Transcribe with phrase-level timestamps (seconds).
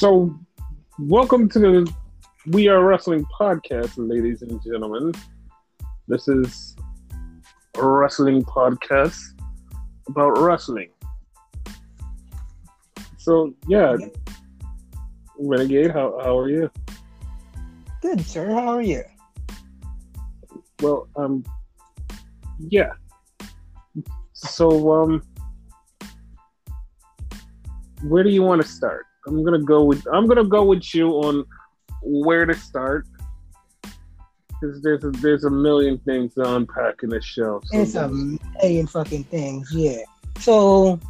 [0.00, 0.34] So,
[0.98, 1.94] welcome to the
[2.46, 5.12] We Are Wrestling podcast, ladies and gentlemen.
[6.08, 6.74] This is
[7.76, 9.20] a wrestling podcast
[10.08, 10.88] about wrestling.
[13.18, 13.98] So, yeah,
[15.38, 16.70] Renegade, how, how are you?
[18.00, 18.46] Good, sir.
[18.46, 19.02] How are you?
[20.80, 21.44] Well, um,
[22.58, 22.92] yeah.
[24.32, 25.22] So, um,
[28.04, 29.04] where do you want to start?
[29.26, 31.44] I'm gonna go with I'm gonna go with you on
[32.02, 33.06] where to start
[34.60, 37.60] because there's a, there's a million things to unpack in this show.
[37.64, 37.80] So.
[37.80, 39.98] It's a million fucking things, yeah.
[40.38, 41.00] So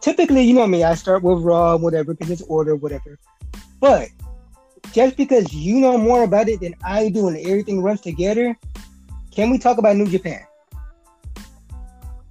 [0.00, 3.18] typically, you know me, I start with Raw, whatever, because it's order, whatever.
[3.80, 4.08] But
[4.92, 8.56] just because you know more about it than I do and everything runs together,
[9.30, 10.40] can we talk about New Japan?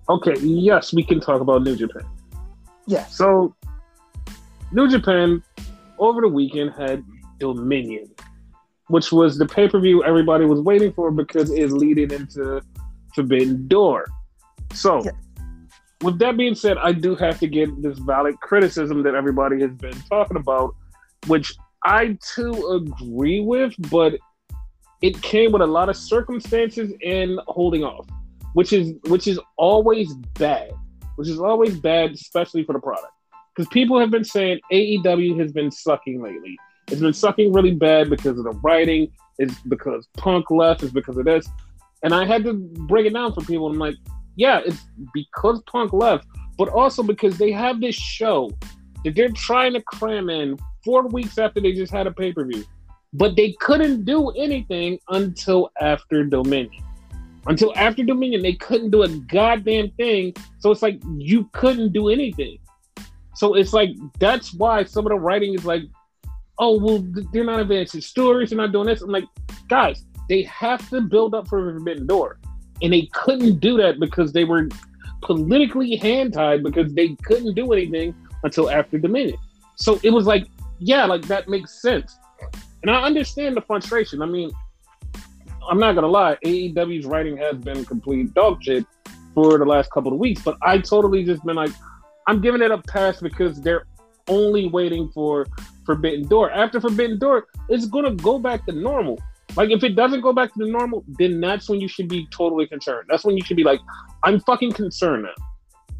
[0.09, 2.03] Okay, yes, we can talk about New Japan.
[2.87, 3.15] Yes.
[3.15, 3.55] So
[4.71, 5.43] New Japan
[5.99, 7.03] over the weekend had
[7.39, 8.09] Dominion,
[8.87, 12.61] which was the pay per view everybody was waiting for because it's leading into
[13.13, 14.05] Forbidden Door.
[14.73, 15.11] So, yeah.
[16.01, 19.71] with that being said, I do have to get this valid criticism that everybody has
[19.71, 20.75] been talking about,
[21.27, 24.15] which I too agree with, but
[25.01, 28.07] it came with a lot of circumstances and holding off,
[28.53, 30.71] which is which is always bad,
[31.15, 33.11] which is always bad, especially for the product
[33.55, 36.57] because people have been saying AEW has been sucking lately.
[36.87, 39.11] It's been sucking really bad because of the writing.
[39.39, 40.83] It's because Punk left.
[40.83, 41.47] It's because of this.
[42.03, 43.67] And I had to break it down for people.
[43.67, 43.95] I'm like,
[44.35, 44.81] yeah, it's
[45.13, 48.51] because Punk left, but also because they have this show
[49.03, 52.45] that they're trying to cram in four weeks after they just had a pay per
[52.45, 52.65] view.
[53.13, 56.83] But they couldn't do anything until after Dominion.
[57.47, 60.33] Until after Dominion, they couldn't do a goddamn thing.
[60.59, 62.57] So it's like you couldn't do anything.
[63.35, 65.83] So it's like that's why some of the writing is like,
[66.57, 69.01] oh well, they're not advancing stories, they're not doing this.
[69.01, 69.25] I'm like,
[69.67, 72.39] guys, they have to build up for Forbidden Door,
[72.81, 74.69] and they couldn't do that because they were
[75.21, 79.37] politically hand tied because they couldn't do anything until after Dominion.
[79.75, 80.47] So it was like,
[80.79, 82.17] yeah, like that makes sense,
[82.83, 84.21] and I understand the frustration.
[84.21, 84.49] I mean,
[85.69, 88.85] I'm not gonna lie, AEW's writing has been complete dog shit
[89.33, 91.71] for the last couple of weeks, but I totally just been like
[92.27, 93.85] I'm giving it a pass because they're
[94.27, 95.45] only waiting for
[95.85, 96.51] Forbidden Door.
[96.51, 99.19] After Forbidden Door, it's gonna go back to normal.
[99.55, 102.27] Like if it doesn't go back to the normal, then that's when you should be
[102.31, 103.07] totally concerned.
[103.09, 103.79] That's when you should be like,
[104.23, 105.45] I'm fucking concerned now.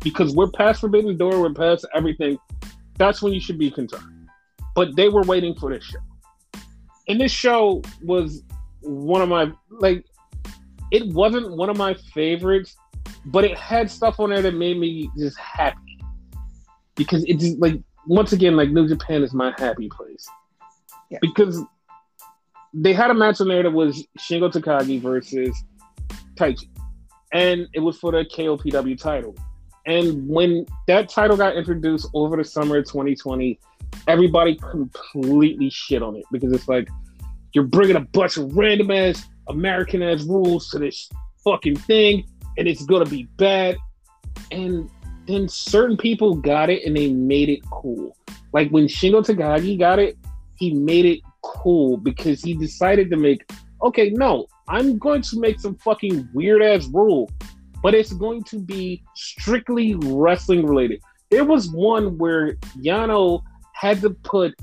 [0.01, 2.37] Because we're past Forbidden Door, we're past everything.
[2.97, 4.29] That's when you should be concerned.
[4.73, 5.99] But they were waiting for this show.
[7.07, 8.43] And this show was
[8.81, 10.05] one of my like
[10.91, 12.75] it wasn't one of my favorites,
[13.25, 15.84] but it had stuff on there that made me just happy
[16.95, 20.27] because it's like once again like New Japan is my happy place
[21.09, 21.19] yeah.
[21.21, 21.61] because
[22.73, 25.55] they had a match on there that was Shingo Takagi versus
[26.35, 26.67] Taichi,
[27.31, 29.35] and it was for the KOPW title.
[29.85, 33.59] And when that title got introduced over the summer of 2020,
[34.07, 36.87] everybody completely shit on it because it's like
[37.53, 41.09] you're bringing a bunch of random ass American ass rules to this
[41.43, 42.25] fucking thing,
[42.57, 43.77] and it's gonna be bad.
[44.51, 44.89] And
[45.27, 48.15] then certain people got it and they made it cool.
[48.53, 50.17] Like when Shingo Takagi got it,
[50.57, 53.49] he made it cool because he decided to make,
[53.81, 57.29] okay, no, I'm going to make some fucking weird ass rule,
[57.83, 61.01] but it's going to be strictly wrestling related.
[61.29, 63.41] There was one where Yano
[63.73, 64.53] had to put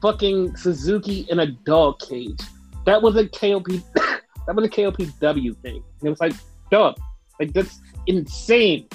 [0.00, 2.40] fucking Suzuki in a dog cage.
[2.86, 3.66] That was a KOP.
[3.94, 5.82] that was a KOPW thing.
[6.00, 6.34] And it was like,
[6.70, 6.98] dog,
[7.38, 8.88] like that's insane.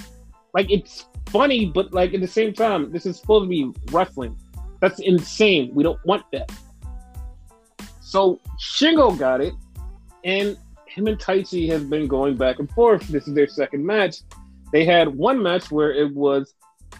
[0.55, 4.38] Like it's funny, but like at the same time, this is supposed to be wrestling.
[4.79, 5.69] That's insane.
[5.73, 6.49] We don't want that.
[7.99, 9.53] So Shingo got it,
[10.23, 13.05] and him and Taichi have been going back and forth.
[13.09, 14.21] This is their second match.
[14.71, 16.53] They had one match where it was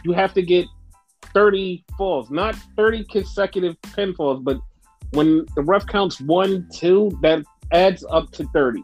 [0.04, 0.66] you have to get
[1.34, 4.60] 30 falls, not 30 consecutive pinfalls, but
[5.12, 8.84] when the ref counts one, two, that adds up to 30.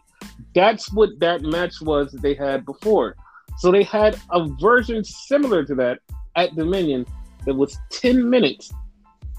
[0.56, 3.18] That's what that match was they had before.
[3.62, 6.00] So they had a version similar to that
[6.36, 7.06] at Dominion
[7.46, 8.72] that was 10 minutes.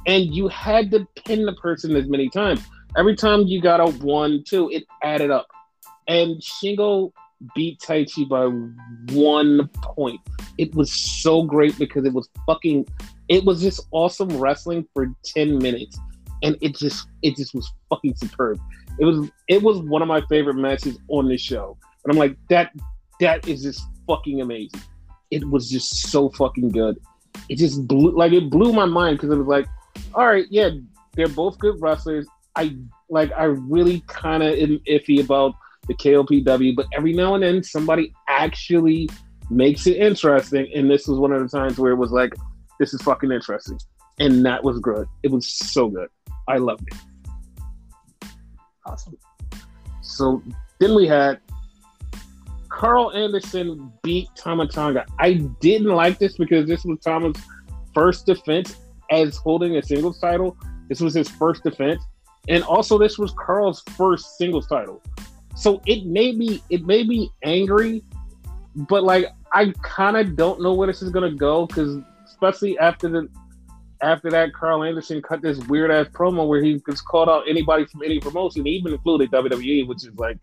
[0.07, 2.61] And you had to pin the person as many times.
[2.97, 5.49] Every time you got a one, two, it added up.
[6.07, 7.11] And Shingo
[7.57, 8.47] beat Taichi by
[9.13, 10.21] one point.
[10.57, 12.87] It was so great because it was fucking
[13.29, 15.99] it was just awesome wrestling for 10 minutes.
[16.45, 18.61] And it just it just was fucking superb.
[19.01, 21.77] It was it was one of my favorite matches on the show.
[22.05, 22.71] And I'm like, that
[23.19, 24.81] that is just fucking amazing.
[25.31, 26.99] It was just so fucking good.
[27.49, 29.67] It just blew like it blew my mind because it was like,
[30.15, 30.71] all right, yeah,
[31.15, 32.27] they're both good wrestlers.
[32.57, 32.77] I
[33.09, 33.33] like.
[33.33, 35.55] I really kind of am iffy about
[35.89, 39.09] the KOPW, but every now and then somebody actually
[39.51, 40.71] makes it interesting.
[40.75, 42.35] And this was one of the times where it was like,
[42.79, 43.79] this is fucking interesting.
[44.19, 45.09] And that was good.
[45.23, 46.09] It was so good.
[46.49, 48.29] I loved it.
[48.87, 49.17] Awesome.
[50.03, 50.43] So
[50.79, 51.41] then we had
[52.83, 55.07] Karl Anderson beat Tama Tonga.
[55.21, 57.37] I didn't like this because this was Tama's
[57.95, 58.75] first defense
[59.09, 60.57] as holding a singles title.
[60.89, 62.03] This was his first defense.
[62.49, 65.01] And also this was Karl's first singles title.
[65.55, 68.03] So it made me it made me angry,
[68.75, 73.09] but like I kind of don't know where this is gonna go because especially after
[73.09, 73.29] the
[74.03, 77.85] after that, Karl Anderson cut this weird ass promo where he just called out anybody
[77.85, 80.39] from any promotion, even included WWE, which is like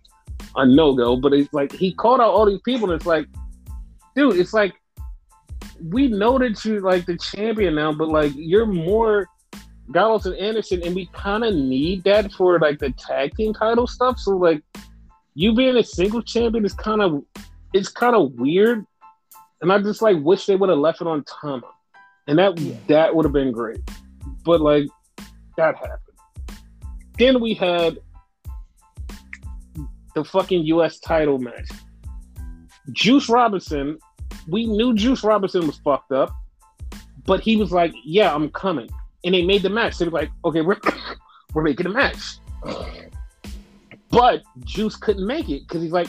[0.55, 1.15] a no go.
[1.15, 3.27] But it's like he called out all these people, and it's like,
[4.15, 4.73] dude, it's like
[5.81, 9.27] we know that you're like the champion now, but like you're more
[9.91, 13.87] Gallows and Anderson, and we kind of need that for like the tag team title
[13.87, 14.19] stuff.
[14.19, 14.61] So like
[15.33, 17.23] you being a single champion is kind of
[17.73, 18.85] it's kind of weird,
[19.61, 21.67] and I just like wish they would have left it on Tama,
[22.27, 22.75] and that yeah.
[22.87, 23.81] that would have been great.
[24.43, 24.85] But like
[25.57, 25.99] that happened.
[27.17, 27.99] Then we had
[30.15, 30.99] the fucking U.S.
[30.99, 31.69] title match.
[32.91, 33.97] Juice Robinson,
[34.47, 36.31] we knew Juice Robinson was fucked up,
[37.25, 38.89] but he was like, "Yeah, I'm coming,"
[39.23, 39.97] and they made the match.
[39.97, 40.77] They were like, "Okay, we're
[41.53, 42.39] we're making a match."
[44.11, 46.07] But Juice couldn't make it because he's like,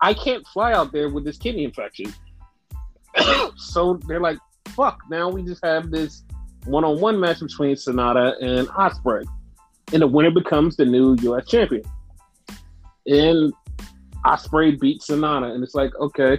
[0.00, 2.12] I can't fly out there with this kidney infection.
[3.56, 6.24] so they're like, fuck, now we just have this
[6.66, 9.24] one on one match between Sanada and Ospreay,
[9.92, 11.82] And the winner becomes the new US champion.
[13.08, 13.52] And
[14.24, 15.52] Ospreay beats Sanada.
[15.54, 16.38] And it's like, okay,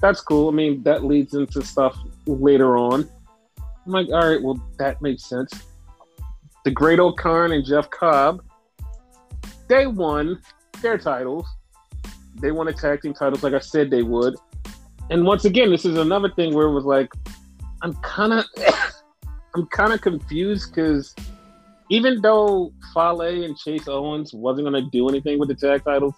[0.00, 0.48] that's cool.
[0.48, 3.08] I mean, that leads into stuff later on.
[3.58, 5.52] I'm like, all right, well, that makes sense.
[6.64, 8.42] The Great-O-Khan and Jeff Cobb
[9.68, 10.40] they won
[10.82, 11.46] their titles.
[12.40, 14.36] They won tag team titles, like I said they would.
[15.10, 17.12] And once again, this is another thing where it was like,
[17.82, 18.44] I'm kind of,
[19.54, 21.14] I'm kind of confused because
[21.90, 26.14] even though Fale and Chase Owens wasn't going to do anything with the tag titles,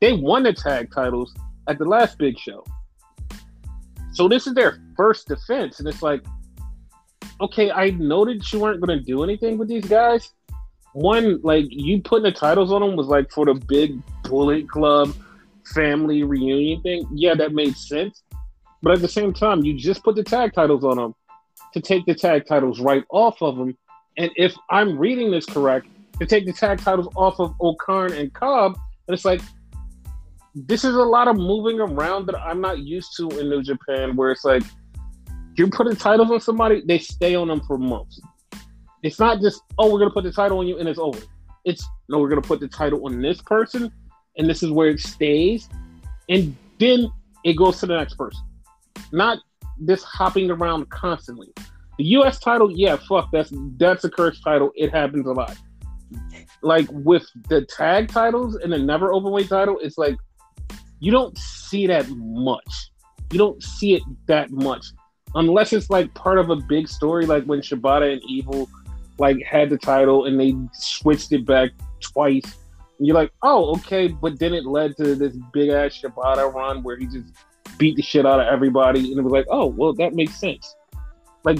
[0.00, 1.34] they won the tag titles
[1.68, 2.64] at the last big show.
[4.12, 6.24] So this is their first defense, and it's like,
[7.40, 10.32] okay, I noted you weren't going to do anything with these guys,
[10.92, 15.14] one like you putting the titles on them was like for the big Bullet Club
[15.74, 17.06] family reunion thing.
[17.12, 18.22] Yeah, that made sense.
[18.82, 21.14] But at the same time, you just put the tag titles on them
[21.74, 23.76] to take the tag titles right off of them.
[24.18, 25.86] And if I'm reading this correct,
[26.18, 28.76] to take the tag titles off of O-Khan and Cobb,
[29.06, 29.40] and it's like
[30.54, 34.16] this is a lot of moving around that I'm not used to in New Japan,
[34.16, 34.64] where it's like
[35.56, 38.20] you're putting titles on somebody, they stay on them for months.
[39.02, 41.20] It's not just, oh, we're gonna put the title on you and it's over.
[41.64, 43.92] It's no, we're gonna put the title on this person,
[44.36, 45.68] and this is where it stays,
[46.28, 47.12] and then
[47.44, 48.42] it goes to the next person.
[49.12, 49.38] Not
[49.78, 51.52] this hopping around constantly.
[51.98, 52.38] The U.S.
[52.38, 54.70] title, yeah, fuck, that's that's a cursed title.
[54.76, 55.56] It happens a lot.
[56.62, 60.16] Like with the tag titles and the NEVER Openweight title, it's like
[61.00, 62.90] you don't see that much.
[63.32, 64.86] You don't see it that much
[65.34, 68.68] unless it's like part of a big story, like when Shibata and Evil
[69.18, 71.70] like had the title and they switched it back
[72.00, 72.44] twice.
[72.98, 76.82] And you're like, oh, okay, but then it led to this big ass Shibata run
[76.82, 77.32] where he just
[77.78, 80.74] beat the shit out of everybody, and it was like, oh, well, that makes sense.
[81.44, 81.58] Like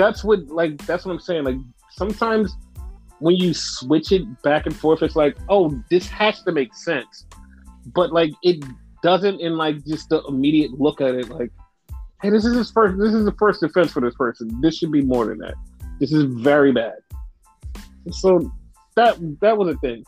[0.00, 1.44] that's what like that's what I'm saying.
[1.44, 1.56] Like
[1.90, 2.56] sometimes
[3.18, 7.26] when you switch it back and forth, it's like, oh, this has to make sense,
[7.94, 8.64] but like it
[9.02, 11.28] doesn't in like just the immediate look at it.
[11.28, 11.50] Like,
[12.22, 12.98] hey, this is his first.
[12.98, 14.58] This is the first defense for this person.
[14.62, 15.54] This should be more than that.
[15.98, 16.96] This is very bad.
[18.10, 18.50] So
[18.96, 20.02] that that was a thing.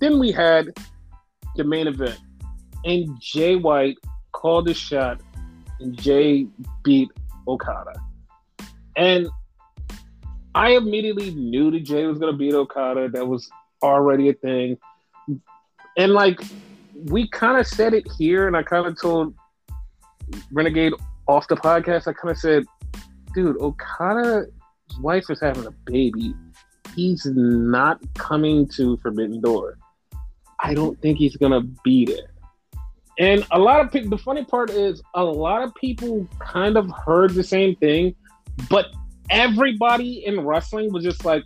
[0.00, 0.68] Then we had
[1.56, 2.20] the main event,
[2.84, 3.96] and Jay White
[4.30, 5.20] called a shot,
[5.80, 6.46] and Jay
[6.84, 7.10] beat
[7.48, 7.92] Okada.
[8.96, 9.28] And
[10.54, 13.08] I immediately knew that Jay was gonna beat Okada.
[13.08, 13.48] That was
[13.82, 14.78] already a thing.
[15.96, 16.40] And like
[17.06, 19.34] we kind of said it here, and I kind of told
[20.52, 20.92] Renegade
[21.26, 22.08] off the podcast.
[22.08, 22.64] I kind of said,
[23.34, 24.46] dude, Okada
[25.00, 26.34] wife is having a baby.
[26.96, 29.78] He's not coming to Forbidden Door.
[30.58, 32.30] I don't think he's gonna be there.
[33.18, 36.90] And a lot of people, the funny part is, a lot of people kind of
[36.90, 38.14] heard the same thing,
[38.68, 38.86] but
[39.30, 41.44] everybody in wrestling was just like,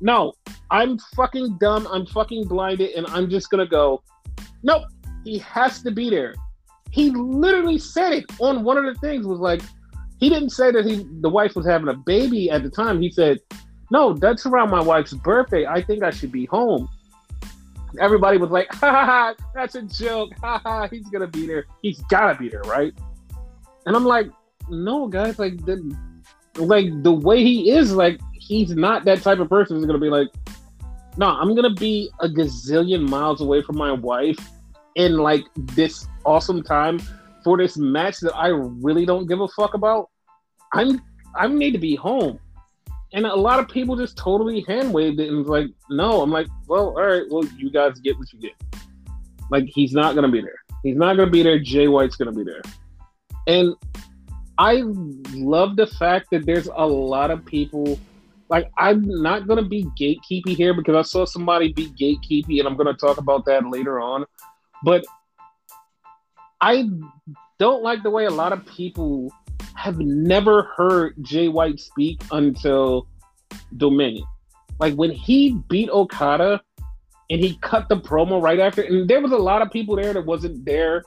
[0.00, 0.32] no,
[0.70, 4.02] I'm fucking dumb, I'm fucking blinded, and I'm just gonna go,
[4.62, 4.84] nope,
[5.24, 6.34] he has to be there.
[6.90, 9.60] He literally said it on one of the things was like,
[10.18, 13.00] he didn't say that he the wife was having a baby at the time.
[13.02, 13.38] He said,
[13.90, 15.66] "No, that's around my wife's birthday.
[15.66, 16.88] I think I should be home."
[18.00, 19.34] Everybody was like, "Ha ha ha!
[19.54, 20.30] That's a joke!
[20.40, 20.88] Ha ha!
[20.88, 21.66] He's gonna be there.
[21.82, 22.94] He's gotta be there, right?"
[23.84, 24.30] And I'm like,
[24.70, 25.38] "No, guys.
[25.38, 25.94] Like the
[26.58, 30.10] like the way he is, like he's not that type of person who's gonna be
[30.10, 30.28] like,
[31.16, 34.38] no, I'm gonna be a gazillion miles away from my wife
[34.96, 37.00] in like this awesome time
[37.44, 40.10] for this match that I really don't give a fuck about.
[40.72, 41.00] I'm
[41.34, 42.38] I need to be home.
[43.12, 46.22] And a lot of people just totally hand waved it and was like, no.
[46.22, 48.52] I'm like, well, all right, well, you guys get what you get.
[49.50, 50.58] Like, he's not gonna be there.
[50.82, 51.58] He's not gonna be there.
[51.58, 52.62] Jay White's gonna be there.
[53.46, 53.74] And
[54.58, 54.82] I
[55.34, 57.98] love the fact that there's a lot of people
[58.48, 62.76] like I'm not gonna be gatekeepy here because I saw somebody be gatekeepy and I'm
[62.76, 64.24] gonna talk about that later on.
[64.82, 65.04] But
[66.60, 66.88] I
[67.58, 69.32] don't like the way a lot of people
[69.74, 73.06] have never heard Jay White speak until
[73.76, 74.24] Dominion.
[74.78, 76.62] Like when he beat Okada
[77.30, 80.12] and he cut the promo right after, and there was a lot of people there
[80.12, 81.02] that wasn't there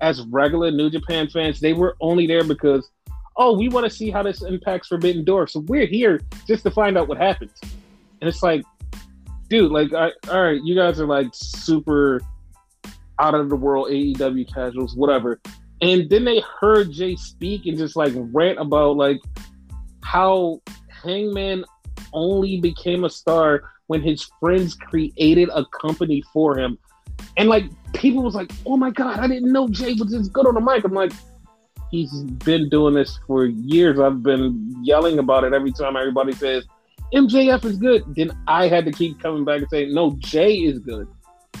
[0.00, 1.60] as regular New Japan fans.
[1.60, 2.90] They were only there because
[3.36, 5.48] oh, we want to see how this impacts Forbidden Door.
[5.48, 7.52] So we're here just to find out what happens.
[7.62, 8.62] And it's like,
[9.48, 12.20] dude, like, I, all right, you guys are like super
[13.18, 15.40] out of the world AEW casuals, whatever.
[15.80, 19.20] And then they heard Jay speak and just like rant about like
[20.02, 21.64] how Hangman
[22.12, 26.78] only became a star when his friends created a company for him.
[27.36, 30.46] And like people was like, oh my God, I didn't know Jay was this good
[30.46, 30.84] on the mic.
[30.84, 31.12] I'm like,
[31.90, 32.12] he's
[32.44, 34.00] been doing this for years.
[34.00, 36.66] I've been yelling about it every time everybody says
[37.14, 38.02] MJF is good.
[38.16, 41.06] Then I had to keep coming back and saying, no, Jay is good.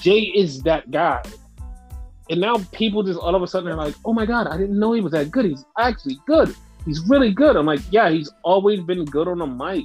[0.00, 1.22] Jay is that guy.
[2.30, 4.78] And now people just all of a sudden are like, oh my God, I didn't
[4.78, 5.44] know he was that good.
[5.44, 6.54] He's actually good.
[6.86, 7.56] He's really good.
[7.56, 9.84] I'm like, yeah, he's always been good on the mic.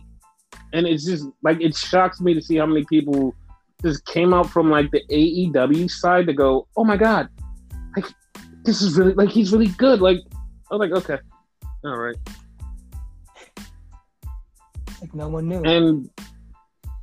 [0.73, 3.35] And it's just like, it shocks me to see how many people
[3.83, 7.29] just came out from like the AEW side to go, oh my God,
[7.95, 8.05] like,
[8.63, 10.01] this is really, like, he's really good.
[10.01, 10.17] Like,
[10.71, 11.21] I was like, okay,
[11.83, 12.15] all right.
[15.01, 15.63] Like no one knew.
[15.63, 16.09] And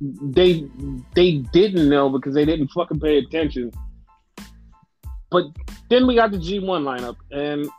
[0.01, 0.67] they
[1.13, 3.71] they didn't know because they didn't fucking pay attention.
[5.31, 5.45] But
[5.89, 7.69] then we got the G1 lineup, and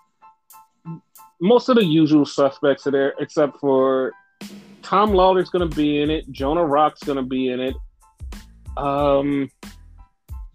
[1.40, 4.12] most of the usual suspects are there, except for
[4.82, 6.30] Tom Lawlor's going to be in it.
[6.30, 7.74] Jonah Rock's going to be in it.
[8.76, 9.50] Um,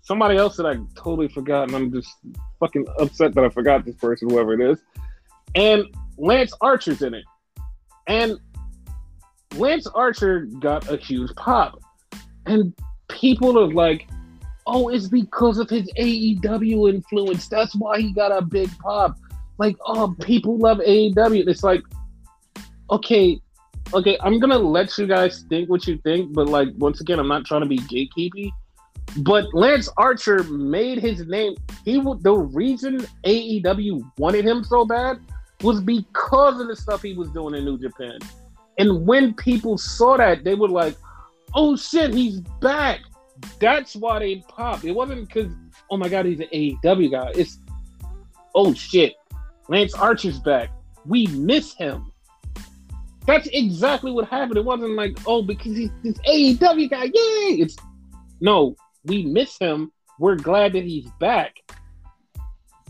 [0.01, 2.09] somebody else that I totally forgot, and I'm just
[2.59, 4.79] fucking upset that I forgot this person, whoever it is
[5.55, 5.85] and
[6.17, 7.25] Lance Archer's in it.
[8.07, 8.37] And
[9.55, 11.79] Lance Archer got a huge pop.
[12.45, 12.73] And
[13.09, 14.07] people are like,
[14.65, 17.47] oh, it's because of his AEW influence.
[17.47, 19.17] That's why he got a big pop.
[19.57, 21.47] Like, oh, people love AEW.
[21.47, 21.83] It's like,
[22.89, 23.39] okay,
[23.93, 27.27] okay, I'm gonna let you guys think what you think, but like once again, I'm
[27.27, 28.51] not trying to be gatekeepy.
[29.17, 31.55] But Lance Archer made his name.
[31.83, 35.19] He the reason AEW wanted him so bad
[35.61, 38.19] was because of the stuff he was doing in New Japan.
[38.77, 40.95] And when people saw that, they were like,
[41.53, 43.01] oh shit, he's back.
[43.59, 44.85] That's why they popped.
[44.85, 45.51] It wasn't because,
[45.89, 47.31] oh my God, he's an AEW guy.
[47.35, 47.59] It's,
[48.55, 49.15] oh shit,
[49.67, 50.69] Lance Archer's back.
[51.05, 52.10] We miss him.
[53.25, 54.57] That's exactly what happened.
[54.57, 57.03] It wasn't like, oh, because he's this AEW guy.
[57.05, 57.61] Yay!
[57.61, 57.75] It's
[58.39, 58.75] no,
[59.05, 59.91] we miss him.
[60.19, 61.55] We're glad that he's back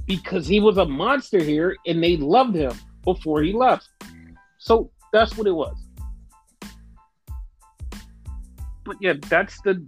[0.05, 2.73] because he was a monster here and they loved him
[3.03, 3.89] before he left.
[4.57, 5.75] So that's what it was.
[8.85, 9.85] But yeah, that's the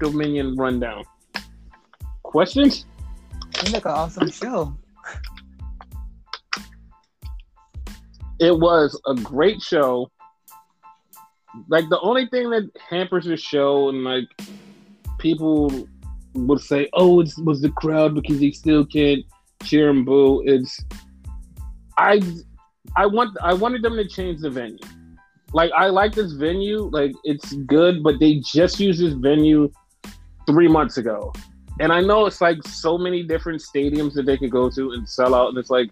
[0.00, 1.04] Dominion rundown.
[2.22, 2.86] Questions?
[3.50, 4.76] It's like an awesome show.
[8.42, 10.10] It was a great show.
[11.68, 14.26] Like the only thing that hampers the show and like
[15.18, 15.88] people
[16.34, 19.24] would say, "Oh, it was the crowd because he still can't
[19.62, 20.42] cheer and boo.
[20.44, 20.84] It's
[21.96, 22.20] I
[22.96, 24.78] I want I wanted them to change the venue.
[25.52, 29.70] Like I like this venue, like it's good, but they just used this venue
[30.46, 31.32] three months ago.
[31.80, 35.08] And I know it's like so many different stadiums that they could go to and
[35.08, 35.90] sell out, and it's like,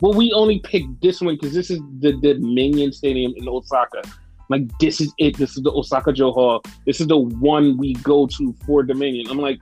[0.00, 4.02] well, we only picked this one because this is the Dominion Stadium in Osaka.
[4.48, 5.36] Like this is it.
[5.36, 6.62] This is the Osaka-jo Hall.
[6.86, 9.26] This is the one we go to for Dominion.
[9.28, 9.58] I'm like,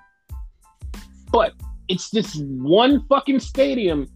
[1.33, 1.55] but
[1.89, 4.09] it's this one fucking stadium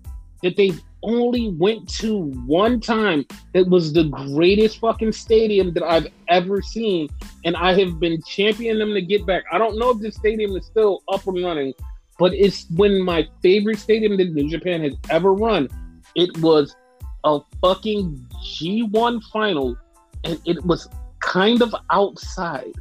[0.43, 0.73] that they
[1.03, 3.25] only went to one time
[3.55, 7.09] that was the greatest fucking stadium that I've ever seen.
[7.45, 9.45] And I have been championing them to get back.
[9.51, 11.73] I don't know if this stadium is still up and running,
[12.19, 15.69] but it's when my favorite stadium that New Japan has ever run.
[16.15, 16.77] It was
[17.25, 19.77] a fucking G1 final
[20.25, 20.89] and it was
[21.21, 22.73] kind of outside.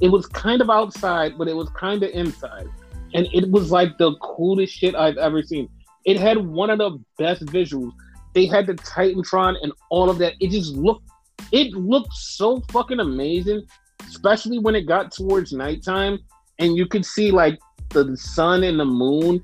[0.00, 2.68] It was kind of outside, but it was kind of inside.
[3.14, 5.68] And it was like the coolest shit I've ever seen.
[6.04, 7.92] It had one of the best visuals.
[8.34, 10.34] They had the Titantron and all of that.
[10.40, 11.08] It just looked
[11.50, 13.62] it looked so fucking amazing,
[14.06, 16.18] especially when it got towards nighttime
[16.58, 17.58] and you could see like
[17.90, 19.42] the sun and the moon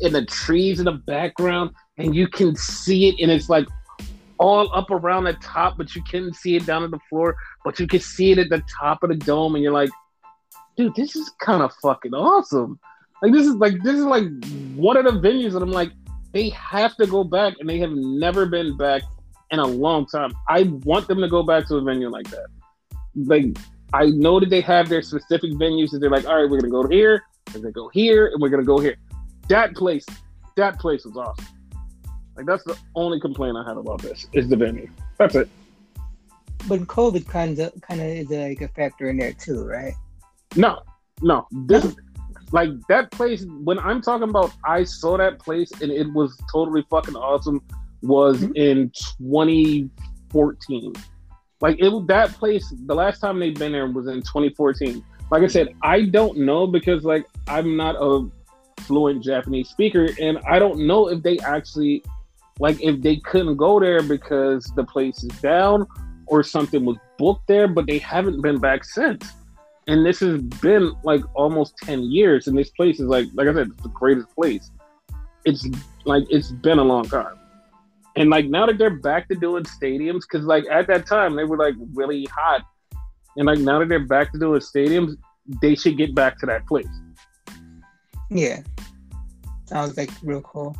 [0.00, 3.66] and the trees in the background and you can see it and it's like
[4.38, 7.78] all up around the top, but you couldn't see it down at the floor, but
[7.78, 9.90] you could see it at the top of the dome, and you're like,
[10.76, 12.78] dude, this is kind of fucking awesome.
[13.22, 14.24] Like this is like this is like
[14.74, 15.92] one of the venues that I'm like,
[16.32, 19.02] they have to go back, and they have never been back
[19.50, 20.32] in a long time.
[20.48, 22.46] I want them to go back to a venue like that.
[23.14, 23.56] Like
[23.92, 26.72] I know that they have their specific venues that they're like, all right, we're gonna
[26.72, 27.22] go here,
[27.54, 28.96] we're gonna go here, and we're gonna go here.
[29.48, 30.04] That place,
[30.56, 31.53] that place was awesome.
[32.36, 34.88] Like that's the only complaint I have about this is the venue.
[35.18, 35.48] That's it.
[36.66, 39.94] But COVID kind of kind of is like a factor in there too, right?
[40.56, 40.82] No,
[41.22, 41.46] no.
[41.66, 41.94] This
[42.52, 43.44] like that place.
[43.62, 47.60] When I'm talking about, I saw that place and it was totally fucking awesome.
[48.02, 48.56] Was mm-hmm.
[48.56, 50.92] in 2014.
[51.60, 52.72] Like it that place.
[52.86, 55.04] The last time they've been there was in 2014.
[55.30, 58.28] Like I said, I don't know because like I'm not a
[58.82, 62.02] fluent Japanese speaker, and I don't know if they actually
[62.60, 65.86] like if they couldn't go there because the place is down
[66.26, 69.28] or something was booked there, but they haven't been back since.
[69.86, 73.52] And this has been like almost 10 years, and this place is like, like I
[73.52, 74.70] said, it's the greatest place.
[75.44, 75.66] It's
[76.04, 77.36] like it's been a long time.
[78.16, 81.44] And like now that they're back to doing stadiums, because like at that time they
[81.44, 82.62] were like really hot.
[83.36, 85.16] And like now that they're back to doing stadiums,
[85.60, 86.86] they should get back to that place.
[88.30, 88.62] Yeah.
[89.66, 90.76] Sounds like real cool.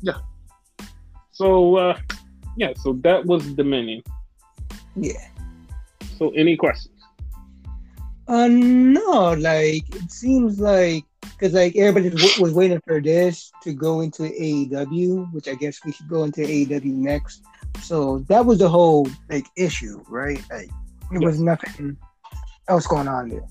[0.00, 0.18] Yeah.
[1.34, 1.98] So uh
[2.56, 4.02] yeah, so that was Dominion.
[4.94, 5.26] Yeah.
[6.16, 6.94] So any questions?
[8.28, 13.72] Uh no, like it seems like because like everybody was, was waiting for this to
[13.72, 17.42] go into AEW, which I guess we should go into AEW next.
[17.82, 20.40] So that was the whole like issue, right?
[20.50, 20.70] Like
[21.12, 21.96] it was nothing
[22.68, 23.44] else going on there.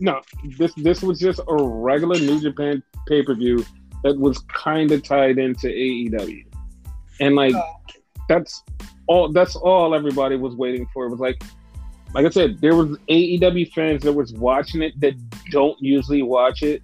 [0.00, 0.22] No,
[0.58, 3.64] this this was just a regular New Japan pay per view
[4.02, 6.44] that was kind of tied into AEW
[7.20, 7.76] and like oh.
[8.28, 8.62] that's
[9.06, 11.06] all that's all everybody was waiting for.
[11.06, 11.42] It was like
[12.14, 15.14] like I said, there was AEW fans that was watching it that
[15.50, 16.80] don't usually watch it.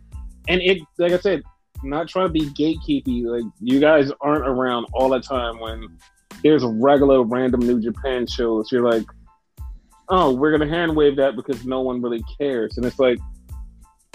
[0.48, 1.42] And it like I said,
[1.82, 5.86] not trying to be gatekeepy, like you guys aren't around all the time when
[6.42, 8.72] there's regular random New Japan shows.
[8.72, 9.06] You're like,
[10.08, 12.76] oh, we're gonna hand wave that because no one really cares.
[12.76, 13.18] And it's like,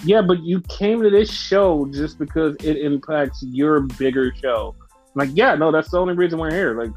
[0.04, 4.76] yeah, but you came to this show just because it impacts your bigger show
[5.16, 6.80] like, yeah, no, that's the only reason we're here.
[6.80, 6.92] Like,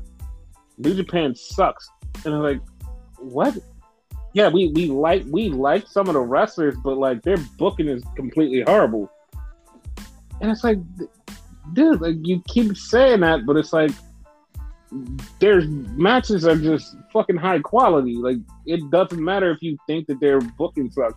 [0.77, 1.89] New Japan sucks.
[2.25, 2.61] And I'm like,
[3.19, 3.57] what?
[4.35, 8.05] Yeah, we, we like we like some of the wrestlers, but like their booking is
[8.15, 9.11] completely horrible.
[10.41, 10.79] And it's like,
[11.73, 13.91] dude, like you keep saying that, but it's like
[15.41, 18.15] their matches are just fucking high quality.
[18.15, 21.17] Like it doesn't matter if you think that their booking sucks.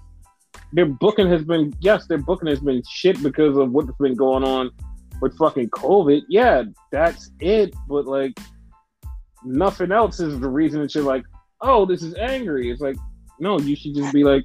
[0.73, 4.43] Their booking has been yes, their booking has been shit because of what's been going
[4.43, 4.71] on
[5.21, 7.73] with fucking COVID, yeah, that's it.
[7.87, 8.37] But like
[9.43, 11.23] nothing else is the reason that you're like,
[11.61, 12.69] oh, this is angry.
[12.69, 12.97] It's like,
[13.39, 14.43] no, you should just be like,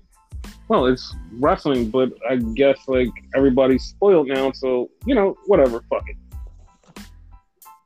[0.69, 6.05] well, it's wrestling, but I guess like everybody's spoiled now, so you know, whatever, fuck
[6.09, 6.17] it.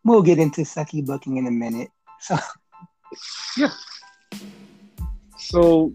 [0.05, 1.89] We'll get into sucky booking in a minute.
[2.21, 2.37] So
[3.57, 3.71] yeah.
[5.39, 5.93] So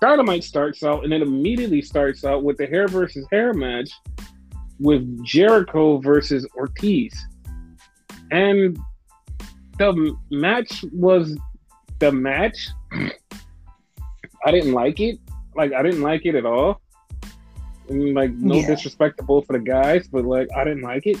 [0.00, 3.90] Dynamite starts out and it immediately starts out with the hair versus hair match
[4.84, 7.18] with Jericho versus Ortiz.
[8.30, 8.78] And
[9.78, 11.38] the match was
[12.00, 12.68] the match.
[14.44, 15.18] I didn't like it.
[15.56, 16.82] Like I didn't like it at all.
[17.88, 18.66] And like no yeah.
[18.66, 21.16] disrespectful for the guys, but like I didn't like it.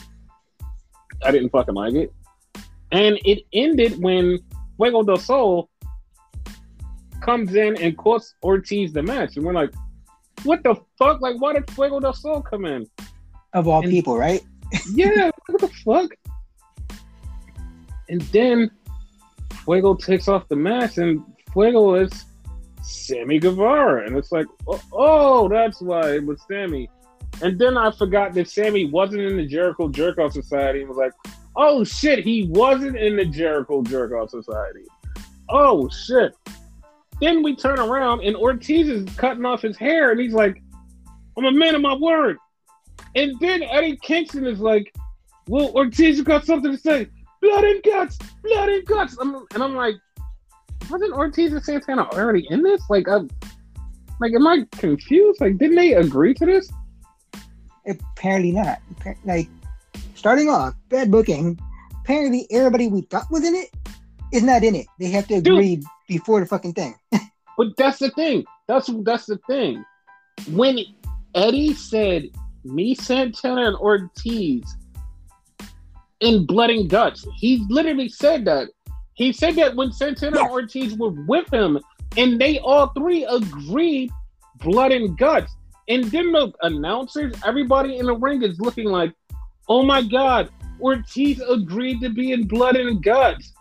[1.24, 2.12] I didn't fucking like it.
[2.92, 4.40] And it ended when
[4.76, 5.70] Fuego del Sol
[7.22, 9.36] comes in and costs Ortiz the match.
[9.36, 9.72] And we're like,
[10.42, 11.22] what the fuck?
[11.22, 12.86] Like, why did Fuego del Sol come in?
[13.54, 14.42] Of all and, people, right?
[14.92, 16.10] yeah, what the fuck?
[18.08, 18.70] And then
[19.64, 22.26] Fuego takes off the mask, and Fuego is
[22.82, 26.90] Sammy Guevara, and it's like, oh, oh, that's why it was Sammy.
[27.42, 30.80] And then I forgot that Sammy wasn't in the Jericho Jerk Off Society.
[30.80, 31.12] and was like,
[31.56, 34.84] oh shit, he wasn't in the Jericho Jerk Off Society.
[35.48, 36.34] Oh shit.
[37.20, 40.62] Then we turn around and Ortiz is cutting off his hair, and he's like,
[41.36, 42.38] I'm a man of my word.
[43.14, 44.92] And then Eddie Kingston is like,
[45.48, 47.08] well, Ortiz got something to say.
[47.40, 49.16] blood and guts, blood and guts.
[49.20, 49.96] I'm, and I'm like,
[50.90, 52.82] wasn't Ortiz and Santana already in this?
[52.88, 53.28] Like, I'm,
[54.20, 55.40] like, am I confused?
[55.40, 56.70] Like, didn't they agree to this?
[57.86, 58.78] Apparently not.
[59.24, 59.48] Like,
[60.14, 61.58] starting off, bad booking.
[62.00, 63.70] Apparently, everybody we thought was in it
[64.32, 64.86] is not in it.
[64.98, 65.84] They have to agree Dude.
[66.08, 66.94] before the fucking thing.
[67.56, 68.44] but that's the thing.
[68.66, 69.84] That's that's the thing.
[70.50, 70.78] When
[71.34, 72.30] Eddie said
[72.64, 74.64] me, Santana, and Ortiz
[76.20, 78.68] in blood and guts, he literally said that.
[79.14, 81.78] He said that when Santana and Ortiz were with him,
[82.16, 84.10] and they all three agreed
[84.60, 85.54] blood and guts.
[85.88, 89.12] And then the announcers, everybody in the ring is looking like,
[89.68, 90.48] oh my God,
[90.80, 93.52] Ortiz agreed to be in blood and guts.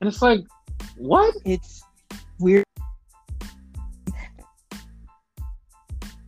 [0.00, 0.40] And it's like,
[0.96, 1.34] what?
[1.44, 1.82] It's
[2.38, 2.64] weird.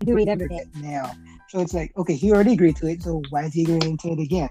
[0.05, 1.13] Doing everything now.
[1.51, 4.11] So it's like, okay, he already agreed to it, so why is he agreeing to
[4.11, 4.49] it again?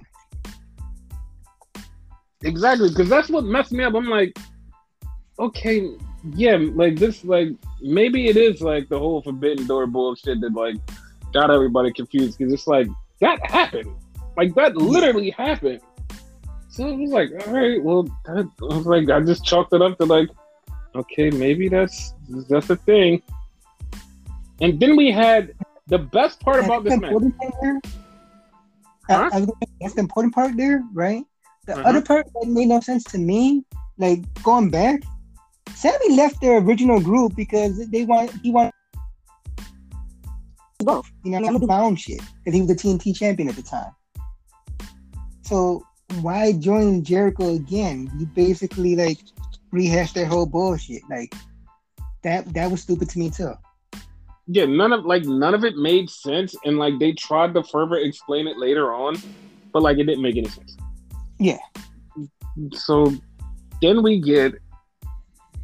[2.44, 3.96] Exactly, because that's what messed me up.
[3.96, 4.38] I'm like,
[5.40, 5.92] okay,
[6.36, 7.50] yeah, like this, like
[7.82, 10.76] maybe it is like the whole Forbidden Door bullshit that like
[11.32, 12.88] got everybody confused because it's like
[13.22, 13.96] that happened,
[14.36, 15.80] like that literally happened.
[16.68, 19.82] So I was like, all right, well, that, I was like, I just chalked it
[19.82, 20.28] up to like,
[20.96, 22.14] okay, maybe that's
[22.50, 23.22] that's a thing.
[24.60, 25.54] And then we had
[25.90, 27.14] the best part about this match.
[29.10, 29.30] Huh?
[29.34, 29.48] I, I
[29.82, 31.24] that's the important part there, right?
[31.66, 31.90] The uh-huh.
[31.90, 33.66] other part that made no sense to me,
[33.98, 35.02] like going back,
[35.76, 38.74] Sammy left their original group because they want he wanted
[40.80, 41.10] both.
[41.24, 43.56] You know, I'm gonna do my own shit because he was the TNT champion at
[43.56, 43.92] the time.
[45.42, 45.84] So
[46.22, 48.12] why join Jericho again?
[48.18, 49.18] You basically like
[49.72, 51.02] rehash that whole bullshit.
[51.10, 51.34] Like
[52.24, 53.54] that that was stupid to me too.
[54.52, 57.98] Yeah, none of like none of it made sense, and like they tried to further
[57.98, 59.16] explain it later on,
[59.72, 60.76] but like it didn't make any sense.
[61.40, 61.60] Yeah.
[62.74, 63.14] So
[63.80, 64.56] then we get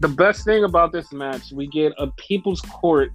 [0.02, 1.52] the best thing about this match.
[1.52, 3.12] We get a People's Court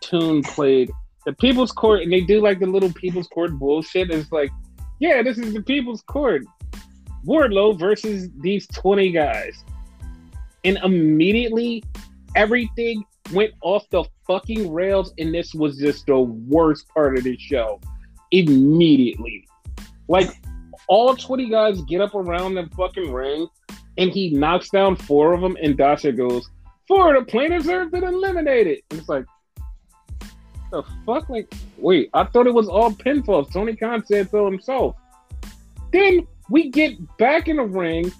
[0.00, 0.90] tune played.
[1.26, 4.10] The People's Court, and they do like the little People's Court bullshit.
[4.10, 4.50] It's like,
[4.98, 6.42] yeah, this is the People's Court.
[7.26, 9.62] Wardlow versus these 20 guys.
[10.64, 11.84] And immediately
[12.34, 17.36] everything went off the fucking rails, and this was just the worst part of the
[17.38, 17.80] show.
[18.30, 19.46] Immediately.
[20.08, 20.30] Like
[20.88, 23.48] all 20 guys get up around the fucking ring
[23.98, 26.48] and he knocks down four of them, and Dasha goes,
[26.88, 28.80] Four of the plaintiffs have been eliminated.
[28.90, 29.24] And it's like,
[30.70, 31.28] the fuck?
[31.28, 33.52] Like, wait, I thought it was all pinfalls.
[33.52, 34.96] Tony Khan said so himself.
[35.92, 38.10] Then we get back in the ring.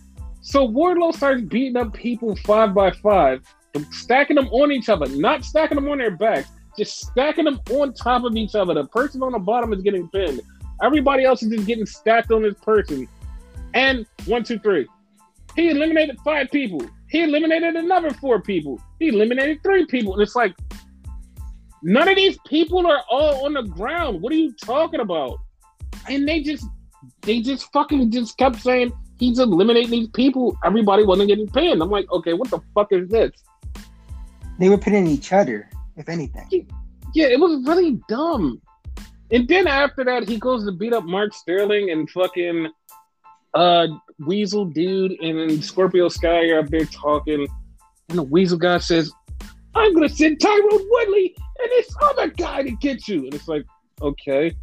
[0.42, 3.42] So Wardlow starts beating up people five by five,
[3.90, 7.92] stacking them on each other, not stacking them on their backs, just stacking them on
[7.94, 8.74] top of each other.
[8.74, 10.40] The person on the bottom is getting pinned.
[10.82, 13.08] Everybody else is just getting stacked on this person.
[13.74, 14.86] And one, two, three.
[15.54, 16.82] He eliminated five people.
[17.08, 18.80] He eliminated another four people.
[18.98, 20.14] He eliminated three people.
[20.14, 20.54] And it's like,
[21.82, 24.22] none of these people are all on the ground.
[24.22, 25.38] What are you talking about?
[26.08, 26.66] And they just
[27.22, 30.56] they just fucking just kept saying he's eliminating these people.
[30.64, 31.82] Everybody wasn't getting pinned.
[31.82, 33.30] I'm like, okay, what the fuck is this?
[34.62, 36.68] They were pinning each other, if anything.
[37.14, 38.62] Yeah, it was really dumb.
[39.32, 42.68] And then after that, he goes to beat up Mark Sterling and fucking
[43.54, 43.88] uh
[44.20, 47.44] Weasel dude and Scorpio Sky are up there talking.
[48.08, 49.10] And the Weasel guy says,
[49.74, 53.24] I'm gonna send Tyron Woodley and this other guy to get you.
[53.24, 53.66] And it's like,
[54.00, 54.54] okay.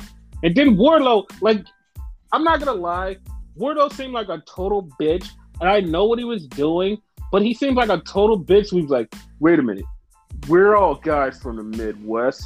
[0.43, 1.65] And then Wardlow, like
[2.31, 3.17] I'm not gonna lie,
[3.57, 5.27] Wardlow seemed like a total bitch,
[5.59, 8.71] and I know what he was doing, but he seemed like a total bitch.
[8.71, 9.85] We was like, wait a minute,
[10.47, 12.43] we're all guys from the Midwest,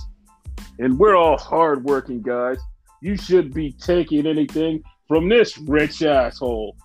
[0.80, 2.58] and we're all hardworking guys.
[3.02, 6.76] You should be taking anything from this rich asshole.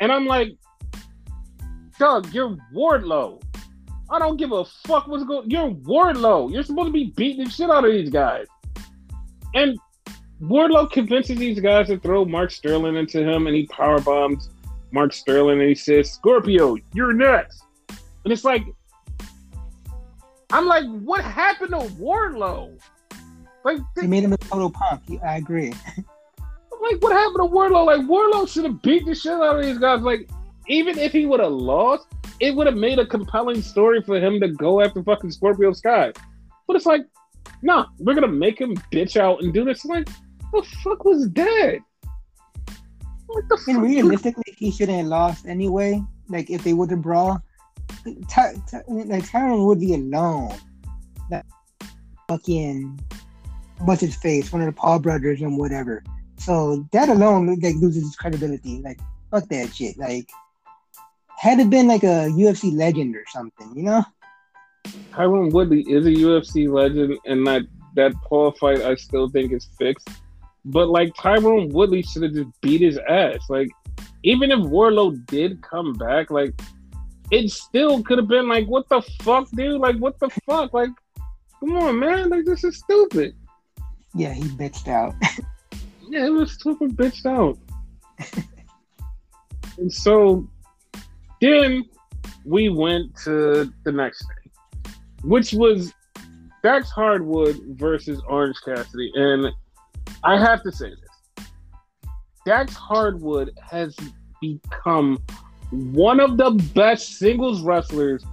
[0.00, 0.56] And I'm like,
[1.98, 3.42] Doug, you're Wardlow.
[4.10, 5.50] I don't give a fuck what's going.
[5.50, 6.52] You're Wardlow.
[6.52, 8.46] You're supposed to be beating the shit out of these guys.
[9.54, 9.78] And
[10.42, 14.50] Wardlow convinces these guys to throw Mark Sterling into him, and he power bombs
[14.92, 18.64] Mark Sterling, and he says, "Scorpio, you're next." And it's like,
[20.50, 22.78] I'm like, what happened to Wardlow?
[23.64, 25.02] Like, they made him a total punk.
[25.24, 25.70] I agree.
[26.80, 27.84] like, what happened to Wardlow?
[27.86, 30.02] Like, Wardlow should have beat the shit out of these guys.
[30.02, 30.28] Like,
[30.68, 32.06] even if he would have lost,
[32.40, 36.12] it would have made a compelling story for him to go after fucking Scorpio Sky.
[36.66, 37.02] But it's like,
[37.62, 39.84] no, nah, we're gonna make him bitch out and do this.
[39.84, 40.08] Like,
[40.52, 41.80] the fuck was that?
[43.26, 43.82] What the fuck?
[43.82, 46.02] realistically, he shouldn't have lost anyway.
[46.28, 47.42] Like if they would have brawl,
[48.28, 50.54] Ty- Ty- like Tyron would be alone.
[51.30, 51.46] That
[52.28, 53.00] fucking
[53.80, 56.02] what's his face, one of the Paul brothers and whatever.
[56.38, 58.80] So that alone like loses its credibility.
[58.82, 59.98] Like fuck that shit.
[59.98, 60.30] Like
[61.38, 64.04] had it been like a UFC legend or something, you know?
[65.12, 67.62] Tyron Woodley is a UFC legend, and that
[67.94, 70.08] that Paul fight I still think is fixed.
[70.66, 73.38] But like Tyron Woodley should have just beat his ass.
[73.48, 73.68] Like
[74.24, 76.60] even if Wardlow did come back, like
[77.30, 79.80] it still could have been like, what the fuck, dude?
[79.80, 80.74] Like what the fuck?
[80.74, 80.90] Like,
[81.60, 82.30] come on, man!
[82.30, 83.36] Like this is stupid.
[84.14, 85.14] Yeah, he bitched out.
[86.08, 87.58] yeah, it was super bitched out.
[89.78, 90.48] and so
[91.40, 91.84] then
[92.44, 95.92] we went to the next thing, which was
[96.64, 99.12] Dax Harwood versus Orange Cassidy.
[99.14, 99.52] And
[100.26, 101.46] I have to say this
[102.44, 103.96] Dax Harwood has
[104.40, 105.18] become
[105.70, 108.24] one of the best singles wrestlers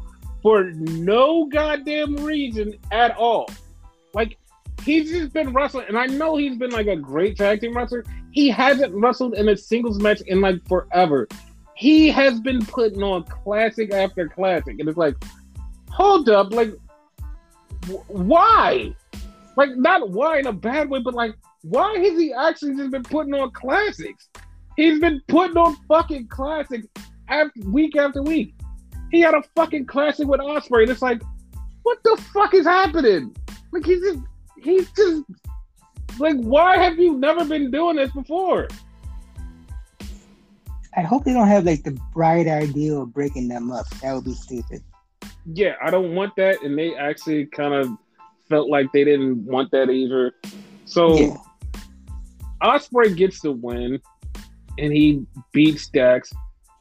[0.42, 3.50] for no goddamn reason at all.
[4.14, 4.38] Like,
[4.84, 8.04] he's just been wrestling, and I know he's been like a great tag team wrestler.
[8.32, 11.28] He hasn't wrestled in a singles match in like forever
[11.76, 15.16] he has been putting on classic after classic, and it's like,
[15.90, 16.74] hold up, like,
[18.08, 18.96] why?
[19.56, 23.04] Like, not why in a bad way, but like, why has he actually just been
[23.04, 24.30] putting on classics?
[24.76, 26.88] He's been putting on fucking classics
[27.30, 28.54] after week after week.
[29.12, 31.22] He had a fucking classic with Ospreay, and it's like,
[31.84, 33.36] what the fuck is happening?
[33.72, 34.20] Like, he's just,
[34.62, 35.24] he's just,
[36.20, 38.68] like, why have you never been doing this before?
[40.96, 43.90] I hope they don't have like the bright idea of breaking them up.
[44.02, 44.84] That would be stupid.
[45.54, 47.90] Yeah, I don't want that, and they actually kind of
[48.50, 50.34] felt like they didn't want that either.
[50.86, 51.38] So yeah.
[52.64, 54.00] Ospreay gets the win,
[54.78, 56.32] and he beats Dax.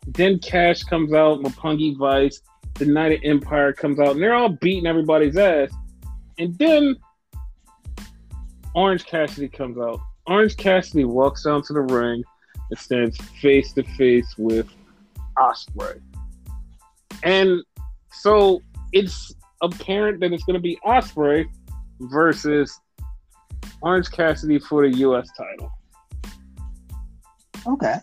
[0.07, 2.41] Then Cash comes out, Roppongi Vice,
[2.75, 5.71] the United Empire comes out, and they're all beating everybody's ass.
[6.39, 6.97] And then
[8.75, 10.01] Orange Cassidy comes out.
[10.27, 12.23] Orange Cassidy walks down to the ring
[12.71, 14.69] and stands face to face with
[15.37, 16.01] Ospreay.
[17.23, 17.63] And
[18.13, 21.47] so it's apparent that it's going to be Ospreay
[22.01, 22.81] versus
[23.83, 25.29] Orange Cassidy for the U.S.
[25.37, 25.73] title.
[27.67, 27.97] Okay.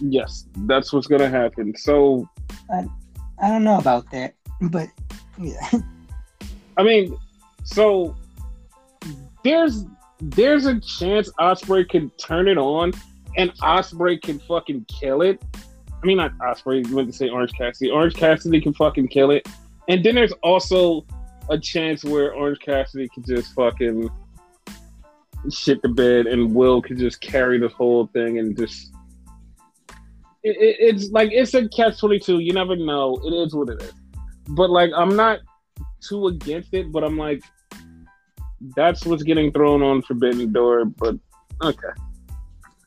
[0.00, 1.74] Yes, that's what's going to happen.
[1.76, 2.28] So
[2.72, 2.84] I,
[3.42, 4.88] I don't know about that, but
[5.38, 5.70] yeah.
[6.76, 7.16] I mean,
[7.64, 8.16] so
[9.42, 9.84] there's
[10.20, 12.92] there's a chance Ospreay can turn it on
[13.36, 15.42] and Ospreay can fucking kill it.
[16.02, 16.86] I mean, not Ospreay.
[16.86, 17.90] You went to say Orange Cassidy.
[17.90, 19.46] Orange Cassidy can fucking kill it.
[19.88, 21.06] And then there's also
[21.48, 24.10] a chance where Orange Cassidy can just fucking
[25.52, 28.92] shit the bed, and Will could just carry this whole thing and just.
[30.42, 32.38] It, it, it's like it's a catch twenty two.
[32.38, 33.20] You never know.
[33.24, 33.92] It is what it is.
[34.48, 35.40] But like, I'm not
[36.00, 36.92] too against it.
[36.92, 37.42] But I'm like,
[38.76, 40.86] that's what's getting thrown on Forbidden Door.
[40.86, 41.16] But
[41.62, 41.88] okay.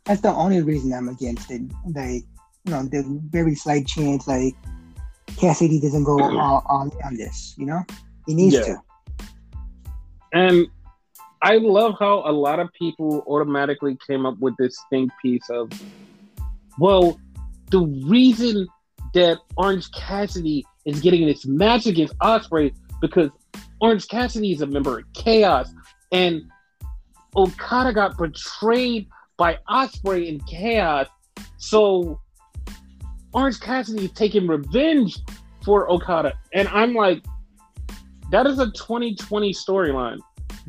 [0.05, 1.61] That's the only reason I'm against it.
[1.85, 2.23] Like,
[2.65, 4.55] you know, the very slight chance, like
[5.37, 7.55] Cassidy doesn't go all, all on this.
[7.57, 7.83] You know,
[8.25, 8.61] he needs yeah.
[8.61, 8.81] to.
[10.33, 10.67] And
[11.41, 15.71] I love how a lot of people automatically came up with this think piece of,
[16.77, 17.19] well,
[17.71, 18.67] the reason
[19.13, 23.29] that Orange Cassidy is getting this match against Ospreay because
[23.79, 25.71] Orange Cassidy is a member of Chaos,
[26.11, 26.41] and
[27.35, 31.07] Okada got betrayed by Ospreay and Chaos.
[31.57, 32.19] So
[33.33, 35.17] Orange Cassidy is taking revenge
[35.63, 36.33] for Okada.
[36.53, 37.23] And I'm like,
[38.31, 40.19] that is a 2020 storyline.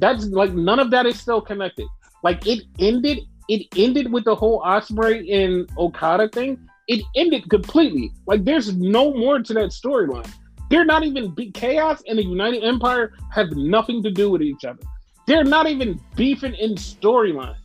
[0.00, 1.86] That's like none of that is still connected.
[2.22, 6.58] Like it ended, it ended with the whole Ospreay and Okada thing.
[6.88, 8.12] It ended completely.
[8.26, 10.30] Like there's no more to that storyline.
[10.70, 14.82] They're not even chaos and the United Empire have nothing to do with each other.
[15.26, 17.56] They're not even beefing in storyline.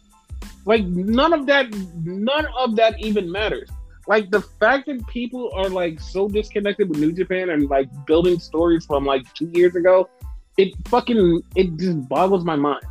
[0.66, 1.72] Like none of that,
[2.04, 3.70] none of that even matters.
[4.08, 8.40] Like the fact that people are like so disconnected with New Japan and like building
[8.40, 10.10] stories from like two years ago,
[10.58, 12.84] it fucking it just boggles my mind.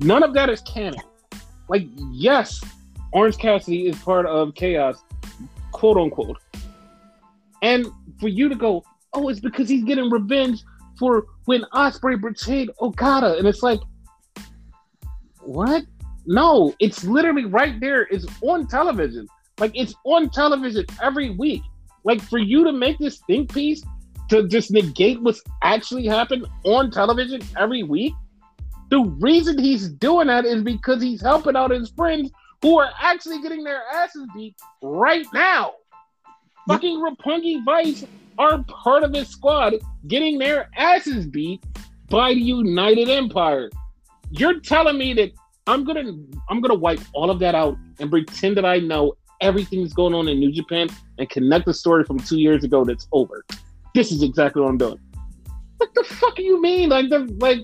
[0.00, 1.00] None of that is canon.
[1.68, 2.62] Like yes,
[3.12, 5.02] Orange Cassidy is part of Chaos,
[5.72, 6.38] quote unquote.
[7.62, 7.86] And
[8.18, 10.62] for you to go, oh, it's because he's getting revenge
[10.98, 13.80] for when Ospreay betrayed Okada, and it's like,
[15.40, 15.84] what?
[16.26, 18.02] No, it's literally right there.
[18.10, 19.26] It's on television.
[19.58, 21.62] Like it's on television every week.
[22.04, 23.82] Like for you to make this think piece
[24.30, 28.14] to just negate what's actually happened on television every week.
[28.90, 32.30] The reason he's doing that is because he's helping out his friends
[32.62, 35.72] who are actually getting their asses beat right now.
[36.68, 38.04] Fucking Roppongi Vice
[38.38, 39.74] are part of his squad
[40.06, 41.62] getting their asses beat
[42.08, 43.70] by the United Empire.
[44.30, 45.32] You're telling me that
[45.66, 46.12] I'm gonna
[46.48, 50.14] I'm gonna wipe all of that out and pretend that I know everything that's going
[50.14, 50.88] on in New Japan
[51.18, 53.44] and connect the story from two years ago that's over.
[53.94, 54.98] This is exactly what I'm doing.
[55.78, 56.90] What the fuck do you mean?
[56.90, 57.60] Like the like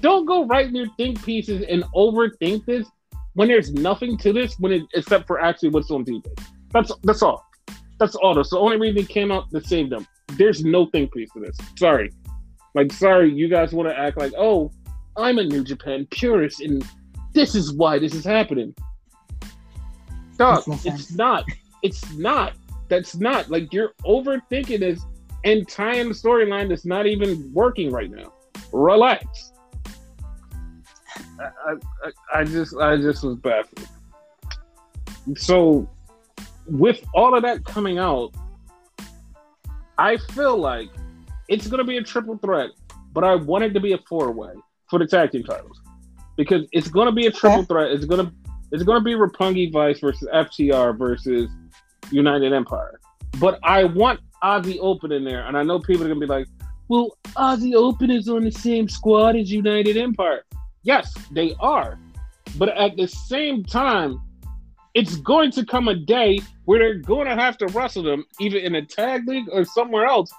[0.00, 2.86] don't go writing your think pieces and overthink this
[3.34, 6.24] when there's nothing to this when it except for actually what's on TV.
[6.72, 7.44] That's that's all.
[7.98, 8.34] That's all.
[8.34, 10.06] That's the only reason it came out to save them.
[10.32, 11.56] There's no think piece to this.
[11.78, 12.12] Sorry.
[12.74, 14.72] Like, sorry, you guys want to act like, oh,
[15.16, 16.84] I'm a New Japan purist and
[17.32, 18.74] this is why this is happening.
[20.34, 20.64] Stop.
[20.84, 21.44] It's not.
[21.82, 22.54] It's not.
[22.88, 23.50] That's not.
[23.50, 25.00] Like, you're overthinking this
[25.44, 28.32] and tying the storyline that's not even working right now.
[28.72, 29.52] Relax.
[31.38, 33.86] I, I, I just I just was baffled.
[35.36, 35.88] So
[36.66, 38.32] with all of that coming out,
[39.98, 40.88] I feel like
[41.48, 42.70] it's gonna be a triple threat,
[43.12, 44.52] but I want it to be a four way
[44.88, 45.80] for the tag team titles.
[46.36, 47.90] Because it's gonna be a triple threat.
[47.92, 48.32] It's gonna
[48.72, 51.50] it's gonna be Roppongi Vice versus FTR versus
[52.10, 53.00] United Empire.
[53.38, 56.46] But I want Aussie Open in there, and I know people are gonna be like,
[56.88, 60.44] "Well, Aussie Open is on the same squad as United Empire."
[60.82, 61.98] Yes, they are,
[62.58, 64.20] but at the same time,
[64.94, 68.58] it's going to come a day where they're going to have to wrestle them either
[68.58, 70.30] in a tag league or somewhere else.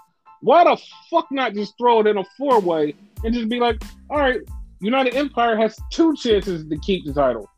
[0.41, 3.82] Why the fuck not just throw it in a four way and just be like,
[4.10, 4.39] all right,
[4.80, 7.49] United Empire has two chances to keep the title.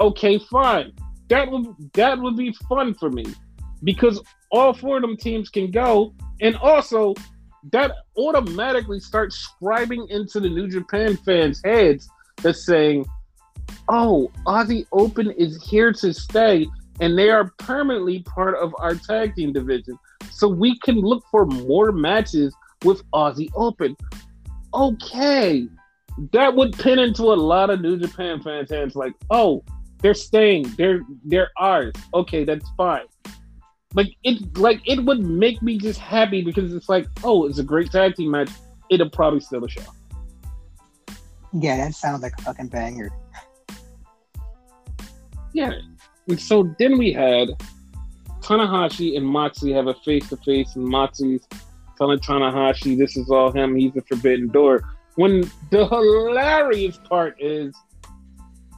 [0.00, 0.92] Okay, fine.
[1.28, 3.24] That would that would be fun for me
[3.82, 7.14] because all four of them teams can go, and also
[7.72, 12.08] that automatically starts scribing into the New Japan fans' heads
[12.42, 13.06] that's saying,
[13.88, 16.66] oh, Aussie Open is here to stay,
[17.00, 19.98] and they are permanently part of our tag team division.
[20.30, 23.96] So we can look for more matches with Aussie Open.
[24.72, 25.68] Okay.
[26.32, 29.64] That would pin into a lot of New Japan fans' hands like, oh,
[30.02, 31.92] they're staying, they're they're ours.
[32.14, 33.06] Okay, that's fine.
[33.94, 37.64] Like it like it would make me just happy because it's like, oh, it's a
[37.64, 38.50] great tag team match.
[38.90, 39.82] It'll probably steal the show.
[41.52, 43.10] Yeah, that sounds like a fucking banger.
[45.54, 45.72] Yeah.
[46.28, 47.48] And so then we had
[48.40, 51.46] Tanahashi and Moxley have a face to face, and Moxley's
[51.96, 54.82] telling Tanahashi this is all him, he's the forbidden door.
[55.14, 57.74] When the hilarious part is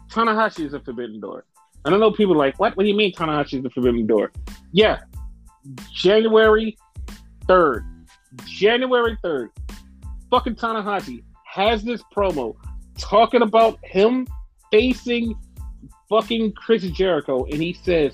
[0.09, 1.45] Tanahashi is a forbidden door.
[1.85, 2.77] And I know people are like, what?
[2.77, 4.33] What do you mean Tanahashi is the forbidden door?
[4.73, 5.01] Yeah.
[5.93, 6.77] January
[7.47, 7.85] 3rd.
[8.47, 9.49] January 3rd.
[10.31, 12.57] Fucking Tanahashi has this promo
[12.99, 14.27] talking about him
[14.71, 15.35] facing
[16.09, 18.13] fucking Chris Jericho, and he says,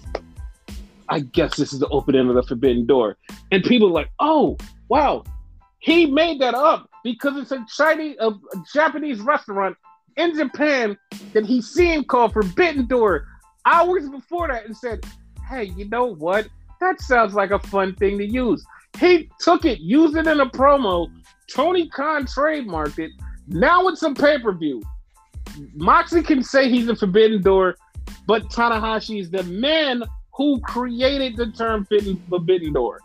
[1.08, 3.16] I guess this is the opening of the forbidden door.
[3.50, 4.56] And people are like, oh,
[4.88, 5.24] wow,
[5.78, 8.32] he made that up because it's a Chinese, a,
[8.72, 9.76] Japanese restaurant
[10.16, 10.96] in Japan
[11.32, 13.26] that he seen called Forbidden Door
[13.66, 15.04] hours before that and said,
[15.48, 16.48] hey, you know what?
[16.80, 18.64] That sounds like a fun thing to use.
[18.98, 21.10] He took it, used it in a promo.
[21.50, 23.10] Tony Khan trademarked it.
[23.48, 24.82] Now it's a pay per view.
[25.74, 27.76] Moxley can say he's a forbidden door,
[28.26, 30.02] but Tanahashi is the man
[30.34, 31.86] who created the term
[32.28, 33.00] forbidden door.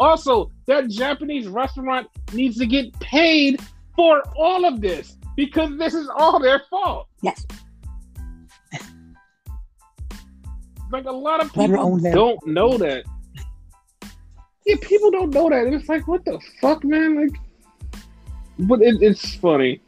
[0.00, 3.60] Also, that Japanese restaurant needs to get paid
[3.94, 7.08] for all of this because this is all their fault.
[7.22, 7.46] Yes.
[10.90, 13.04] like a lot of people don't know that.
[14.66, 15.64] Yeah, people don't know that.
[15.66, 17.16] And it's like, what the fuck, man?
[17.16, 17.36] Like,
[18.60, 19.80] but it, it's funny.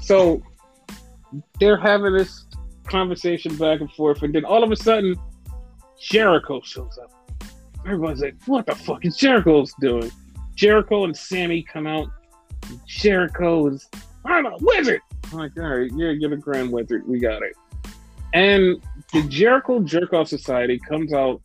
[0.00, 0.42] So
[1.58, 2.44] they're having this
[2.86, 5.16] conversation back and forth, and then all of a sudden,
[6.00, 7.12] Jericho shows up.
[7.84, 10.10] Everyone's like, "What the fuck is Jericho's doing?"
[10.54, 12.08] Jericho and Sammy come out.
[12.86, 13.88] Jericho is,
[14.26, 15.00] I'm a wizard.
[15.32, 17.06] I'm like, all right, yeah, you're the Grand Wizard.
[17.06, 17.54] We got it.
[18.34, 21.40] And the Jericho Jerkoff Society comes out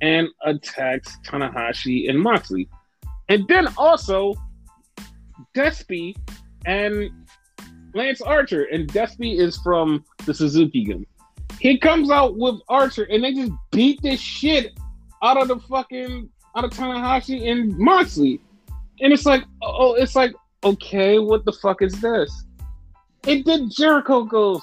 [0.00, 2.68] and attacks Tanahashi and Moxley.
[3.28, 4.34] And then also
[5.54, 6.14] Despy
[6.66, 7.10] and
[7.94, 11.06] Lance Archer, and Despy is from the Suzuki Gun.
[11.58, 14.78] He comes out with Archer, and they just beat this shit
[15.22, 18.40] out of the fucking out of Tanahashi and Moxley,
[19.00, 20.34] and it's like, oh, it's like,
[20.64, 22.44] okay, what the fuck is this?
[23.26, 24.62] And then Jericho goes,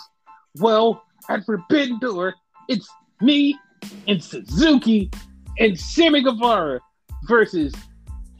[0.60, 2.36] well, at Forbidden Door,
[2.70, 2.88] it's
[3.22, 3.58] me
[4.08, 5.10] and Suzuki
[5.60, 6.80] and Sammy Guevara
[7.28, 7.74] versus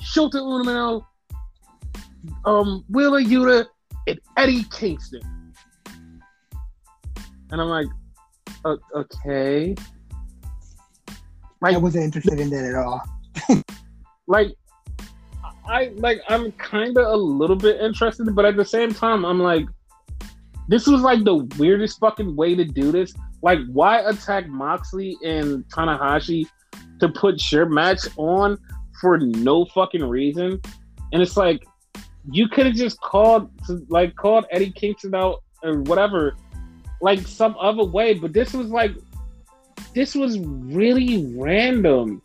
[0.02, 1.06] Shota Umino,
[2.46, 3.66] um, Wheeler Yuta,
[4.08, 5.22] and Eddie Kingston.
[7.52, 7.88] And I'm like,
[8.96, 9.76] okay.
[11.62, 13.02] Like, I wasn't interested in that at all.
[14.28, 14.50] like,
[15.66, 19.40] I like I'm kind of a little bit interested, but at the same time, I'm
[19.40, 19.66] like,
[20.68, 23.14] this was like the weirdest fucking way to do this.
[23.42, 26.48] Like, why attack Moxley and Tanahashi
[27.00, 28.58] to put your match on
[29.00, 30.62] for no fucking reason?
[31.12, 31.66] And it's like
[32.32, 33.50] you could have just called
[33.90, 36.36] like called Eddie Kingston out or whatever,
[37.02, 38.14] like some other way.
[38.14, 38.96] But this was like
[39.94, 42.22] this was really random.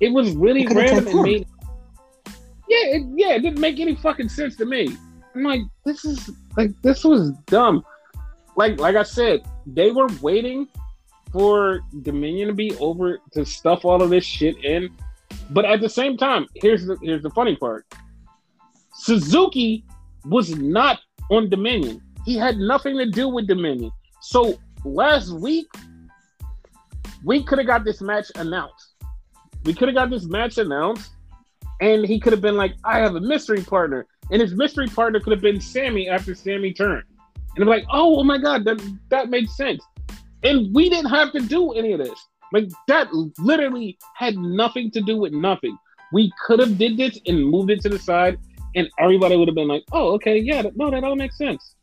[0.00, 1.46] It was really random and made
[2.70, 4.96] yeah, it, yeah, it didn't make any fucking sense to me.
[5.34, 7.84] I'm like, this is like this was dumb.
[8.56, 10.68] Like like I said, they were waiting
[11.32, 14.88] for Dominion to be over to stuff all of this shit in.
[15.50, 17.86] But at the same time, here's the here's the funny part.
[18.94, 19.84] Suzuki
[20.24, 21.00] was not
[21.30, 22.00] on Dominion.
[22.24, 23.90] He had nothing to do with Dominion.
[24.20, 25.66] So last week,
[27.24, 28.94] we could have got this match announced.
[29.64, 31.10] We could have got this match announced,
[31.80, 34.06] and he could have been like, I have a mystery partner.
[34.30, 37.04] And his mystery partner could have been Sammy after Sammy turned.
[37.56, 39.82] And I'm like, oh, oh my God, that, that makes sense.
[40.44, 42.18] And we didn't have to do any of this.
[42.52, 45.76] Like that literally had nothing to do with nothing.
[46.12, 48.38] We could have did this and moved it to the side,
[48.74, 51.76] and everybody would have been like, "Oh, okay, yeah, no, that all makes sense."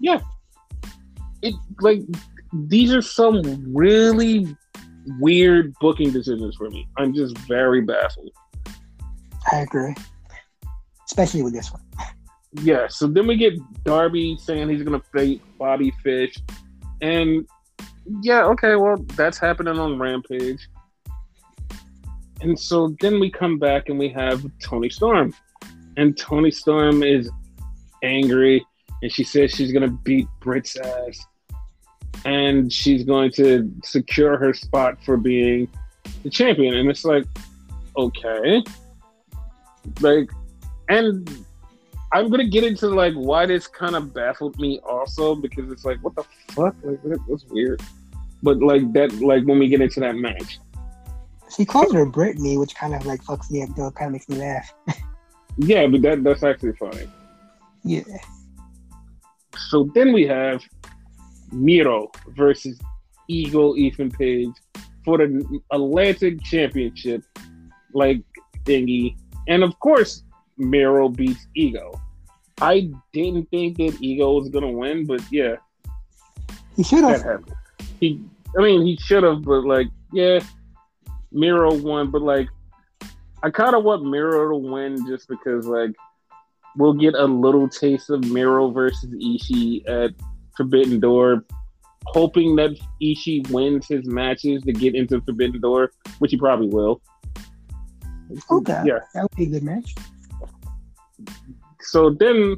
[0.00, 0.20] Yeah,
[1.42, 2.02] it like
[2.52, 3.42] these are some
[3.74, 4.54] really
[5.18, 6.86] weird booking decisions for me.
[6.98, 8.30] I'm just very baffled.
[9.52, 9.94] I agree,
[11.06, 11.82] especially with this one.
[12.62, 16.36] Yeah, so then we get Darby saying he's gonna fight Bobby Fish,
[17.00, 17.46] and
[18.22, 20.68] yeah, okay, well that's happening on Rampage,
[22.40, 25.32] and so then we come back and we have Toni Storm,
[25.96, 27.30] and Toni Storm is
[28.02, 28.64] angry,
[29.02, 31.24] and she says she's gonna beat Britt's ass,
[32.24, 35.68] and she's going to secure her spot for being
[36.24, 37.24] the champion, and it's like,
[37.96, 38.62] okay,
[40.00, 40.30] like,
[40.88, 41.28] and
[42.12, 45.98] I'm gonna get into like why this kind of baffled me also because it's like
[46.02, 47.82] what the fuck like that, that's weird,
[48.42, 50.58] but like that like when we get into that match,
[51.56, 53.90] she calls her Brittany, which kind of like fucks me up though.
[53.90, 54.72] Kind of makes me laugh.
[55.58, 57.08] yeah, but that that's actually funny.
[57.84, 58.02] Yeah.
[59.68, 60.62] So then we have
[61.52, 62.78] Miro versus
[63.28, 64.50] Ego Ethan Page
[65.04, 67.22] for the Atlantic Championship,
[67.94, 68.22] like
[68.64, 69.16] thingy,
[69.48, 70.22] and of course
[70.56, 72.00] Miro beats Ego.
[72.60, 75.56] I didn't think that Ego was gonna win, but yeah,
[76.76, 77.44] he should have.
[78.00, 78.22] He,
[78.58, 80.40] I mean, he should have, but like, yeah,
[81.32, 82.10] Miro won.
[82.10, 82.48] But like,
[83.42, 85.90] I kind of want Miro to win just because like
[86.76, 90.12] we'll get a little taste of Miro versus Ishii at
[90.56, 91.44] Forbidden Door,
[92.06, 97.02] hoping that Ishii wins his matches to get into Forbidden Door, which he probably will.
[98.50, 99.94] Okay, yeah, that would be a good match
[101.90, 102.56] so then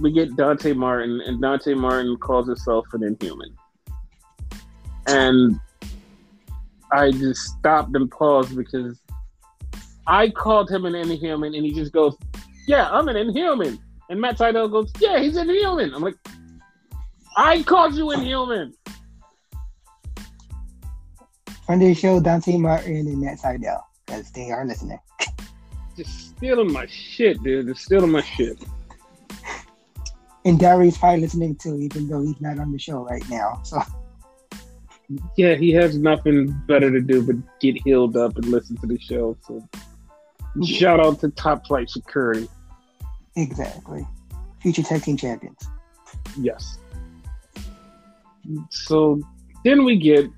[0.00, 3.54] we get Dante Martin, and Dante Martin calls himself an inhuman.
[5.06, 5.58] And
[6.92, 9.00] I just stopped and paused because
[10.06, 12.16] I called him an inhuman, and he just goes,
[12.68, 13.78] "Yeah, I'm an inhuman."
[14.08, 16.16] And Matt Sydal goes, "Yeah, he's an inhuman." I'm like,
[17.36, 18.74] "I called you an inhuman."
[21.66, 23.82] Friend of the show, Dante Martin and Matt Sydal,
[24.12, 24.98] because they are listening
[25.96, 27.66] just stealing my shit, dude.
[27.66, 28.58] Just stealing my shit.
[30.44, 33.60] And Darius probably listening too, even though he's not on the show right now.
[33.62, 33.80] So
[35.36, 38.98] yeah, he has nothing better to do but get healed up and listen to the
[38.98, 39.36] show.
[39.46, 39.68] So
[40.56, 40.78] yeah.
[40.78, 42.48] shout out to Top Flight Security.
[43.36, 44.06] Exactly.
[44.60, 45.68] Future tag team champions.
[46.38, 46.78] Yes.
[48.70, 49.20] So
[49.64, 50.28] then we get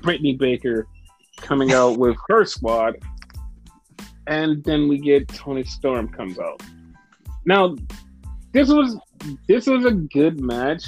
[0.00, 0.86] Brittany Baker
[1.42, 2.96] coming out with her squad
[4.26, 6.62] and then we get Toni Storm comes out.
[7.44, 7.76] Now,
[8.52, 8.96] this was
[9.48, 10.84] this was a good match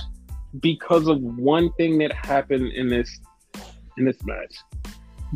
[0.60, 3.20] because of one thing that happened in this
[3.96, 4.54] in this match.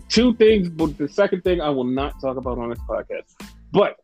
[0.08, 3.34] Two things, but the second thing I will not talk about on this podcast.
[3.72, 3.96] But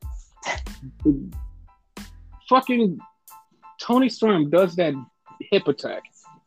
[2.49, 2.99] fucking
[3.81, 4.95] Toni Storm does that
[5.41, 6.03] hip attack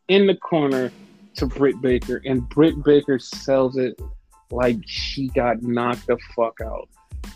[0.09, 0.91] in the corner
[1.36, 3.99] to Britt Baker, and Britt Baker sells it
[4.52, 6.89] like she got knocked the fuck out.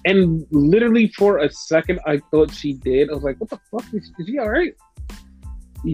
[0.05, 3.09] And literally for a second, I thought she did.
[3.09, 3.85] I was like, what the fuck?
[3.93, 4.73] Is, is she all right?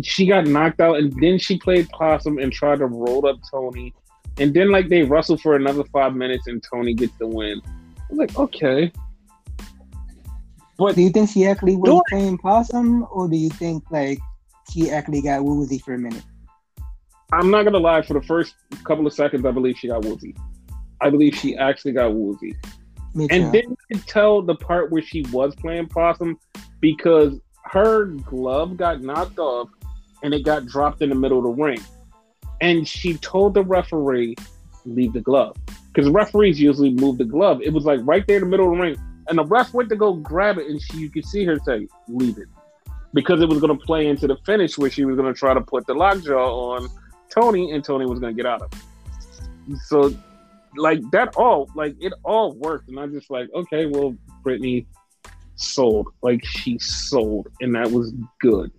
[0.03, 3.93] She got knocked out, and then she played possum and tried to roll up Toni.
[4.38, 7.61] And then, like, they wrestle for another five minutes, and Toni gets the win.
[7.65, 8.91] I was like, okay.
[10.78, 14.20] But do you think she actually was playing possum, or do you think, like,
[14.72, 16.24] she actually got woozy for a minute?
[17.32, 18.01] I'm not gonna lie.
[18.03, 20.36] For the first couple of seconds, I believe she got woozy.
[21.01, 22.55] I believe she actually got woozy.
[23.15, 26.37] And then you could tell the part where she was playing possum
[26.81, 29.69] because her glove got knocked off
[30.23, 31.79] and it got dropped in the middle of the ring.
[32.61, 34.35] And she told the referee,
[34.85, 35.55] leave the glove.
[35.93, 37.61] Because referees usually move the glove.
[37.61, 38.97] It was like right there in the middle of the ring.
[39.29, 41.87] And the ref went to go grab it, and she, you could see her say,
[42.07, 42.47] leave it.
[43.13, 45.53] Because it was going to play into the finish where she was going to try
[45.53, 46.87] to put the lockjaw on
[47.29, 49.77] Toni and Toni was going to get out of it.
[49.79, 50.15] So,
[50.76, 52.89] like, that all, like, it all worked.
[52.89, 54.88] And I just like, okay, well, Brittany
[55.55, 56.09] sold.
[56.22, 57.47] Like, she sold.
[57.61, 58.72] And that was good.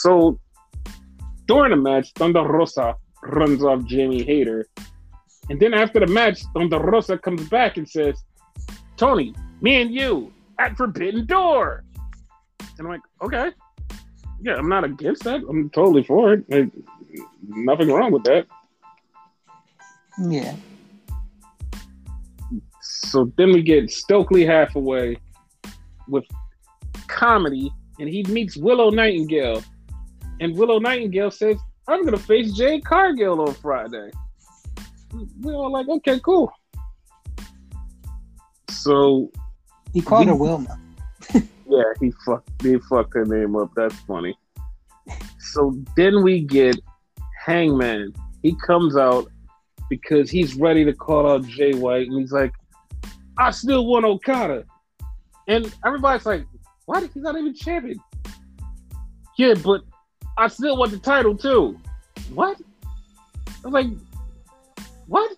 [0.00, 0.38] So,
[1.46, 4.66] during the match, Thunder Rosa runs off Jamie Hayter.
[5.48, 8.22] And then after the match, Thunder Rosa comes back and says,
[8.96, 11.84] tony me and you at Forbidden Door.
[12.60, 13.50] And I'm like, okay.
[14.42, 15.42] Yeah, I'm not against that.
[15.48, 16.44] I'm totally for it.
[16.50, 16.70] Like,
[17.48, 18.46] nothing wrong with that.
[20.18, 20.54] Yeah.
[22.80, 25.18] So then we get Stokely Hathaway
[26.08, 26.24] with
[27.08, 29.62] comedy, and he meets Willow Nightingale.
[30.40, 31.56] And Willow Nightingale says,
[31.88, 34.10] I'm going to face Jade Cargill on Friday.
[35.40, 36.52] We're all like, okay, cool.
[38.70, 39.30] So
[39.92, 40.78] he called her Wilma.
[41.34, 43.70] yeah, he fucked he fucked her name up.
[43.74, 44.36] That's funny.
[45.38, 46.76] So then we get
[47.44, 48.12] Hangman.
[48.42, 49.30] He comes out
[49.88, 52.52] because he's ready to call out Jay White, and he's like,
[53.38, 54.64] "I still want Okada,"
[55.48, 56.44] and everybody's like,
[56.86, 57.02] "What?
[57.12, 57.98] He's not even champion."
[59.36, 59.82] Yeah, but
[60.38, 61.78] I still want the title too.
[62.34, 62.60] What?
[63.64, 63.86] I was like,
[65.06, 65.36] what?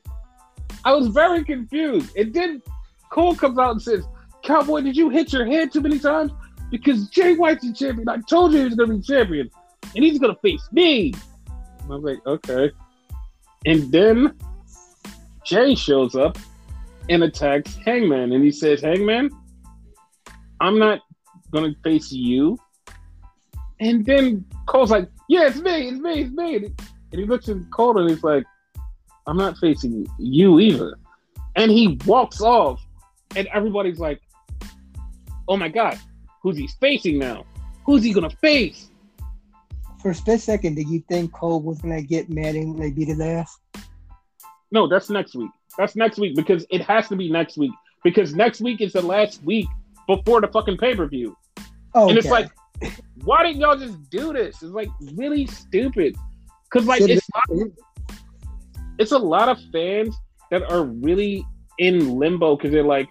[0.85, 2.17] I was very confused.
[2.17, 2.63] And then
[3.11, 4.05] Cole comes out and says,
[4.43, 6.33] Cowboy, did you hit your head too many times?
[6.71, 8.09] Because Jay White's the champion.
[8.09, 9.51] I told you he was going to be champion.
[9.95, 11.15] And he's going to face me.
[11.49, 12.71] I was like, okay.
[13.67, 14.37] And then
[15.45, 16.39] Jay shows up
[17.09, 18.33] and attacks Hangman.
[18.33, 19.31] And he says, Hangman,
[20.61, 21.01] I'm not
[21.51, 22.59] going to face you.
[23.81, 26.57] And then Cole's like, yeah, it's me, it's me, it's me.
[26.57, 28.45] And he looks at Cole and he's like,
[29.27, 30.99] I'm not facing you either.
[31.55, 32.81] And he walks off,
[33.37, 34.23] and everybody's like,
[35.49, 35.99] oh my God,
[36.43, 37.45] who's he facing now?
[37.85, 38.91] Who's he gonna face?
[40.09, 43.09] For a split second, did you think Cole was gonna get mad and like beat
[43.09, 43.59] his ass?
[44.73, 45.51] No, that's next week.
[45.77, 49.03] That's next week because it has to be next week because next week is the
[49.03, 49.67] last week
[50.07, 51.37] before the fucking pay per view.
[51.95, 52.51] Oh, and it's like,
[53.25, 54.63] why didn't y'all just do this?
[54.63, 56.17] It's like really stupid.
[56.71, 57.69] Cause like it's not,
[58.99, 60.17] it's a lot of fans
[60.51, 61.45] that are really
[61.77, 63.11] in limbo because they're like,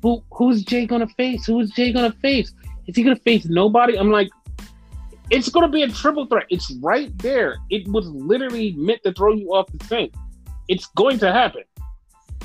[0.00, 1.44] who who's Jay gonna face?
[1.44, 2.54] Who's Jay gonna face?
[2.86, 3.98] Is he gonna face nobody?
[3.98, 4.28] I'm like,
[5.30, 6.46] it's gonna be a triple threat.
[6.50, 7.56] It's right there.
[7.70, 10.14] It was literally meant to throw you off the scent.
[10.68, 11.62] It's going to happen.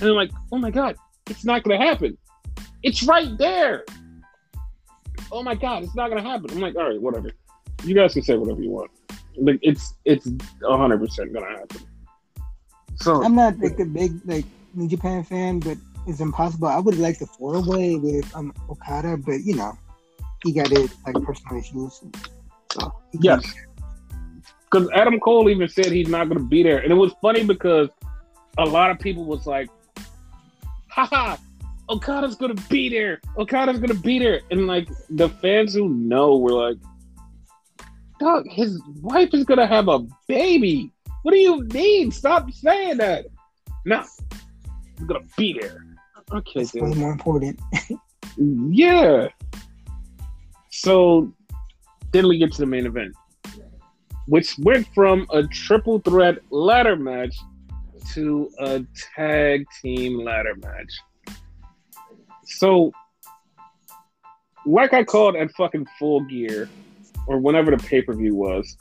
[0.02, 0.96] And I'm like, oh my god,
[1.28, 2.18] it's not gonna happen.
[2.84, 3.86] It's right there.
[5.32, 6.50] Oh my god, it's not gonna happen.
[6.52, 7.32] I'm like, all right, whatever.
[7.84, 8.92] You guys can say whatever you want.
[9.38, 10.30] Like it's it's
[10.64, 11.82] hundred percent gonna happen.
[12.96, 15.78] So I'm not like a big like New Japan fan, but
[16.08, 16.68] it's impossible.
[16.68, 19.78] I would like the four way with um, Okada, but you know,
[20.44, 22.02] he got it like personal issues.
[23.14, 23.44] Yes,
[24.70, 27.44] because Adam Cole even said he's not going to be there, and it was funny
[27.44, 27.90] because
[28.58, 29.70] a lot of people was like,
[30.90, 31.38] "Haha,
[31.90, 33.22] Okada's going to be there.
[33.38, 36.78] Okada's going to be there," and like the fans who know were like,
[38.20, 40.92] "Dog, his wife is going to have a baby."
[41.24, 42.12] What do you mean?
[42.12, 43.26] Stop saying that.
[43.86, 44.04] No,
[45.00, 45.86] I'm gonna be there.
[46.32, 46.96] Okay, That's dude.
[46.96, 47.60] more important.
[48.38, 49.28] yeah.
[50.70, 51.34] So
[52.12, 53.14] then we get to the main event,
[54.28, 57.36] which went from a triple threat ladder match
[58.14, 58.84] to a
[59.16, 61.36] tag team ladder match.
[62.46, 62.92] So,
[64.66, 66.70] like I called at fucking full gear,
[67.28, 68.76] or whenever the pay per view was,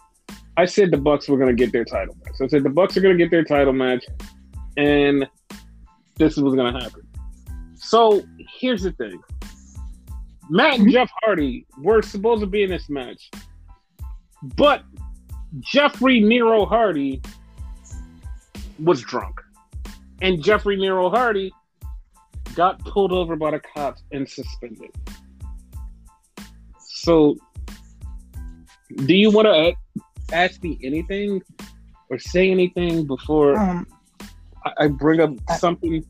[0.57, 2.35] I said the Bucks were going to get their title match.
[2.37, 4.05] So I said the Bucks are going to get their title match,
[4.77, 5.29] and
[6.17, 7.03] this is what's going to happen.
[7.75, 8.25] So
[8.59, 9.21] here's the thing:
[10.51, 13.31] Matt and Jeff Hardy were supposed to be in this match,
[14.57, 14.83] but
[15.61, 17.21] Jeffrey Nero Hardy
[18.79, 19.41] was drunk,
[20.23, 21.53] and Jeffrey Nero Hardy
[22.55, 24.91] got pulled over by the cops and suspended.
[26.81, 27.37] So,
[29.07, 29.75] do you want to
[30.33, 31.43] ask me anything
[32.11, 33.87] or say anything before um,
[34.79, 36.05] I, bring up something?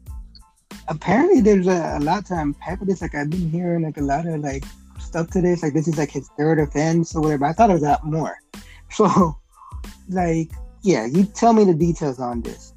[0.89, 3.03] Apparently, there's a, a lot to unpack with this.
[3.03, 4.64] Like I've been hearing like a lot of like
[4.99, 5.62] stuff to this.
[5.62, 7.45] Like this is like his third offense or whatever.
[7.45, 8.39] I thought it was a lot more.
[8.91, 9.36] So,
[10.09, 10.51] like,
[10.82, 12.72] yeah, you tell me the details on this.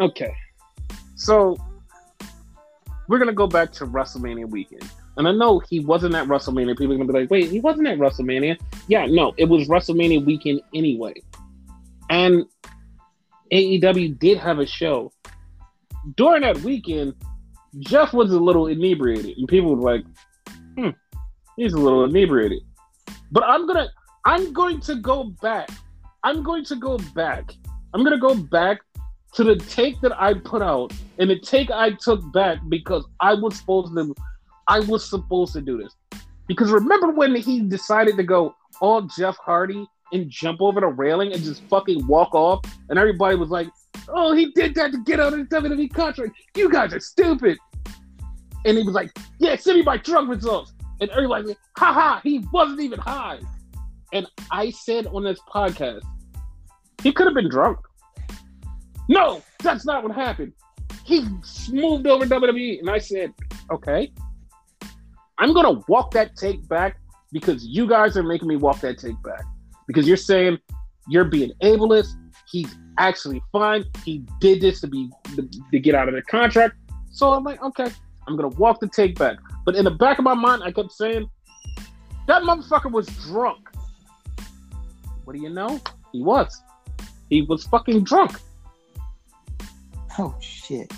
[0.00, 0.34] Okay,
[1.14, 1.58] so
[3.06, 4.90] we're gonna go back to WrestleMania weekend.
[5.18, 6.78] And I know he wasn't at WrestleMania.
[6.78, 8.58] People are gonna be like, wait, he wasn't at WrestleMania.
[8.88, 11.14] Yeah, no, it was WrestleMania weekend anyway.
[12.08, 12.46] And
[13.52, 15.12] AEW did have a show.
[16.16, 17.14] During that weekend,
[17.78, 20.04] Jeff was a little inebriated, and people were like,
[20.76, 20.90] hmm,
[21.56, 22.60] he's a little inebriated.
[23.30, 23.88] But I'm gonna
[24.24, 25.70] I'm going to go back.
[26.24, 27.52] I'm going to go back.
[27.94, 28.80] I'm gonna go back
[29.34, 33.34] to the take that I put out and the take I took back because I
[33.34, 34.14] was supposed to
[34.68, 35.94] I was supposed to do this.
[36.46, 41.32] Because remember when he decided to go all Jeff Hardy and jump over the railing
[41.32, 43.68] and just fucking walk off, and everybody was like,
[44.08, 46.32] "Oh, he did that to get out of the WWE contract.
[46.56, 47.58] You guys are stupid."
[48.64, 52.20] And he was like, "Yeah, send me my drug results." And everybody, like, "Ha ha,
[52.22, 53.40] he wasn't even high."
[54.12, 56.02] And I said on this podcast,
[57.02, 57.78] he could have been drunk.
[59.08, 60.52] No, that's not what happened.
[61.04, 61.26] He
[61.70, 63.32] moved over WWE, and I said,
[63.70, 64.12] "Okay,
[65.38, 66.98] I'm gonna walk that take back
[67.32, 69.44] because you guys are making me walk that take back."
[69.86, 70.58] because you're saying
[71.08, 72.14] you're being ableist.
[72.50, 73.84] He's actually fine.
[74.04, 76.76] He did this to be to, to get out of the contract.
[77.10, 77.88] So I'm like, okay,
[78.26, 79.38] I'm gonna walk the take back.
[79.64, 81.28] But in the back of my mind, I kept saying
[82.26, 83.68] that motherfucker was drunk.
[85.24, 85.80] What do you know?
[86.12, 86.62] He was.
[87.30, 88.38] He was fucking drunk.
[90.18, 90.92] Oh shit.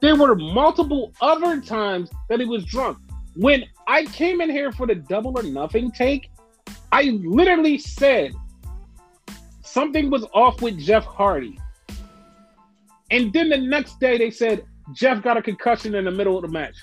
[0.00, 2.98] There were multiple other times that he was drunk.
[3.34, 6.30] When I came in here for the double or nothing take,
[6.92, 8.32] I literally said
[9.76, 11.60] something was off with Jeff Hardy.
[13.10, 14.64] And then the next day they said
[14.94, 16.76] Jeff got a concussion in the middle of the match,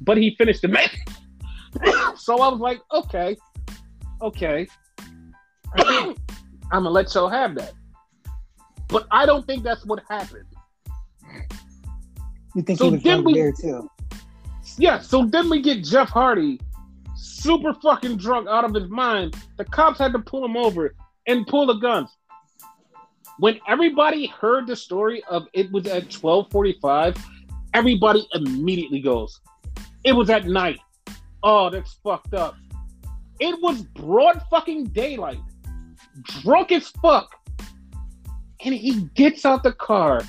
[0.00, 0.96] but he finished the match.
[2.16, 3.36] so I was like, okay,
[4.20, 4.66] okay.
[5.76, 6.14] I'm
[6.72, 7.74] gonna let y'all have that.
[8.88, 10.46] But I don't think that's what happened.
[12.56, 13.88] You think so he was then we, there too?
[14.78, 16.58] Yeah, so then we get Jeff Hardy
[17.14, 19.36] super fucking drunk out of his mind.
[19.58, 20.96] The cops had to pull him over
[21.28, 22.10] and pull the guns.
[23.42, 27.16] When everybody heard the story of it was at 1245,
[27.74, 29.40] everybody immediately goes,
[30.04, 30.78] it was at night.
[31.42, 32.54] Oh, that's fucked up.
[33.40, 35.40] It was broad fucking daylight.
[36.22, 37.34] Drunk as fuck.
[38.64, 40.22] And he gets out the car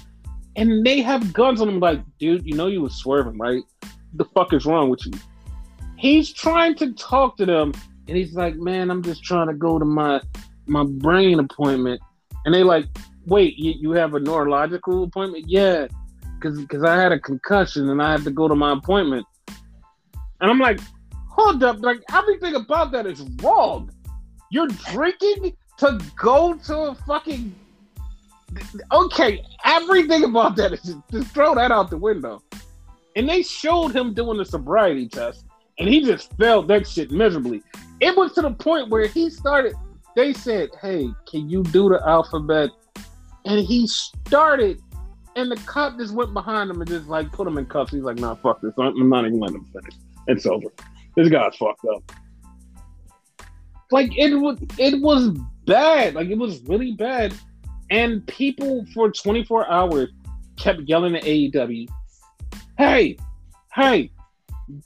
[0.55, 3.61] and they have guns on him like, dude, you know you was swerving, right?
[4.15, 5.11] The fuck is wrong with you?
[6.03, 7.71] he's trying to talk to them
[8.09, 10.19] and he's like man i'm just trying to go to my
[10.65, 12.01] my brain appointment
[12.45, 12.85] and they like
[13.25, 15.87] wait you, you have a neurological appointment yeah
[16.35, 19.25] because because i had a concussion and i had to go to my appointment
[20.41, 20.79] and i'm like
[21.29, 23.91] hold up like everything about that is wrong
[24.51, 27.53] you're drinking to go to a fucking
[28.91, 32.41] okay everything about that is just throw that out the window
[33.15, 35.45] and they showed him doing the sobriety test
[35.79, 37.63] and he just failed that shit miserably.
[37.99, 39.73] It was to the point where he started.
[40.15, 42.69] They said, "Hey, can you do the alphabet?"
[43.45, 44.79] And he started,
[45.35, 47.91] and the cop just went behind him and just like put him in cuffs.
[47.91, 48.73] He's like, "Nah, fuck this.
[48.77, 49.95] I'm not even letting him finish.
[50.27, 50.67] It's over.
[51.15, 52.11] This guy's fucked up."
[53.91, 56.15] Like it was, it was bad.
[56.15, 57.33] Like it was really bad,
[57.89, 60.09] and people for 24 hours
[60.57, 61.87] kept yelling at AEW,
[62.77, 63.17] "Hey,
[63.75, 64.11] hey,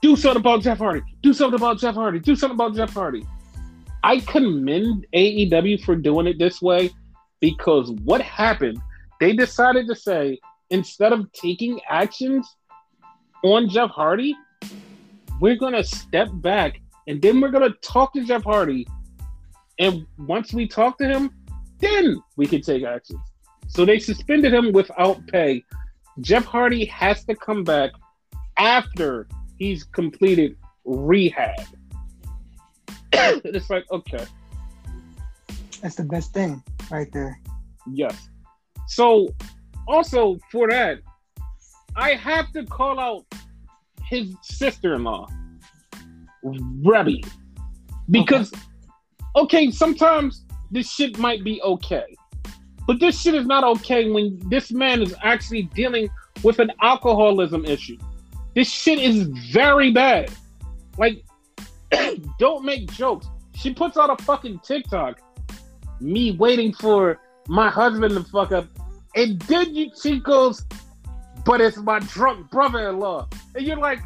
[0.01, 1.01] do something about Jeff Hardy.
[1.21, 2.19] Do something about Jeff Hardy.
[2.19, 3.25] Do something about Jeff Hardy.
[4.03, 6.91] I commend AEW for doing it this way
[7.39, 8.79] because what happened,
[9.19, 10.39] they decided to say
[10.69, 12.55] instead of taking actions
[13.43, 14.35] on Jeff Hardy,
[15.39, 18.87] we're going to step back and then we're going to talk to Jeff Hardy.
[19.79, 21.31] And once we talk to him,
[21.79, 23.19] then we can take actions.
[23.67, 25.63] So they suspended him without pay.
[26.21, 27.91] Jeff Hardy has to come back
[28.57, 29.27] after
[29.57, 31.59] he's completed rehab.
[33.13, 34.25] it's like, okay.
[35.81, 37.39] That's the best thing right there.
[37.91, 38.29] Yes.
[38.87, 39.27] So,
[39.87, 40.99] also for that,
[41.95, 43.25] I have to call out
[44.03, 45.27] his sister in law,
[46.43, 47.27] Reby.
[48.09, 48.61] Because, okay.
[49.35, 52.15] okay, sometimes this shit might be okay.
[52.87, 56.09] But this shit is not okay when this man is actually dealing
[56.43, 57.97] with an alcoholism issue.
[58.55, 60.31] This shit is very bad.
[60.97, 61.23] Like,
[62.39, 63.27] don't make jokes.
[63.55, 65.21] She puts out a fucking TikTok.
[65.99, 68.67] Me waiting for my husband to fuck up.
[69.15, 70.63] And then you, she goes,
[71.45, 73.29] but it's my drunk brother-in-law.
[73.55, 73.99] And you're like,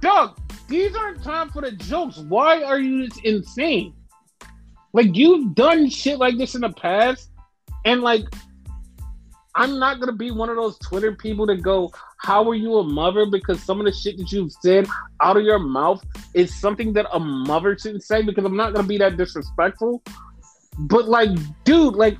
[0.00, 0.38] Doug,
[0.68, 2.18] these aren't time for the jokes.
[2.18, 3.94] Why are you insane?
[4.92, 7.30] Like you've done shit like this in the past,
[7.84, 8.24] and like
[9.56, 12.84] I'm not gonna be one of those Twitter people that go, "How are you a
[12.84, 14.88] mother?" Because some of the shit that you've said
[15.20, 18.22] out of your mouth is something that a mother shouldn't say.
[18.22, 20.02] Because I'm not gonna be that disrespectful.
[20.78, 21.30] But like,
[21.64, 22.18] dude, like,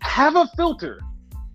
[0.00, 1.00] have a filter.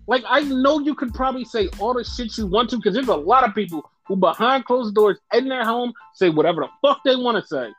[0.06, 3.08] Like, I know you could probably say all the shit you want to, because there's
[3.08, 7.00] a lot of people who behind closed doors in their home say whatever the fuck
[7.04, 7.72] they want to say.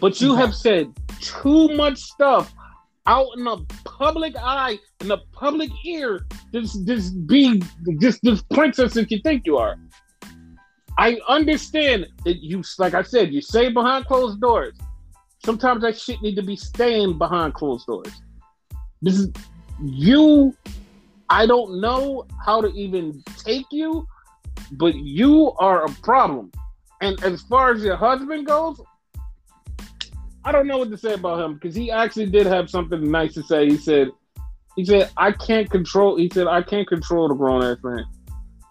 [0.00, 0.40] But you mm-hmm.
[0.40, 2.52] have said too much stuff
[3.06, 7.62] out in the public eye, in the public ear, just just be
[8.00, 9.76] just this princess that you think you are.
[10.98, 14.76] I understand that you, like I said, you say behind closed doors.
[15.44, 18.12] Sometimes that shit need to be staying behind closed doors.
[19.00, 19.30] This is
[19.82, 20.54] you.
[21.28, 24.06] I don't know how to even take you,
[24.72, 26.52] but you are a problem.
[27.00, 28.80] And as far as your husband goes,
[30.44, 33.34] I don't know what to say about him because he actually did have something nice
[33.34, 33.68] to say.
[33.68, 34.08] He said,
[34.76, 36.16] he said, I can't control.
[36.16, 38.04] He said, I can't control the grown ass man.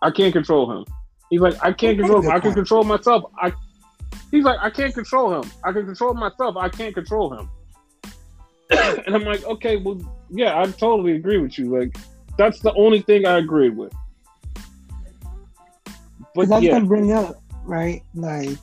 [0.01, 0.85] I can't control him.
[1.29, 2.31] He's like, I can't control him.
[2.31, 3.23] I can control myself.
[3.37, 3.53] I.
[4.31, 5.49] He's like, I can't control him.
[5.63, 6.57] I can control myself.
[6.57, 7.49] I can't control him.
[9.05, 9.99] and I'm like, okay, well,
[10.29, 11.77] yeah, I totally agree with you.
[11.77, 11.95] Like,
[12.37, 13.93] that's the only thing I agreed with.
[16.33, 16.71] But that's yeah.
[16.71, 18.57] gonna bring up right, like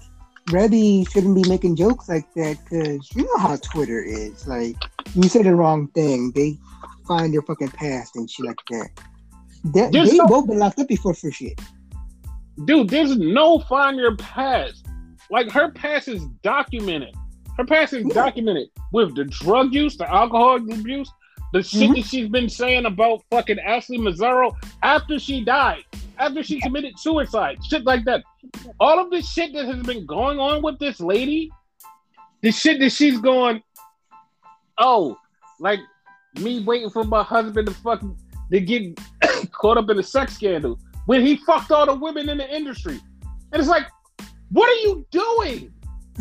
[0.48, 4.46] Reby shouldn't be making jokes like that because you know how Twitter is.
[4.46, 4.76] Like,
[5.14, 6.58] you say the wrong thing, they
[7.06, 8.88] find your fucking past and shit like that.
[9.64, 11.60] They, they no, both been locked up before for shit.
[12.64, 14.86] Dude, there's no find your past.
[15.30, 17.14] Like, her past is documented.
[17.58, 18.14] Her past is yeah.
[18.14, 21.10] documented with the drug use, the alcohol abuse,
[21.52, 21.92] the shit mm-hmm.
[21.94, 25.84] that she's been saying about fucking Ashley Massaro after she died
[26.18, 28.22] after she committed suicide, shit like that.
[28.80, 31.50] All of this shit that has been going on with this lady,
[32.42, 33.62] the shit that she's going,
[34.78, 35.16] oh,
[35.60, 35.80] like
[36.40, 38.02] me waiting for my husband to fuck
[38.52, 38.98] to get
[39.52, 43.00] caught up in a sex scandal when he fucked all the women in the industry.
[43.52, 43.86] And it's like,
[44.50, 45.72] what are you doing?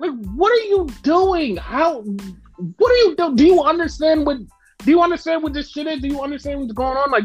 [0.00, 1.56] like, what are you doing?
[1.56, 2.02] How?
[2.02, 3.36] What are you doing?
[3.36, 4.38] Do you understand what?
[4.84, 6.00] Do you understand what this shit is?
[6.00, 7.10] Do you understand what's going on?
[7.10, 7.24] Like,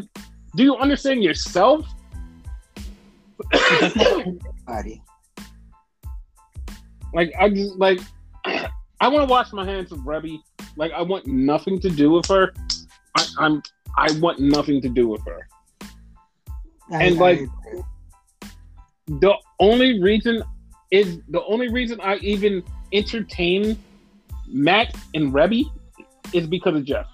[0.56, 1.88] do you understand yourself?
[4.68, 5.02] Body.
[7.14, 8.00] like I just like
[8.46, 10.40] I want to wash my hands of Reby.
[10.76, 12.54] Like I want nothing to do with her.
[13.18, 13.62] I, am
[13.98, 15.48] I want nothing to do with her.
[16.92, 17.42] I, and like
[19.08, 20.44] the only reason
[20.92, 23.78] is the only reason I even entertain
[24.48, 25.64] Matt and Reby
[26.34, 27.08] is because of Jeff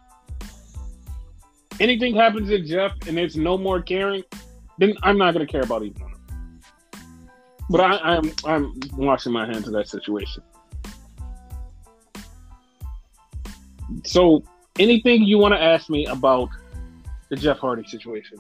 [1.80, 4.24] anything happens to Jeff and it's no more caring,
[4.78, 6.14] then I'm not going to care about either one.
[7.70, 10.42] But I, I'm I'm washing my hands of that situation.
[14.06, 14.44] So,
[14.80, 16.50] anything you want to ask me about
[17.30, 18.38] the Jeff Hardy situation?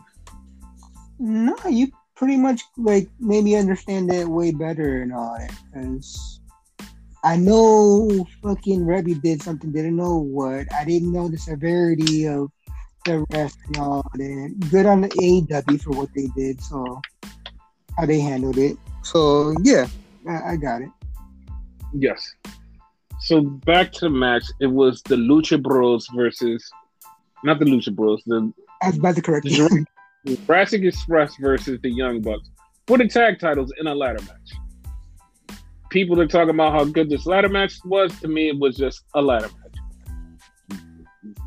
[1.19, 5.53] No, you pretty much like made me understand it way better and all that.
[5.73, 6.39] Because
[7.23, 10.71] I know fucking Reby did something, didn't know what.
[10.73, 12.49] I didn't know the severity of
[13.07, 14.69] the rest and all that.
[14.69, 17.01] Good on the AEW for what they did, so
[17.97, 18.77] how they handled it.
[19.03, 19.87] So yeah,
[20.27, 20.89] I, I got it.
[21.93, 22.35] Yes.
[23.21, 24.43] So back to the match.
[24.59, 26.69] It was the Lucha Bros versus
[27.43, 28.21] not the Lucha Bros.
[28.25, 29.85] The I was about to correct you.
[30.45, 32.49] Jurassic Express versus the Young Bucks
[32.85, 35.57] for the tag titles in a ladder match.
[35.89, 38.17] People are talking about how good this ladder match was.
[38.19, 39.66] To me, it was just a ladder match.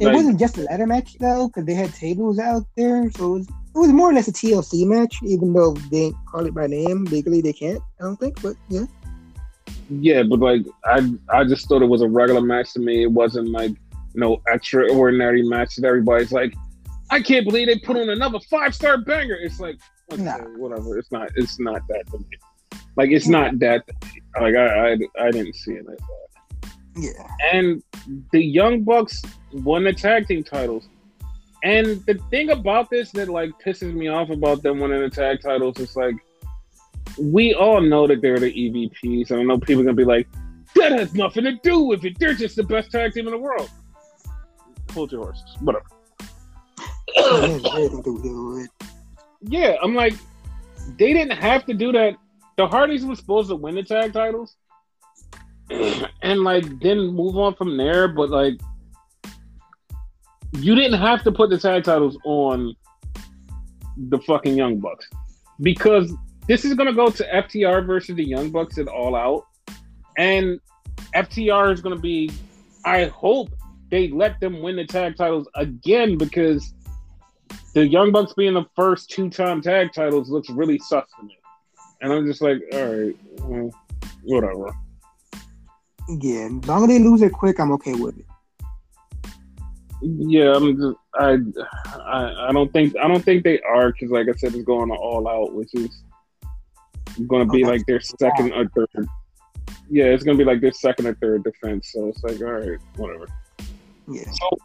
[0.00, 3.34] It like, wasn't just a ladder match though, because they had tables out there, so
[3.34, 6.46] it was, it was more or less a TLC match, even though they didn't call
[6.46, 7.04] it by name.
[7.04, 7.82] Legally, they can't.
[8.00, 8.86] I don't think, but yeah.
[9.90, 13.02] Yeah, but like I, I just thought it was a regular match to me.
[13.02, 16.54] It wasn't like you know extraordinary match that everybody's like,
[17.10, 19.34] I can't believe they put on another five star banger.
[19.34, 19.78] It's like
[20.10, 20.38] okay, nah.
[20.56, 20.96] whatever.
[20.98, 21.30] It's not.
[21.36, 22.78] It's not that to me.
[22.96, 23.84] Like it's not that.
[24.40, 26.29] Like I, I, I didn't see it like that.
[26.96, 27.26] Yeah.
[27.52, 27.82] And
[28.32, 29.22] the Young Bucks
[29.52, 30.88] won the tag team titles.
[31.62, 35.40] And the thing about this that like pisses me off about them winning the tag
[35.42, 36.14] titles is like
[37.18, 39.30] we all know that they're the EVPs.
[39.30, 40.26] And I know people are gonna be like,
[40.76, 42.18] that has nothing to do with it.
[42.18, 43.70] They're just the best tag team in the world.
[44.92, 45.56] Hold your horses.
[45.60, 45.84] Whatever.
[49.42, 50.14] yeah, I'm like,
[50.98, 52.16] they didn't have to do that.
[52.56, 54.56] The Hardys were supposed to win the tag titles.
[56.22, 58.08] and like then move on from there.
[58.08, 58.60] But like,
[60.52, 62.74] you didn't have to put the tag titles on
[63.96, 65.08] the fucking Young Bucks
[65.60, 66.12] because
[66.46, 69.46] this is gonna go to FTR versus the Young Bucks at All Out,
[70.18, 70.60] and
[71.14, 72.30] FTR is gonna be.
[72.84, 73.50] I hope
[73.90, 76.72] they let them win the tag titles again because
[77.74, 81.38] the Young Bucks being the first two time tag titles looks really sus to me.
[82.00, 83.70] And I'm just like, all right, well,
[84.22, 84.74] whatever.
[86.18, 88.24] Yeah, as long as they lose it quick, I'm okay with it.
[90.02, 91.36] Yeah, I'm just, I,
[92.00, 94.90] I, I don't think I don't think they are because, like I said, it's going
[94.90, 96.02] all out, which is
[97.26, 99.06] going to be Oh, like their second or third.
[99.90, 101.90] Yeah, it's going to be like their second or third defense.
[101.92, 103.26] So it's like, all right, whatever.
[104.08, 104.30] Yeah.
[104.32, 104.56] So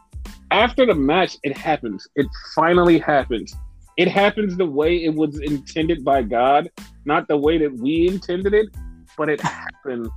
[0.50, 2.08] after the match, it happens.
[2.16, 3.54] It finally happens.
[3.96, 6.70] It happens the way it was intended by God,
[7.04, 8.68] not the way that we intended it,
[9.16, 10.08] but it happened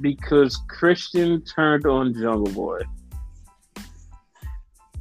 [0.00, 2.80] because Christian turned on Jungle Boy.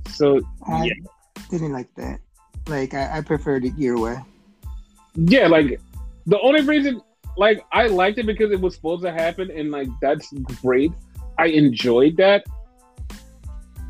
[0.09, 0.93] So I yeah,
[1.49, 2.19] didn't like that.
[2.67, 4.17] Like I, I preferred it your way.
[5.15, 5.79] yeah, like
[6.27, 7.01] the only reason,
[7.37, 10.31] like I liked it because it was supposed to happen, and like that's
[10.61, 10.91] great.
[11.37, 12.45] I enjoyed that.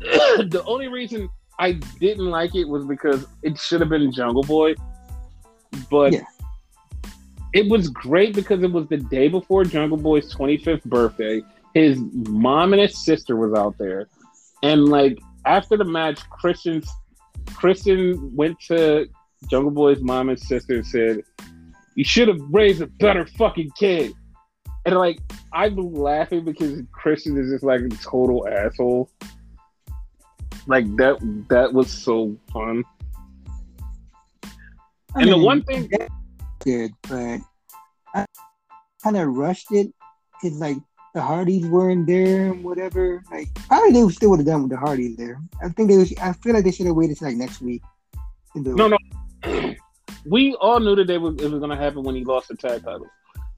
[0.00, 1.28] the only reason
[1.58, 4.74] I didn't like it was because it should have been Jungle Boy,
[5.90, 6.24] but Yeah.
[7.52, 11.42] It was great because it was the day before Jungle Boy's 25th birthday.
[11.74, 14.08] His mom and his sister was out there,
[14.62, 16.82] and like after the match, Christian
[17.54, 19.08] Christian went to
[19.50, 21.22] Jungle Boy's mom and sister and said,
[21.94, 24.12] "You should have raised a better fucking kid."
[24.84, 25.20] And like
[25.52, 29.10] I'm laughing because Christian is just like a total asshole.
[30.66, 32.84] Like that that was so fun.
[35.14, 35.90] I And the one thing
[36.64, 37.40] good, but
[38.14, 38.26] I
[39.02, 39.92] kind of rushed it
[40.40, 40.76] because like
[41.14, 43.22] the Hardys weren't there and whatever.
[43.30, 45.40] Like probably they still would have done with the Hardys there.
[45.62, 45.98] I think they.
[45.98, 47.82] Was, I feel like they should have waited till like next week.
[48.54, 48.98] No, no.
[50.26, 52.56] we all knew that they was, it was going to happen when he lost the
[52.56, 53.08] tag titles.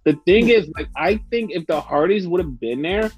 [0.05, 3.11] The thing is, like, I think if the Hardys would have been there,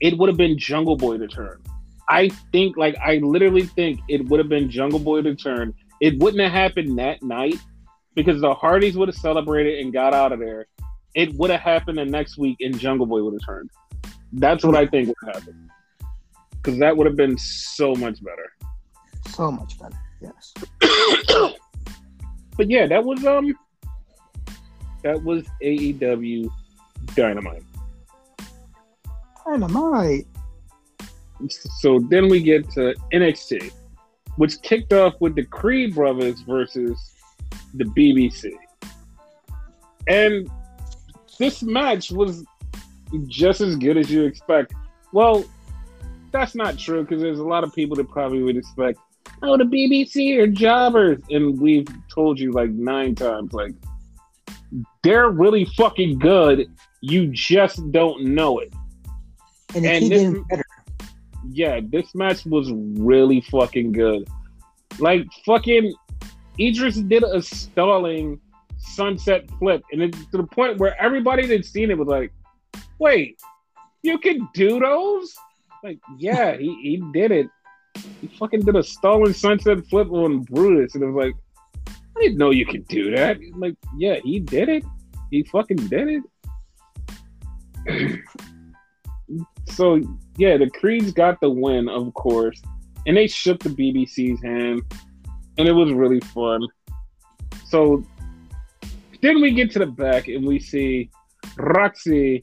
[0.00, 1.62] it would have been Jungle Boy to turn.
[2.08, 5.74] I think, like, I literally think it would have been Jungle Boy to turn.
[6.00, 7.58] It wouldn't have happened that night
[8.14, 10.66] because the Hardys would have celebrated and got out of there.
[11.14, 13.70] It would have happened the next week and Jungle Boy would have turned.
[14.32, 15.70] That's what I think would happen.
[16.50, 18.52] Because that would have been so much better.
[19.28, 19.98] So much better.
[20.20, 20.52] Yes.
[22.56, 23.56] but yeah, that was um
[25.02, 26.50] that was AEW
[27.14, 27.62] Dynamite.
[29.46, 30.26] Dynamite.
[31.48, 33.72] So then we get to NXT,
[34.36, 37.14] which kicked off with the Creed brothers versus
[37.74, 38.52] the BBC.
[40.08, 40.50] And
[41.38, 42.44] this match was
[43.26, 44.74] just as good as you expect.
[45.12, 45.44] Well,
[46.32, 48.98] that's not true because there's a lot of people that probably would expect,
[49.42, 51.20] oh, the BBC are jobbers.
[51.30, 53.74] And we've told you like nine times, like,
[55.02, 56.70] they're really fucking good.
[57.00, 58.72] You just don't know it.
[59.74, 60.64] And And this- better.
[61.50, 64.28] yeah, this match was really fucking good.
[64.98, 65.94] Like fucking
[66.60, 68.40] Edris did a stalling
[68.78, 72.32] sunset flip, and it's to the point where everybody that's seen it was like,
[72.98, 73.40] "Wait,
[74.02, 75.34] you can do those?"
[75.82, 77.48] Like, yeah, he, he did it.
[78.20, 81.34] He fucking did a stalling sunset flip on Brutus, and it was like,
[81.88, 83.38] I didn't know you could do that.
[83.56, 84.84] Like, yeah, he did it.
[85.30, 86.22] He fucking did
[87.86, 88.20] it.
[89.66, 90.00] so
[90.36, 92.60] yeah, the Creeds got the win, of course,
[93.06, 94.82] and they shook the BBC's hand,
[95.60, 96.66] and it was really fun.
[97.66, 98.02] So
[99.20, 101.10] then we get to the back and we see
[101.56, 102.42] Roxy,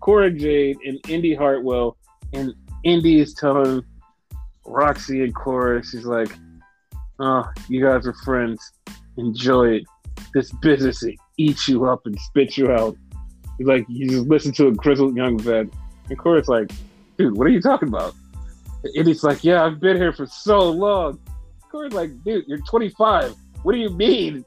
[0.00, 1.96] Cora Jade, and Indy Hartwell,
[2.32, 2.52] and
[2.84, 3.82] Indy is telling
[4.64, 6.30] Roxy and Cora, she's like,
[7.18, 8.60] "Oh, you guys are friends.
[9.16, 9.84] Enjoy it.
[10.34, 12.94] This business will eat you up and spits you out."
[13.58, 15.66] He's like, "You just listen to a grizzled young vet,"
[16.08, 16.70] and Cora's like
[17.20, 18.14] dude, what are you talking about?
[18.82, 21.20] And he's like, yeah, I've been here for so long.
[21.72, 23.34] Like, dude, you're 25.
[23.62, 24.44] What do you mean?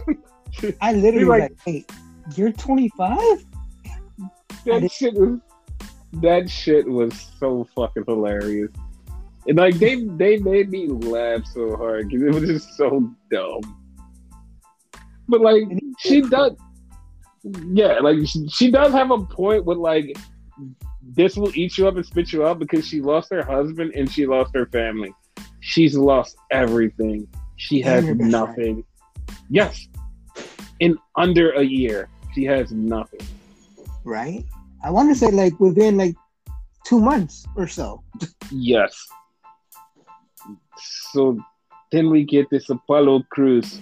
[0.80, 1.92] I literally like- like, "Wait,
[2.34, 3.18] you're 25?"
[4.64, 5.38] That shit was
[6.14, 8.70] that shit was so fucking hilarious.
[9.46, 13.60] And like they they made me laugh so hard because it was just so dumb.
[15.28, 15.64] But like
[15.98, 16.52] she does,
[17.44, 20.16] yeah, like she, she does have a point with like
[21.02, 24.10] this will eat you up and spit you out because she lost her husband and
[24.10, 25.12] she lost her family.
[25.66, 27.26] She's lost everything.
[27.56, 28.84] She has And her best nothing.
[29.50, 29.88] Yes,
[30.78, 33.20] in under a year, she has nothing.
[34.04, 34.44] Right?
[34.84, 36.14] I want to say like within like
[36.84, 38.04] two months or so.
[38.52, 38.94] Yes.
[41.10, 41.36] So
[41.90, 43.80] then we get this Apollo Crews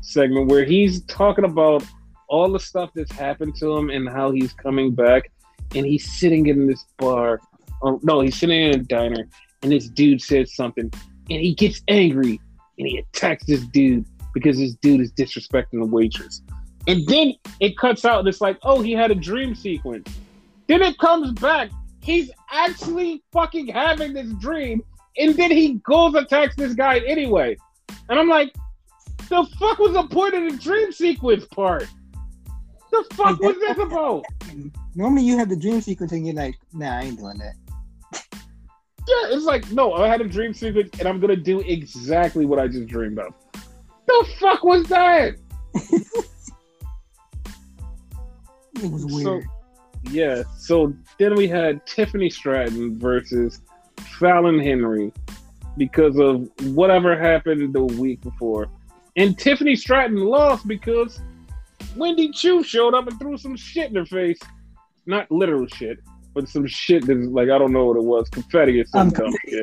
[0.00, 1.84] segment where he's talking about
[2.28, 5.30] all the stuff that's happened to him and how he's coming back.
[5.76, 7.40] And he's sitting in this bar.
[7.80, 9.28] Or, no, he's sitting in a diner.
[9.62, 10.90] And this dude says something.
[11.30, 12.40] And he gets angry
[12.78, 14.04] and he attacks this dude
[14.34, 16.42] because this dude is disrespecting the waitress.
[16.88, 20.08] And then it cuts out and it's like, oh, he had a dream sequence.
[20.66, 21.70] Then it comes back.
[22.02, 24.82] He's actually fucking having this dream.
[25.16, 27.56] And then he goes attacks this guy anyway.
[28.08, 28.52] And I'm like,
[29.28, 31.86] the fuck was the point of the dream sequence part?
[32.90, 34.24] The fuck was this about?
[34.94, 37.54] Normally you have the dream sequence and you're like, nah, I ain't doing that.
[39.08, 42.58] Yeah, it's like, no, I had a dream sequence and I'm gonna do exactly what
[42.58, 43.34] I just dreamed of.
[44.06, 45.36] The fuck was that?
[48.82, 49.22] It was weird.
[49.22, 49.40] So,
[50.10, 53.60] yeah, so then we had Tiffany Stratton versus
[54.18, 55.12] Fallon Henley
[55.76, 58.68] because of whatever happened the week before.
[59.16, 61.20] And Tiffany Stratton lost because
[61.96, 64.40] Wendy Choo showed up and threw some shit in her face.
[65.06, 65.98] Not literal shit,
[66.34, 69.10] but some shit that's like, I don't know what it was confetti or some Um,
[69.10, 69.60] confetti.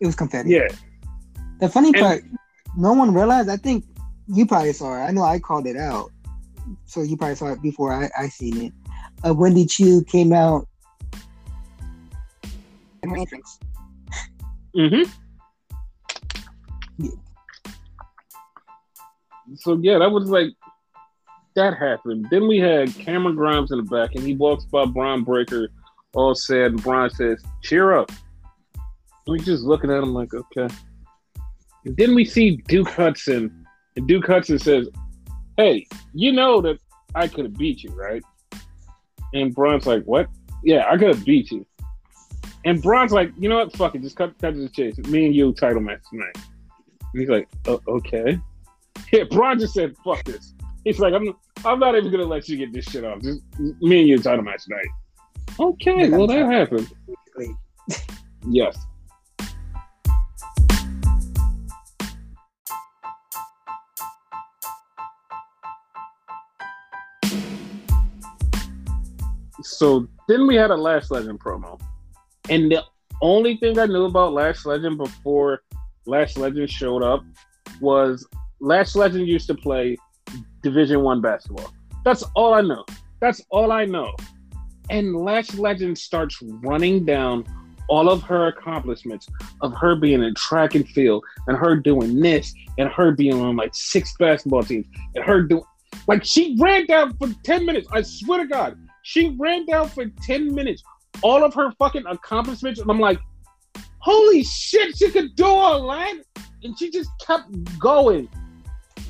[0.00, 0.50] It was confetti.
[0.50, 0.68] Yeah.
[1.60, 2.24] The funny And- part,
[2.76, 3.48] no one realized.
[3.48, 3.84] I think
[4.28, 5.06] you probably saw it.
[5.06, 6.10] I know I called it out,
[6.86, 8.72] so you probably saw it before I, I seen it.
[9.26, 10.66] Uh, Wendy Choo came out.
[13.02, 13.58] entrance.
[14.76, 15.10] Mm-hmm.
[16.98, 17.10] Yeah.
[19.56, 20.48] So yeah, that was like
[21.56, 22.26] that happened.
[22.30, 25.70] Then we had Cameron Grimes in the back, and he walks by Bron Breakker,
[26.18, 28.10] all sad, and Bron says, "Cheer up."
[29.28, 30.68] We just looking at him like, okay.
[31.84, 33.66] And then we see Duke Hudson,
[33.96, 34.88] and Duke Hudson says,
[35.56, 36.78] "Hey, you know that
[37.14, 38.22] I could have beat you, right?"
[39.32, 40.28] And Bron's like, "What?
[40.64, 41.64] Yeah, I could have beat you."
[42.64, 43.76] And Bron's like, "You know what?
[43.76, 44.98] Fuck it, just cut cut to the chase.
[44.98, 46.36] Me and you title match tonight."
[47.12, 48.38] And he's like, oh, "Okay."
[49.12, 50.52] Yeah, Bron just said, "Fuck this."
[50.84, 51.32] He's like, "I'm
[51.64, 53.22] I'm not even gonna let you get this shit off.
[53.22, 53.40] Just
[53.80, 54.88] me and you title match tonight."
[55.60, 56.92] Okay, well that happened.
[58.50, 58.78] Yes.
[69.62, 71.80] So then we had a Lash Legend promo.
[72.48, 72.84] And the
[73.20, 75.60] only thing I knew about Lash Legend before
[76.06, 77.24] Lash Legend showed up
[77.80, 78.26] was
[78.60, 79.96] Lash Legend used to play
[80.62, 81.72] Division One basketball.
[82.04, 82.84] That's all I know.
[83.20, 84.14] That's all I know.
[84.90, 87.44] And Lash Legend starts running down
[87.88, 89.26] all of her accomplishments
[89.62, 93.56] of her being in track and field and her doing this and her being on
[93.56, 95.64] like six basketball teams and her doing
[96.06, 97.88] like she ran down for 10 minutes.
[97.92, 100.82] I swear to God, she ran down for 10 minutes
[101.22, 102.80] all of her fucking accomplishments.
[102.80, 103.18] And I'm like,
[103.98, 106.16] holy shit, she could do all that.
[106.62, 108.28] And she just kept going.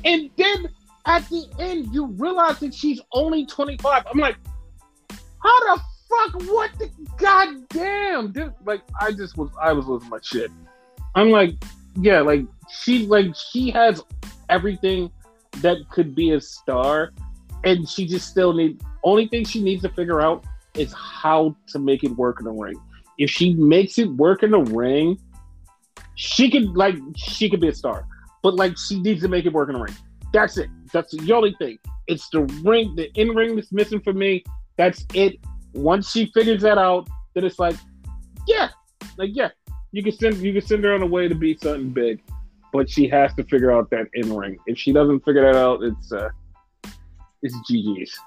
[0.05, 0.69] And then
[1.05, 4.05] at the end, you realize that she's only 25.
[4.11, 4.37] I'm like,
[5.41, 6.41] how the fuck?
[6.49, 8.31] What the goddamn?
[8.31, 10.51] Dude, like, I just was, I was losing my shit.
[11.15, 11.55] I'm like,
[11.95, 14.01] yeah, like, she, like, she has
[14.49, 15.11] everything
[15.57, 17.11] that could be a star.
[17.63, 21.79] And she just still need, only thing she needs to figure out is how to
[21.79, 22.79] make it work in the ring.
[23.17, 25.19] If she makes it work in the ring,
[26.15, 28.05] she could like she could be a star.
[28.43, 29.95] But like she needs to make it work in the ring.
[30.31, 30.69] That's it.
[30.93, 31.79] That's the only thing.
[32.07, 34.43] It's the ring, the in ring that's missing for me.
[34.79, 35.35] That's it.
[35.73, 37.75] Once she figures that out, then it's like,
[38.47, 38.69] yeah,
[39.17, 39.49] like yeah,
[39.91, 42.21] you can send you can send her on the way to be something big,
[42.71, 44.57] but she has to figure out that in ring.
[44.67, 46.29] If she doesn't figure that out, it's uh,
[47.41, 48.17] it's GG's.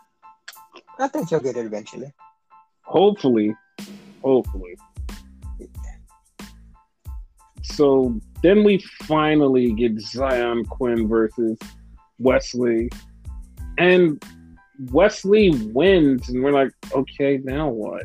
[0.98, 2.12] I think she'll get it eventually.
[2.82, 3.56] Hopefully,
[4.22, 4.76] hopefully.
[7.62, 11.56] So then we finally get Xyon Quinn versus
[12.18, 12.90] Wes Lee,
[13.78, 14.22] and
[14.90, 18.04] Wes Lee wins, and we're like, okay, now what?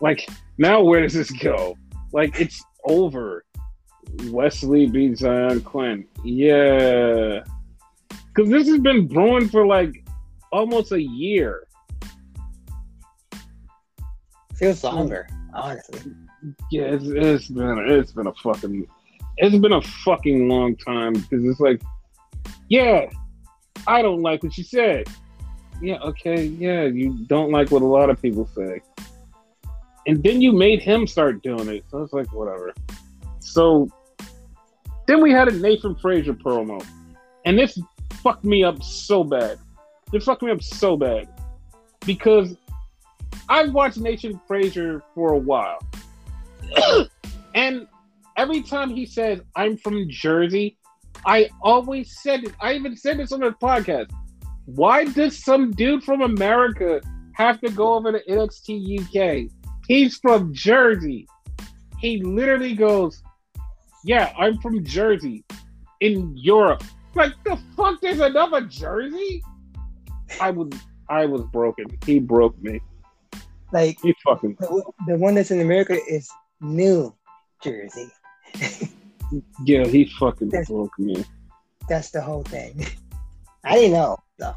[0.00, 0.28] Like,
[0.58, 1.76] now where does this go?
[2.12, 3.44] Like, it's over.
[4.24, 6.06] Wes Lee beats Xyon Quinn.
[6.24, 7.42] Yeah.
[8.08, 10.04] Because this has been brewing for like
[10.52, 11.66] almost a year.
[14.56, 14.86] Feels hmm.
[14.86, 16.12] longer, honestly.
[16.70, 18.86] Yeah, it's, it's been it's been a fucking
[19.38, 21.82] it's been a fucking long time because it's like,
[22.68, 23.06] yeah,
[23.86, 25.06] I don't like what you said.
[25.80, 28.80] Yeah, okay, yeah, you don't like what a lot of people say,
[30.06, 31.84] and then you made him start doing it.
[31.90, 32.74] So it's like whatever.
[33.40, 33.88] So
[35.06, 36.84] then we had a Nathan Frazer promo,
[37.44, 37.78] and this
[38.22, 39.58] fucked me up so bad.
[40.12, 41.28] It fucked me up so bad
[42.04, 42.56] because
[43.48, 45.78] I've watched Nathan Frazer for a while.
[47.54, 47.86] and
[48.36, 50.78] every time he says, I'm from Jersey,
[51.24, 52.54] I always said it.
[52.60, 54.10] I even said this on the podcast.
[54.66, 57.00] Why does some dude from America
[57.34, 59.50] have to go over to NXT UK?
[59.86, 61.28] He's from Jersey.
[62.00, 63.22] He literally goes,
[64.04, 65.44] Yeah, I'm from Jersey,
[66.00, 66.82] in Europe.
[67.14, 69.42] Like the fuck, there's another Jersey.
[70.40, 70.68] I was,
[71.08, 71.86] I was broken.
[72.04, 72.80] He broke me.
[73.72, 76.28] Like He fucking the, the one that's in America is
[76.60, 77.14] New
[77.62, 78.10] Jersey.
[79.64, 79.86] yeah.
[79.86, 81.24] He fucking That's- broke me.
[81.88, 82.84] That's the whole thing.
[83.64, 84.18] I didn't know.
[84.38, 84.54] So.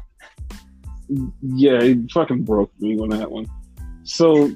[1.42, 3.46] Yeah, he fucking broke me on that one.
[4.04, 4.50] So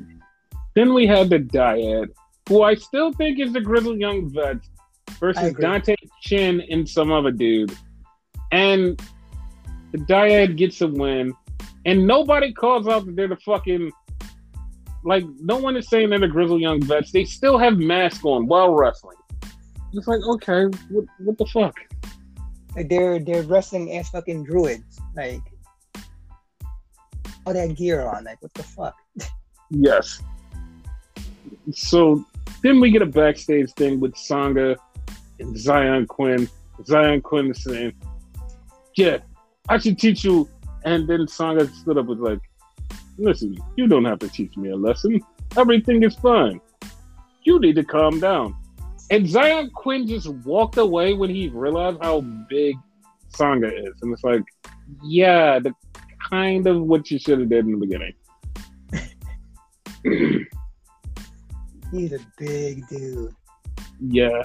[0.75, 2.09] then we had the Dyad,
[2.49, 4.69] who I still think is the Grizzled Young Vets
[5.19, 5.55] versus.
[5.61, 7.77] Dante Chen and some other dude.
[8.53, 9.01] And
[9.93, 11.33] the Dyad gets a win.
[11.87, 13.91] And nobody calls out that they're the fucking
[15.05, 17.13] like no one is saying they're the Grizzled Young Vets.
[17.13, 19.17] They still have masks on while wrestling.
[19.93, 21.75] It's like, okay, what what the fuck?
[22.77, 25.01] Like they're they're wrestling as fucking druids.
[25.17, 25.41] Like
[27.47, 28.25] all that gear on.
[28.25, 28.97] Like what the fuck?
[29.71, 30.23] Yes.
[31.73, 32.25] So
[32.63, 34.77] then we get a backstage thing with Sanga
[35.39, 36.49] and Xyon Quinn.
[36.83, 37.93] Xyon Quinn is saying,
[38.97, 39.19] Yeah,
[39.69, 40.49] I should teach you.
[40.85, 42.41] And then Sanga stood up was like,
[43.19, 45.21] Listen, you don't have to teach me a lesson.
[45.57, 46.61] Everything is fine.
[47.43, 48.57] You need to calm down.
[49.11, 52.77] And Xyon Quinn just walked away when he realized how big
[53.37, 53.95] Sanga is.
[54.03, 54.43] And it's like,
[55.03, 55.75] yeah, the
[56.31, 58.15] kind of what you should have did in the beginning.
[61.93, 63.35] He's a big dude.
[64.01, 64.43] Yeah.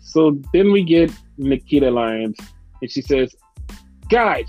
[0.00, 2.38] So then we get Nikita Lyons,
[2.80, 3.34] and she says,
[4.08, 4.46] Guys,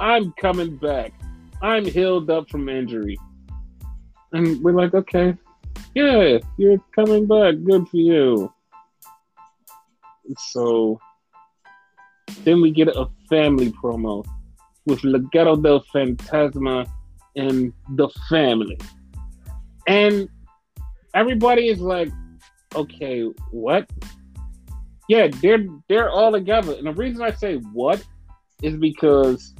[0.00, 1.12] I'm coming back.
[1.60, 3.18] I'm healed up from injury.
[4.32, 5.34] And we're like, Okay,
[5.94, 7.54] yeah, you're coming back.
[7.64, 8.52] Good for you.
[10.50, 11.00] So
[12.44, 14.24] then we get a family promo
[14.86, 16.86] with Legado del Fantasma
[17.36, 18.78] and the family.
[19.86, 20.28] And
[21.14, 22.10] everybody is like,
[22.74, 23.88] okay, what?
[25.08, 26.74] Yeah, they're they're all together.
[26.74, 28.04] And the reason I say what
[28.62, 29.54] is because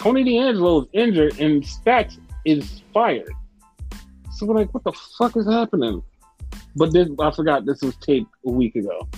[0.00, 3.32] Tony D'Angelo is injured and Stacks is fired.
[4.34, 6.02] So we're like, what the fuck is happening?
[6.76, 9.08] But this I forgot this was taped a week ago.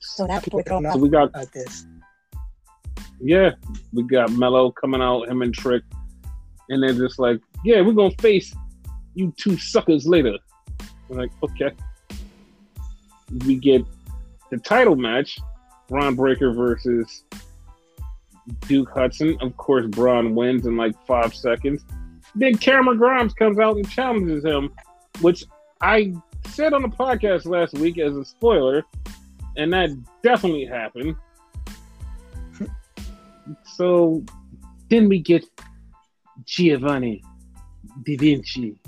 [0.00, 1.86] So now people don't So know we got about this.
[3.20, 3.50] yeah,
[3.92, 5.82] we got Melo coming out, him and Trick,
[6.70, 8.54] and they're just like, yeah, we're gonna face
[9.14, 10.36] you two suckers later.
[11.10, 11.70] I'm like, okay.
[13.44, 13.84] We get
[14.50, 15.38] the title match,
[15.88, 17.24] Bron Breakker versus
[18.68, 19.36] Duke Hudson.
[19.40, 21.84] Of course, Braun wins in like five seconds.
[22.36, 24.70] Then Cameron Grimes comes out and challenges him,
[25.20, 25.44] which
[25.80, 26.12] I
[26.48, 28.84] said on the podcast last week as a spoiler,
[29.56, 29.90] and that
[30.22, 31.16] definitely happened.
[33.64, 34.22] So
[34.90, 35.44] then we get
[36.44, 37.22] Giovanni
[38.04, 38.78] Da Vinci,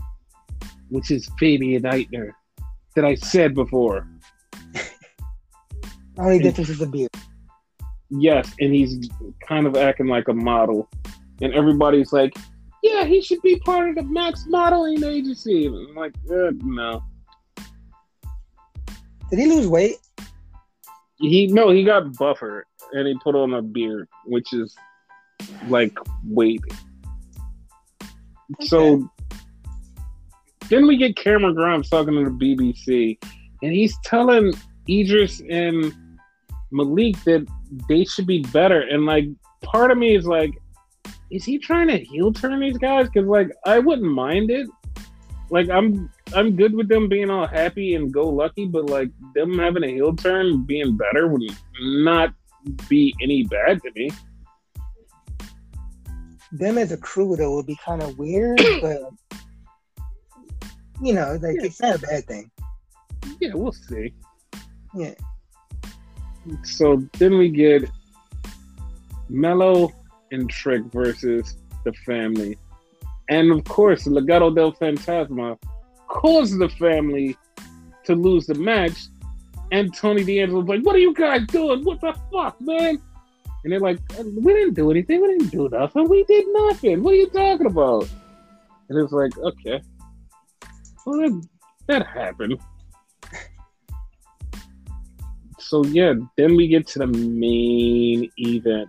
[0.90, 2.32] which is Fabian Aichner,
[2.94, 4.06] that I said before.
[6.18, 7.10] Only difference is the beard.
[8.10, 9.08] Yes, and he's
[9.46, 10.88] kind of acting like a model.
[11.40, 12.34] And everybody's like,
[12.82, 15.66] yeah, he should be part of the Max Modeling Agency.
[15.66, 17.02] I'm like, uh, no.
[19.30, 19.96] Did he lose weight?
[21.20, 24.74] He no, he got buffer and he put on a beard, which is
[25.68, 26.62] like weight.
[28.60, 29.10] So
[30.68, 33.18] then we get Cameron Grimes talking to the BBC,
[33.62, 34.52] and he's telling
[34.88, 35.92] Edris and
[36.70, 37.46] Malik that
[37.88, 38.80] they should be better.
[38.80, 39.26] And like,
[39.62, 40.52] part of me is like,
[41.30, 43.08] is he trying to heel turn these guys?
[43.08, 44.68] Because like, I wouldn't mind it.
[45.50, 49.58] Like, I'm I'm good with them being all happy and go lucky, but like them
[49.58, 51.42] having a heel turn, being better would
[51.80, 52.34] not
[52.88, 54.10] be any bad to me.
[56.52, 59.02] Them as a crew though would be kind of weird, but
[61.02, 61.66] you know, like Yeah.
[61.66, 62.50] it's not a bad thing.
[63.40, 64.12] Yeah, we'll see.
[64.94, 65.14] Yeah.
[66.62, 67.88] So then we get
[69.28, 69.92] Melo
[70.30, 72.56] and Trick versus the family.
[73.28, 75.58] And of course, Legado del Fantasma
[76.08, 77.36] caused the family
[78.04, 78.98] to lose the match.
[79.70, 81.84] And Tony D'Angelo's like, What are you guys doing?
[81.84, 82.98] What the fuck, man?
[83.64, 85.20] And they're like, uh, We didn't do anything.
[85.20, 86.08] We didn't do nothing.
[86.08, 87.02] We did nothing.
[87.02, 88.08] What are you talking about?
[88.88, 89.82] And it's like, Okay.
[91.04, 91.48] Well, that,
[91.86, 92.58] that happened.
[95.60, 98.88] So yeah, then we get to the main event,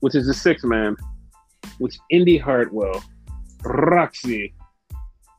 [0.00, 0.96] which is the six man,
[1.78, 3.02] which Indi Hartwell,
[3.64, 4.54] Roxy,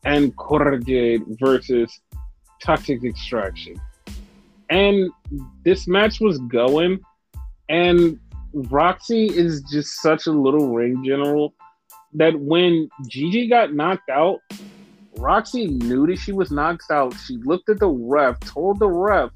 [0.05, 0.79] and Cora
[1.39, 1.99] versus
[2.61, 3.79] Toxic Attraction.
[4.69, 5.09] And
[5.63, 6.99] this match was going,
[7.69, 8.19] and
[8.53, 11.53] Roxy is just such a little ring general
[12.13, 14.39] that when Gigi got knocked out,
[15.17, 17.13] Roxy knew that she was knocked out.
[17.25, 19.31] She looked at the ref, told the ref,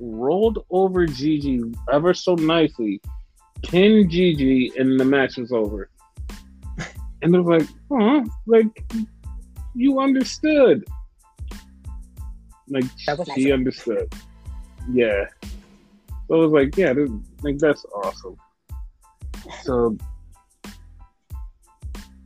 [0.00, 1.62] rolled over Gigi
[1.92, 3.00] ever so nicely,
[3.62, 5.88] pinned Gigi, and the match was over.
[7.22, 8.24] And they're like, huh?
[8.46, 8.84] Like,
[9.74, 10.84] you understood.
[12.68, 12.84] Like,
[13.34, 14.12] she understood.
[14.90, 15.26] Yeah.
[16.28, 17.10] So it was like, yeah, this,
[17.42, 18.36] like, that's awesome.
[19.62, 19.96] So,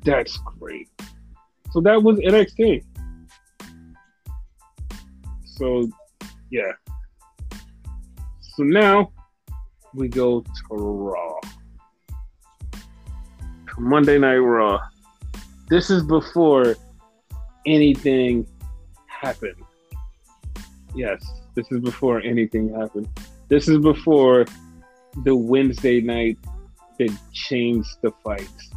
[0.05, 0.89] that's great.
[1.73, 2.85] So that was NXT.
[5.45, 5.91] So,
[6.51, 6.73] yeah.
[8.41, 9.13] So now
[9.97, 11.41] we go to Raw.
[13.79, 14.79] Monday Night Raw.
[15.69, 16.77] This is before
[17.67, 18.47] anything
[19.07, 19.57] happened.
[20.95, 21.25] Yes,
[21.55, 23.09] this is before anything happened.
[23.49, 24.45] This is before
[25.25, 26.39] the Wednesday night
[26.99, 28.71] that changed the fights.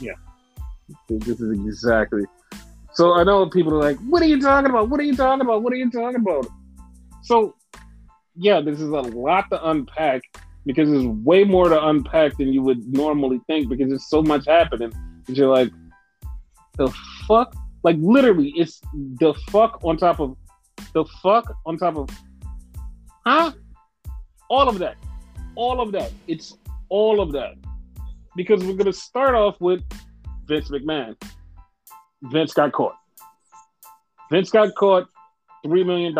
[0.00, 0.12] Yeah.
[1.08, 2.24] This is exactly.
[2.92, 4.88] So I know people are like, what are you talking about?
[4.88, 5.62] What are you talking about?
[5.62, 6.46] What are you talking about?
[7.22, 7.54] So,
[8.38, 10.22] yeah, this is a lot to unpack
[10.64, 14.46] because there's way more to unpack than you would normally think because there's so much
[14.46, 14.92] happening.
[15.26, 15.72] And you're like,
[16.76, 16.94] the
[17.26, 17.54] fuck?
[17.82, 20.36] Like, literally, it's the fuck on top of
[20.92, 22.08] the fuck on top of,
[23.26, 23.52] huh?
[24.48, 24.96] All of that.
[25.54, 26.12] All of that.
[26.26, 26.56] It's
[26.88, 27.54] all of that.
[28.36, 29.82] Because we're going to start off with
[30.46, 31.16] Vince McMahon.
[32.22, 32.94] Vince got caught.
[34.30, 35.08] Vince got caught
[35.64, 36.14] $3 million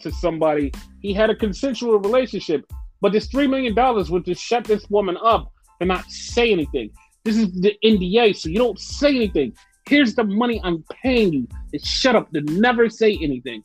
[0.00, 0.72] to somebody.
[1.00, 2.64] He had a consensual relationship,
[3.00, 3.74] but this $3 million
[4.10, 6.90] would just shut this woman up and not say anything.
[7.24, 9.52] This is the NDA, so you don't say anything.
[9.88, 11.48] Here's the money I'm paying you.
[11.72, 13.62] To shut up, to never say anything.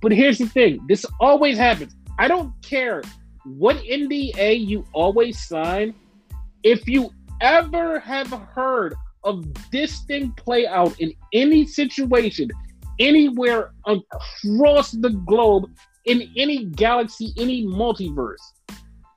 [0.00, 1.94] But here's the thing this always happens.
[2.18, 3.02] I don't care
[3.44, 5.94] what NDA you always sign.
[6.62, 7.10] If you
[7.40, 8.94] ever have heard
[9.24, 12.48] of this thing play out in any situation,
[12.98, 15.70] anywhere across the globe,
[16.04, 18.42] in any galaxy, any multiverse,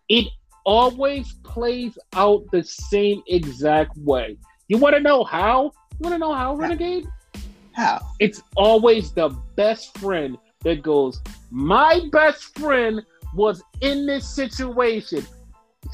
[0.10, 0.28] it
[0.66, 4.38] always plays out the same exact way.
[4.68, 5.72] You want to know how?
[5.91, 7.07] You want to know how, Renegade?
[7.74, 8.02] How?
[8.20, 11.22] It's always the best friend that goes,
[11.52, 13.02] My best friend
[13.34, 15.26] was in this situation.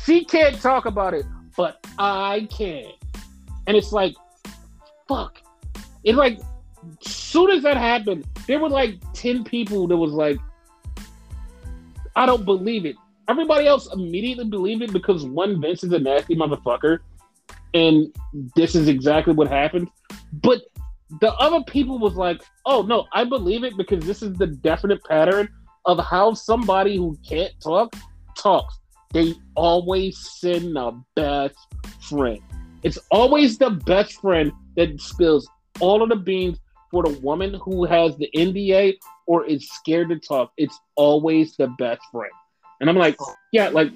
[0.05, 1.25] She can't talk about it,
[1.57, 2.91] but I can.
[3.67, 4.15] And it's like,
[5.07, 5.39] fuck.
[6.03, 6.39] It's like,
[7.01, 10.37] soon as that happened, there were like 10 people that was like,
[12.15, 12.95] I don't believe it.
[13.29, 16.99] Everybody else immediately believed it because one Vince is a nasty motherfucker.
[17.73, 18.13] And
[18.55, 19.89] this is exactly what happened.
[20.33, 20.61] But
[21.19, 25.03] the other people was like, oh no, I believe it because this is the definite
[25.05, 25.49] pattern
[25.85, 27.95] of how somebody who can't talk
[28.37, 28.79] talks.
[29.13, 31.55] They always send the best
[32.01, 32.39] friend.
[32.83, 35.47] It's always the best friend that spills
[35.79, 36.59] all of the beans
[36.91, 40.51] for the woman who has the NDA or is scared to talk.
[40.57, 42.31] It's always the best friend.
[42.81, 43.17] And I'm like,
[43.53, 43.91] yeah, like,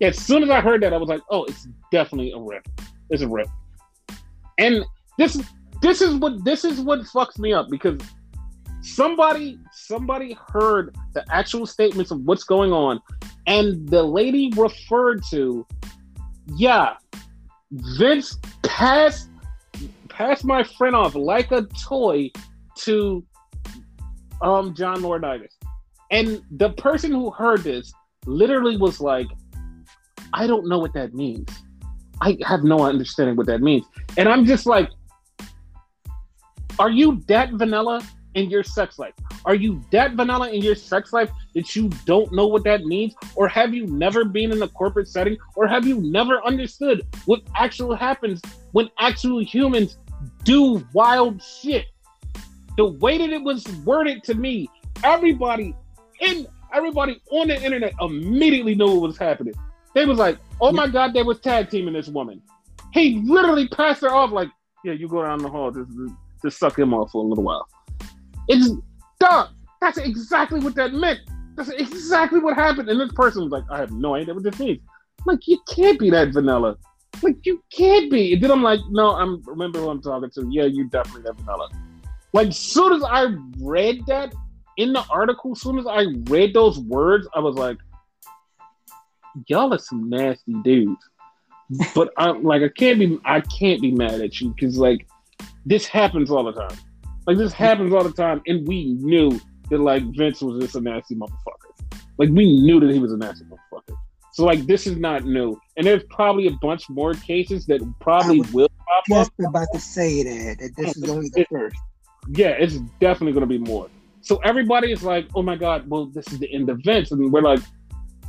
[0.00, 2.68] yeah, as soon as I heard that, I was like, oh, it's definitely a rip.
[3.08, 3.48] It's a rip.
[4.58, 4.84] And
[5.18, 5.42] this
[5.82, 7.98] this is what this is what fucks me up because
[8.82, 13.00] somebody somebody heard the actual statements of what's going on
[13.46, 15.66] and the lady referred to
[16.56, 16.96] yeah
[17.98, 19.29] vince passed
[20.20, 22.30] passed my friend off like a toy
[22.76, 23.24] to
[24.42, 25.54] um john laurinaitis
[26.10, 27.90] and the person who heard this
[28.26, 29.26] literally was like
[30.34, 31.48] i don't know what that means
[32.20, 33.86] i have no understanding what that means
[34.18, 34.90] and i'm just like
[36.78, 38.02] are you that vanilla
[38.34, 39.14] in your sex life?
[39.44, 43.14] Are you that vanilla in your sex life that you don't know what that means?
[43.34, 45.36] Or have you never been in a corporate setting?
[45.56, 48.40] Or have you never understood what actually happens
[48.72, 49.98] when actual humans
[50.44, 51.86] do wild shit?
[52.76, 54.68] The way that it was worded to me,
[55.04, 55.74] everybody
[56.20, 59.54] in everybody on the internet immediately knew what was happening.
[59.94, 62.40] They was like, "Oh my god, they was tag teaming this woman."
[62.92, 64.48] He literally passed her off like,
[64.84, 65.90] "Yeah, you go down the hall, just,
[66.42, 67.66] just suck him off for a little while."
[68.48, 68.70] It's
[69.18, 69.48] dumb.
[69.80, 71.20] That's exactly what that meant.
[71.56, 72.88] That's exactly what happened.
[72.88, 74.80] And this person was like, I have no idea what this means.
[75.20, 76.76] I'm like, you can't be that vanilla.
[77.22, 78.34] Like, you can't be.
[78.34, 80.48] And then I'm like, no, I'm remember who I'm talking to.
[80.50, 81.68] Yeah, you definitely that vanilla.
[82.32, 84.34] Like, soon as I read that
[84.76, 87.78] in the article, soon as I read those words, I was like,
[89.46, 91.02] y'all are some nasty dudes.
[91.94, 95.06] but I'm like, I can't be, I can't be mad at you because like,
[95.66, 96.76] this happens all the time.
[97.26, 99.38] Like this happens all the time, and we knew
[99.68, 102.00] that like Vince was just a nasty motherfucker.
[102.18, 103.96] Like we knew that he was a nasty motherfucker.
[104.40, 108.40] So like this is not new, and there's probably a bunch more cases that probably
[108.54, 108.70] will
[109.06, 111.76] just about to say that that this is only the first.
[112.30, 113.90] Yeah, it's definitely going to be more.
[114.22, 117.30] So everybody is like, "Oh my god, well, this is the end of Vince," and
[117.30, 117.60] we're like,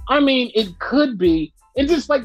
[0.09, 2.23] "I mean, it could be." It's just like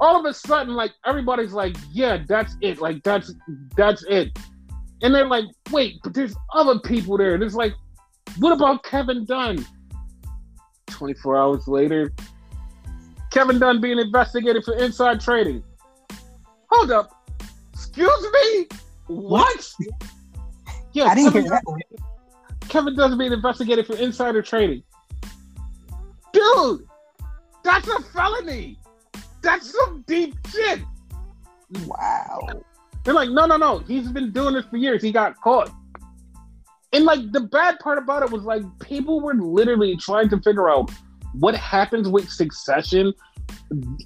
[0.00, 2.80] all of a sudden, like everybody's like, "Yeah, that's it.
[2.80, 3.34] Like that's
[3.76, 4.30] that's it,"
[5.02, 7.74] and they're like, "Wait, but there's other people there." And it's like,
[8.38, 9.62] "What about Kevin Dunn?"
[10.86, 12.14] Twenty four hours later,
[13.36, 15.62] Kevin Dunn being investigated for inside trading.
[16.70, 17.10] Hold up.
[17.74, 18.66] Excuse me?
[19.08, 19.74] What?
[20.94, 21.80] Yeah, I didn't Kevin, hear that one.
[22.70, 24.82] Kevin Dunn's being investigated for insider trading.
[26.32, 26.86] Dude,
[27.62, 28.78] that's a felony.
[29.42, 30.80] That's some deep shit.
[31.84, 32.40] Wow.
[33.04, 33.80] They're like, no, no, no.
[33.80, 35.02] He's been doing this for years.
[35.02, 35.70] He got caught.
[36.94, 40.70] And like the bad part about it was like people were literally trying to figure
[40.70, 40.90] out
[41.34, 43.12] what happens with succession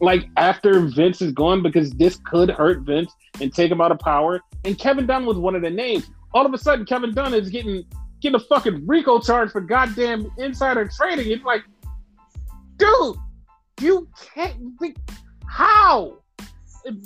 [0.01, 3.99] like after Vince is gone because this could hurt Vince and take him out of
[3.99, 4.41] power.
[4.65, 6.11] And Kevin Dunn was one of the names.
[6.33, 7.85] All of a sudden, Kevin Dunn is getting
[8.21, 11.31] getting a fucking RICO charge for goddamn insider trading.
[11.31, 11.63] It's like,
[12.77, 13.17] dude,
[13.81, 14.57] you can't.
[14.79, 14.97] Think,
[15.47, 16.19] how?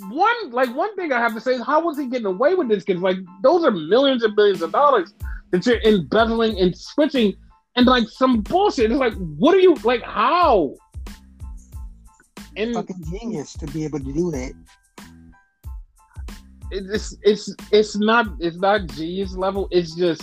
[0.09, 2.69] One like one thing I have to say is how was he getting away with
[2.69, 2.85] this?
[2.85, 5.15] Because like those are millions and billions of dollars
[5.51, 7.35] that you're embezzling and switching
[7.77, 8.91] and like some bullshit.
[8.91, 10.03] It's like, what are you like?
[10.03, 10.75] How?
[12.57, 14.53] and fucking genius to be able to do that.
[16.71, 19.69] It's it's it's not it's not genius level.
[19.71, 20.23] It's just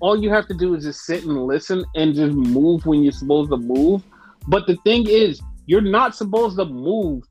[0.00, 3.12] all you have to do is just sit and listen and just move when you're
[3.12, 4.02] supposed to move.
[4.46, 7.24] But the thing is, you're not supposed to move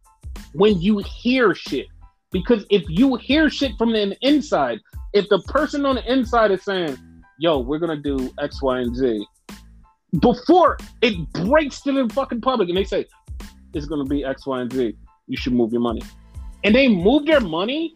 [0.53, 1.87] when you hear shit.
[2.31, 4.79] Because if you hear shit from the inside,
[5.13, 6.97] if the person on the inside is saying,
[7.39, 9.25] yo, we're gonna do X, Y, and Z,
[10.19, 13.05] before it breaks to the fucking public and they say,
[13.73, 14.95] it's to be X, Y, and Z.
[15.27, 16.01] You should move your money.
[16.63, 17.95] And they move their money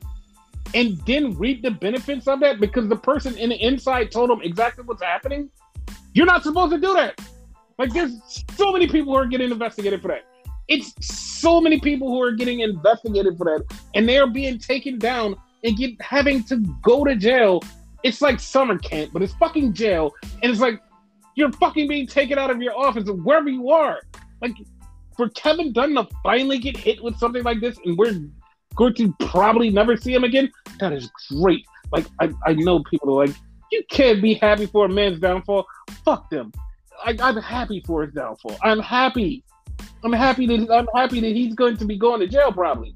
[0.74, 4.42] and then reap the benefits of that because the person in the inside told them
[4.42, 5.50] exactly what's happening.
[6.14, 7.20] You're not supposed to do that.
[7.78, 8.14] Like, there's
[8.56, 10.26] so many people who are getting investigated for that.
[10.68, 13.66] It's so many people who are getting investigated for that,
[13.96, 17.62] and they are being taken down and get having to go to jail.
[18.04, 20.12] It's like summer camp, but it's fucking jail,
[20.42, 20.82] and it's like
[21.36, 24.00] you're fucking being taken out of your office wherever you are.
[24.42, 24.54] Like
[25.16, 28.20] for Kevin Dunn to finally get hit with something like this, and we're
[28.76, 31.66] going to probably never see him again, that is great.
[31.92, 33.36] Like I, I know people are like,
[33.72, 35.66] you can't be happy for a man's downfall.
[36.04, 36.52] Fuck them.
[37.04, 38.58] I, I'm happy for his downfall.
[38.64, 39.44] I'm happy.
[40.04, 42.96] I'm happy that I'm happy that he's going to be going to jail probably.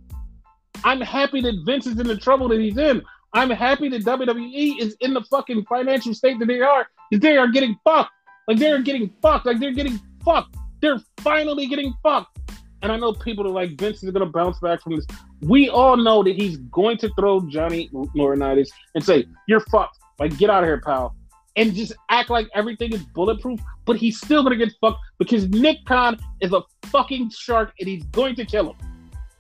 [0.84, 3.03] I'm happy that Vince is in the trouble that he's in.
[3.36, 7.36] I'm happy that WWE is in the fucking financial state that they are because they
[7.36, 8.12] are getting fucked.
[8.48, 9.45] Like they're getting fucked.
[9.45, 10.56] Like they're getting fucked.
[10.82, 12.40] They're finally getting fucked.
[12.82, 15.06] And I know people are like, Vince is to bounce back from this.
[15.41, 19.98] We all know that he's going to throw Johnny Laurinaitis and say, You're fucked.
[20.18, 21.14] Like, get out of here, pal.
[21.57, 23.60] And just act like everything is bulletproof.
[23.84, 28.03] But he's still to get fucked because Nick Khan is a fucking shark and he's
[28.06, 28.78] going to kill him.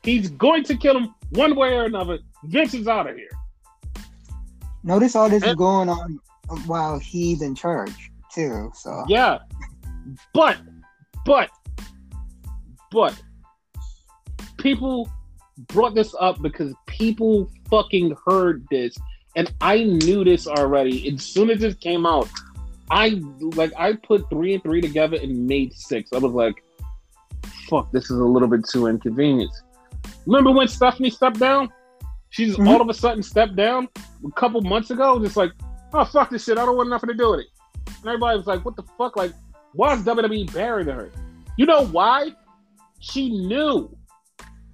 [0.03, 2.19] He's going to kill him one way or another.
[2.43, 3.29] Vince is out of here.
[4.85, 6.19] Notice all this and, is going on
[6.67, 8.71] while he's in charge, too.
[8.75, 9.39] So, yeah.
[10.31, 10.57] But
[11.25, 11.49] but,
[12.91, 13.19] but,
[14.57, 15.09] people
[15.67, 18.95] brought this up because people fucking heard this,
[19.35, 21.11] and I knew this already.
[21.11, 22.29] As soon as this came out,
[22.91, 23.19] I
[23.55, 26.13] like I put three and three together and made six.
[26.13, 26.63] I was like,
[27.67, 29.51] "Fuck, this is a little bit too inconvenient."
[30.27, 31.71] Remember when Stephanie stepped down?
[32.35, 32.67] She's mm-hmm.
[32.67, 33.87] all of a sudden stepped down
[34.25, 35.17] a couple months ago.
[35.23, 35.51] Just like,
[35.93, 36.57] oh fuck this shit.
[36.57, 37.47] I don't want nothing to do with it.
[37.87, 39.31] And everybody was like, "What the fuck?" Like,
[39.71, 41.11] why is WWE burying her?
[41.57, 42.31] You know why?
[42.99, 43.95] She knew.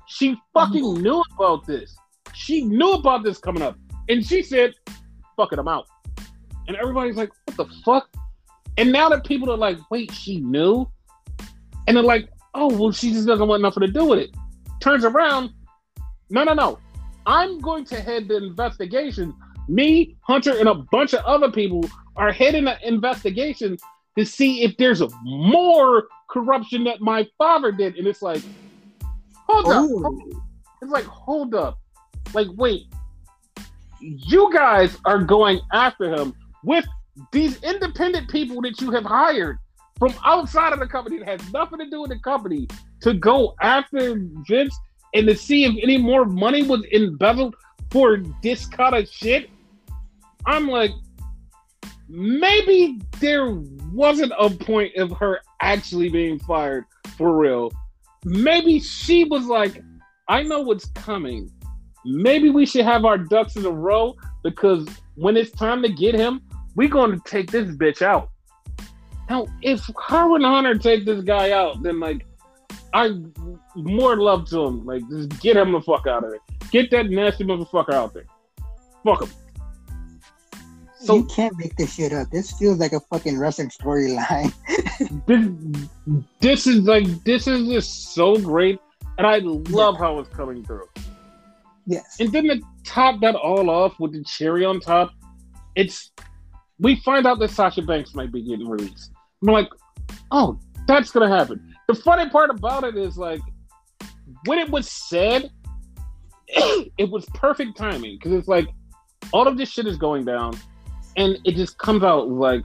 [0.08, 1.04] She fucking mm-hmm.
[1.04, 1.96] knew about this.
[2.34, 3.78] She knew about this coming up.
[4.10, 4.74] And she said,
[5.38, 5.88] fuck it, I'm out.
[6.68, 8.10] And everybody's like, what the fuck?
[8.78, 10.90] And now that people are like, wait, she knew?
[11.88, 14.36] And they're like, oh, well, she just doesn't want nothing to do with it.
[14.80, 15.52] Turns around,
[16.30, 16.80] no, no, no.
[17.26, 19.34] I'm going to head the investigation.
[19.68, 21.84] Me, Hunter, and a bunch of other people
[22.16, 23.78] are heading the investigation
[24.18, 27.96] to see if there's more corruption that my father did.
[27.96, 28.42] And it's like,
[29.34, 29.90] hold up.
[29.90, 30.22] Hold
[30.82, 31.78] it's like, hold up.
[32.34, 32.88] Like, wait,
[34.00, 36.34] you guys are going after him
[36.64, 36.86] with
[37.32, 39.58] these independent people that you have hired
[40.00, 42.68] from outside of the company that has nothing to do with the company
[43.02, 44.76] to go after Vince
[45.14, 47.56] and to see if any more money was embezzled
[47.90, 49.50] for this kind of shit.
[50.46, 50.92] I'm like,
[52.08, 53.52] maybe there
[53.92, 56.86] wasn't a point of her actually being fired
[57.18, 57.72] for real.
[58.26, 59.84] Maybe she was like,
[60.28, 61.52] I know what's coming.
[62.06, 66.16] maybe we should have our ducks in a row because when it's time to get
[66.16, 66.42] him,
[66.76, 68.30] we're going to take this bitch out.
[69.30, 72.26] Now, if Harwin Hunter take this guy out, then like
[72.94, 73.12] I
[73.76, 74.86] more love to him.
[74.86, 76.40] Like just get him the fuck out of there.
[76.72, 78.26] Get that nasty motherfucker out there.
[79.04, 79.30] Fuck him.
[81.00, 82.30] So you can't make this shit up.
[82.30, 84.54] This feels like a fucking wrestling storyline.
[85.26, 88.80] this, this is like this is just so great,
[89.18, 90.00] and I love yeah.
[90.00, 90.88] how it's coming through.
[91.88, 92.18] Yes.
[92.20, 95.12] And then to top that all off with the cherry on top,
[95.76, 96.12] it's
[96.80, 99.12] we find out that Sasha Banks might be getting released.
[99.42, 99.70] I'm like,
[100.30, 101.71] oh, that's gonna happen.
[101.92, 103.42] The funny part about it is like
[104.46, 105.52] when it was said,
[106.48, 108.70] it was perfect timing because it's like
[109.34, 110.58] all of this shit is going down
[111.18, 112.64] and it just comes out like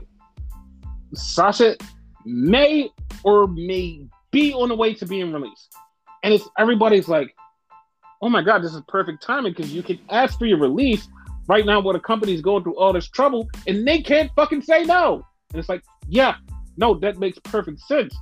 [1.13, 1.75] Sasha
[2.23, 2.89] may
[3.25, 5.75] or may be on the way to being released.
[6.23, 7.35] And it's everybody's like,
[8.21, 11.05] oh my god, this is perfect timing because you can ask for your release
[11.49, 14.85] right now where the company's going through all this trouble and they can't fucking say
[14.85, 15.15] no.
[15.51, 16.35] And it's like, yeah,
[16.77, 18.15] no, that makes perfect sense.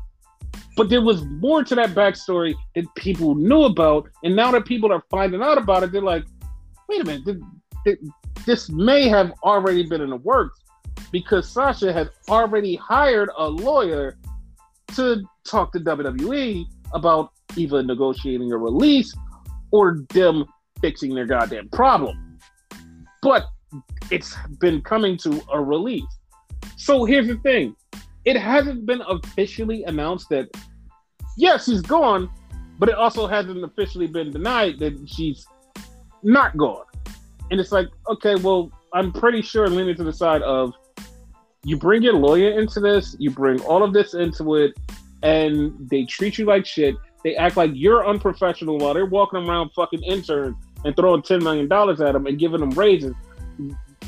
[0.75, 4.91] But there was more to that backstory that people knew about, and now that people
[4.91, 6.25] are finding out about it, they're like,
[6.89, 7.37] wait a minute,
[8.45, 10.59] this may have already been in the works
[11.11, 14.17] because Sasha had already hired a lawyer
[14.95, 19.13] to talk to WWE about either negotiating a release
[19.71, 20.45] or them
[20.81, 22.37] fixing their goddamn problem.
[23.21, 23.45] But
[24.11, 26.03] it's been coming to a release.
[26.77, 27.75] So here's the thing
[28.25, 30.49] it hasn't been officially announced that,
[31.37, 32.29] yes, she's gone,
[32.79, 35.47] but it also hasn't officially been denied that she's
[36.23, 36.85] not gone
[37.51, 40.73] and it's like, okay, well, I'm pretty sure leaning to the side of
[41.63, 44.73] you bring your lawyer into this, you bring all of this into it,
[45.23, 46.95] and they treat you like shit.
[47.23, 51.67] They act like you're unprofessional while they're walking around fucking interns and throwing ten million
[51.67, 53.13] dollars at them and giving them raises,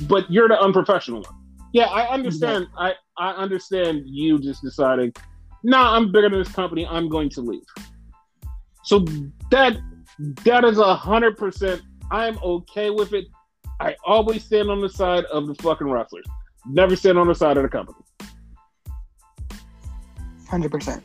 [0.02, 1.36] but you're the unprofessional one.
[1.74, 2.68] Yeah, I understand.
[2.78, 5.14] I I understand you just deciding,
[5.64, 6.86] nah, I'm bigger than this company.
[6.86, 7.62] I'm going to leave.
[8.84, 9.06] So
[9.52, 9.78] that
[10.46, 11.82] that is a hundred percent
[12.12, 13.28] I'm okay with it.
[13.80, 16.26] I always stand on the side of the fucking wrestlers.
[16.66, 17.98] Never stand on the side of the company.
[20.50, 21.04] Hundred percent.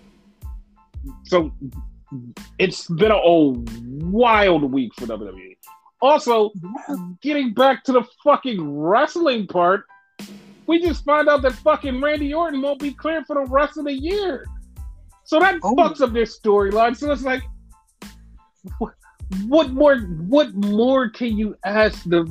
[1.25, 1.53] So
[2.59, 3.51] it's been a, a
[4.07, 5.57] wild week for WWE.
[6.01, 6.51] Also,
[7.21, 9.85] getting back to the fucking wrestling part,
[10.73, 13.85] we just find out that fucking Randy Orton won't be cleared for the rest of
[13.85, 14.47] the year.
[15.25, 15.75] So that oh.
[15.75, 16.97] fucks up their storyline.
[16.97, 17.43] So it's like,
[18.79, 18.95] what,
[19.49, 22.25] what more what more can you ask to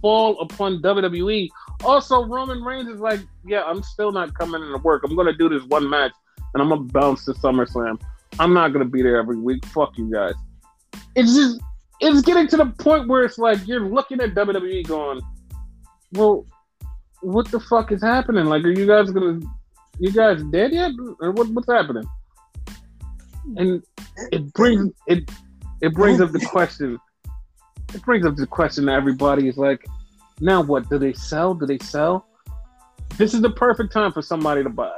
[0.00, 1.48] fall upon WWE?
[1.82, 5.02] Also, Roman Reigns is like, yeah, I'm still not coming into work.
[5.04, 6.12] I'm gonna do this one match
[6.54, 8.00] and I'm gonna bounce to SummerSlam.
[8.38, 9.66] I'm not gonna be there every week.
[9.66, 10.34] Fuck you guys.
[11.16, 11.60] It's just
[12.00, 15.20] it's getting to the point where it's like you're looking at WWE going,
[16.12, 16.46] Well,
[17.20, 18.46] what the fuck is happening?
[18.46, 19.40] Like are you guys gonna
[19.98, 20.92] you guys dead yet?
[21.20, 22.04] Or what, what's happening?
[23.56, 23.82] And
[24.32, 25.30] it brings it
[25.80, 26.98] it brings up the question.
[27.94, 29.86] It brings up the question that everybody is like,
[30.40, 30.88] now what?
[30.90, 31.54] Do they sell?
[31.54, 32.26] Do they sell?
[33.16, 34.96] This is the perfect time for somebody to buy.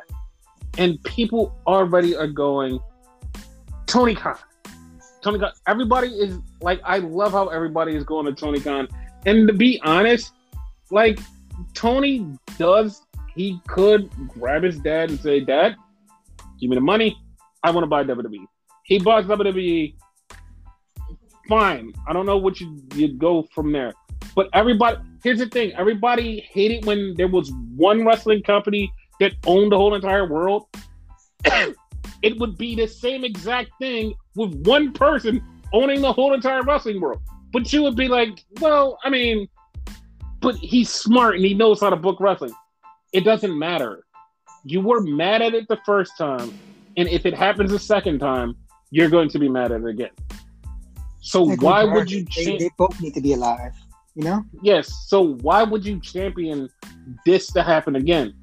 [0.79, 2.81] And people already are going,
[3.87, 4.37] Tony Khan.
[5.23, 5.53] Tony Khan.
[5.67, 8.89] Everybody is like, I love how everybody is going to Tony Khan.
[9.27, 10.33] And to be honest,
[10.91, 11.19] like,
[11.75, 12.27] Tony
[12.59, 13.03] does,
[13.35, 15.77] he could grab his dad and say, Dad,
[16.61, 17.17] give me the money.
[17.63, 18.45] I want to buy WWE.
[18.85, 19.95] He buys WWE
[21.51, 21.93] fine.
[22.07, 23.93] I don't know what you you go from there.
[24.35, 29.73] But everybody, here's the thing: everybody hated when there was one wrestling company that owned
[29.73, 30.67] the whole entire world.
[31.45, 35.43] it would be the same exact thing with one person
[35.73, 37.21] owning the whole entire wrestling world.
[37.53, 39.49] But you would be like, well, I mean,
[40.41, 42.53] but he's smart and he knows how to book wrestling.
[43.13, 44.05] It doesn't matter.
[44.65, 46.59] You were mad at it the first time,
[46.97, 48.57] and if it happens a second time,
[48.91, 50.11] you're going to be mad at it again.
[51.21, 52.27] So like why would you?
[52.37, 53.73] They, they both need to be alive.
[54.15, 54.45] You know.
[54.63, 55.07] Yes.
[55.07, 56.69] So why would you champion
[57.25, 58.35] this to happen again?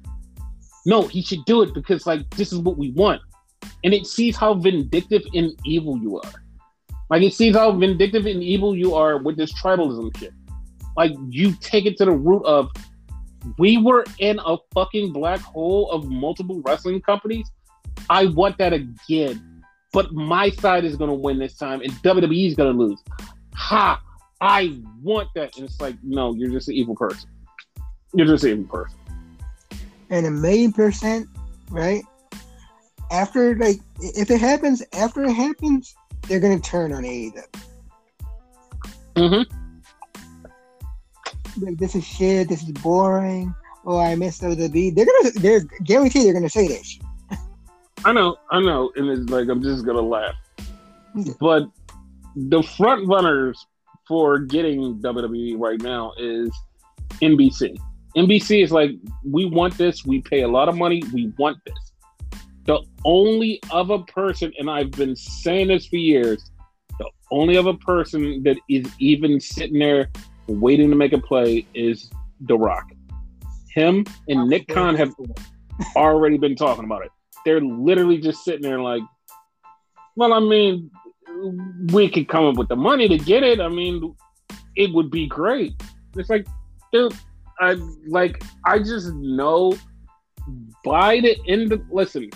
[0.86, 3.20] No, he should do it because like this is what we want,
[3.84, 6.44] and it sees how vindictive and evil you are.
[7.10, 10.32] Like it sees how vindictive and evil you are with this tribalism shit.
[10.98, 12.70] Like you take it to the root of
[13.56, 17.50] we were in a fucking black hole of multiple wrestling companies.
[18.10, 19.58] I want that again
[19.92, 23.02] but my side is going to win this time, and WWE is going to lose.
[23.54, 24.00] Ha!
[24.40, 27.28] I want that, and it's like, no, you're just an evil person.
[28.14, 28.98] You're just an evil person.
[30.10, 31.28] And a million percent,
[31.70, 32.02] right?
[33.10, 35.94] After like, if it happens, after it happens,
[36.28, 37.42] they're going to turn on AEW.
[39.16, 39.67] Mm-hmm.
[41.60, 42.48] Like, this is shit.
[42.48, 43.54] This is boring.
[43.84, 44.94] Oh, I missed out the beat.
[44.94, 46.98] They're gonna, they're guaranteed they're gonna say this.
[48.04, 50.34] I know, I know, and it's like I'm just gonna laugh.
[51.40, 51.64] But
[52.36, 53.66] the front runners
[54.06, 56.50] for getting WWE right now is
[57.20, 57.78] NBC.
[58.16, 58.92] NBC is like,
[59.24, 60.04] we want this.
[60.04, 61.02] We pay a lot of money.
[61.12, 61.92] We want this.
[62.64, 66.50] The only other person, and I've been saying this for years,
[66.98, 70.10] the only other person that is even sitting there
[70.48, 72.10] waiting to make a play is
[72.40, 72.90] The Rock.
[73.70, 75.14] Him and Nick Khan have
[75.94, 77.12] already been talking about it.
[77.44, 79.02] They're literally just sitting there like,
[80.16, 80.90] well, I mean,
[81.92, 83.60] we could come up with the money to get it.
[83.60, 84.14] I mean,
[84.76, 85.80] it would be great.
[86.16, 86.46] It's like,
[86.92, 87.14] dude,
[87.60, 87.72] I
[88.06, 89.74] like, I just know
[90.84, 92.30] by the end of listen,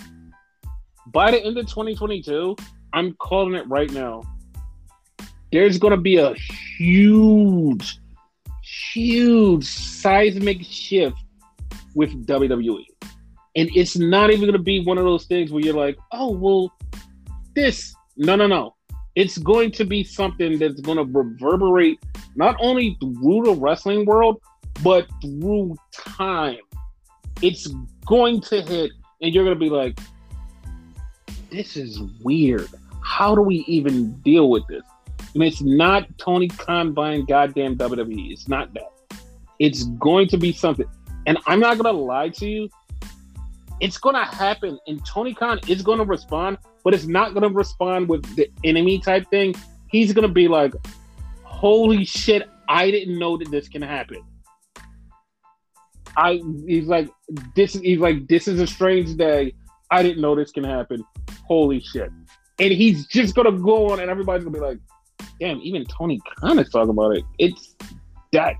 [1.07, 2.55] by the end of 2022,
[2.93, 4.21] I'm calling it right now.
[5.51, 6.33] There's gonna be a
[6.77, 7.99] huge,
[8.93, 11.17] huge seismic shift
[11.95, 12.85] with WWE.
[13.55, 16.31] And it's not even going to be one of those things where you're like, oh,
[16.31, 16.73] well,
[17.55, 17.93] this.
[18.17, 18.75] No, no, no.
[19.15, 21.99] It's going to be something that's going to reverberate
[22.35, 24.41] not only through the wrestling world,
[24.83, 26.57] but through time.
[27.41, 27.67] It's
[28.05, 28.91] going to hit,
[29.21, 29.99] and you're going to be like,
[31.51, 32.67] this is weird.
[33.03, 34.83] How do we even deal with this?
[35.33, 38.31] And it's not Tony Khan buying goddamn WWE.
[38.31, 38.91] It's not that.
[39.59, 40.85] It's going to be something.
[41.25, 42.69] And I'm not going to lie to you.
[43.79, 44.77] It's going to happen.
[44.87, 48.49] And Tony Khan is going to respond, but it's not going to respond with the
[48.63, 49.55] enemy type thing.
[49.89, 50.73] He's going to be like,
[51.43, 54.23] holy shit, I didn't know that this can happen.
[56.15, 57.09] I he's like
[57.55, 59.53] this he's like this is a strange day.
[59.89, 61.03] I didn't know this can happen.
[61.47, 62.11] Holy shit.
[62.59, 64.77] And he's just gonna go on and everybody's gonna be like,
[65.43, 67.25] damn, even Tony Khan is talking about it.
[67.37, 67.75] It's
[68.31, 68.55] that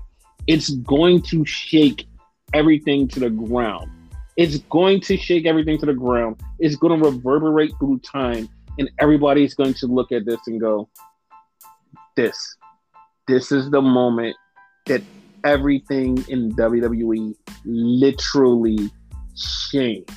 [0.46, 2.06] it's going to shake
[2.52, 3.90] everything to the ground.
[4.36, 6.42] It's going to shake everything to the ground.
[6.58, 10.90] It's going to reverberate through time, and everybody's going to look at this and go,
[12.16, 12.36] "This,
[13.28, 14.36] this is the moment
[14.84, 15.02] that
[15.42, 17.34] everything in WWE
[17.64, 18.90] literally
[19.70, 20.10] changed.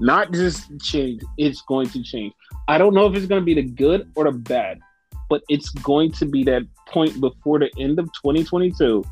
[0.00, 2.32] Not just change; it's going to change.
[2.68, 4.80] I don't know if it's going to be the good or the bad,
[5.30, 9.02] but it's going to be that point before the end of 2022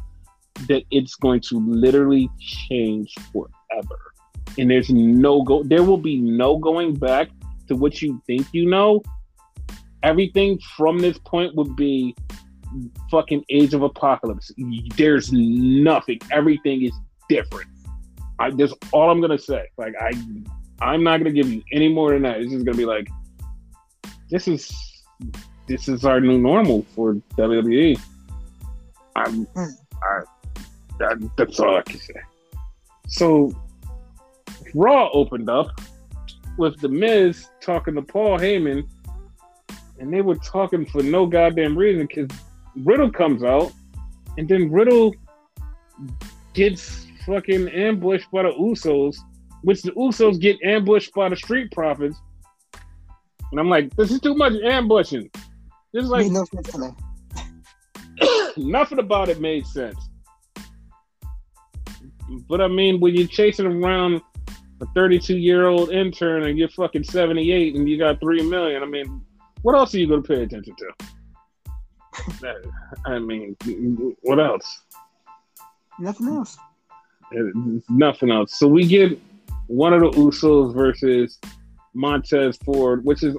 [0.67, 4.13] that it's going to literally change forever.
[4.59, 7.29] And there's no go there will be no going back
[7.69, 9.01] to what you think you know.
[10.03, 12.15] Everything from this point would be
[13.11, 14.51] fucking age of apocalypse.
[14.97, 16.19] There's nothing.
[16.33, 16.93] Everything is
[17.29, 17.69] different.
[18.41, 19.65] I that's all I'm gonna say.
[19.77, 20.11] Like I
[20.81, 22.41] I'm not gonna give you any more than that.
[22.41, 23.09] It's just gonna be like
[24.31, 24.73] this is
[25.69, 28.01] this is our new normal for WWE.
[29.15, 29.65] I'm hmm.
[30.03, 30.23] I
[30.99, 32.15] that, that's all I can say.
[33.07, 33.53] So
[34.75, 35.81] Raw opened up
[36.57, 38.89] with The Miz talking to Paul Heyman,
[39.99, 42.29] and they were talking for no goddamn reason because
[42.77, 43.73] Riddle comes out,
[44.37, 45.15] and then Riddle
[46.55, 49.17] gets fucking ambushed by the Usos,
[49.63, 52.19] which the Usos get ambushed by the Street Profits.
[53.51, 55.31] And I'm like, this is too much ambushing.
[55.95, 56.27] Is like
[58.57, 59.97] nothing about it made sense.
[62.49, 64.21] But I mean, when you're chasing around
[64.81, 68.87] a 32 year old intern and you're fucking 78 and you got three million, I
[68.87, 69.23] mean,
[69.63, 72.45] what else are you going to pay attention to?
[73.07, 73.57] I mean,
[74.23, 74.83] what else?
[75.99, 76.57] Nothing else.
[77.35, 78.59] Eh, nothing else.
[78.59, 79.19] So we get
[79.67, 81.39] one of the Usos versus
[81.95, 83.37] Montez Ford, which is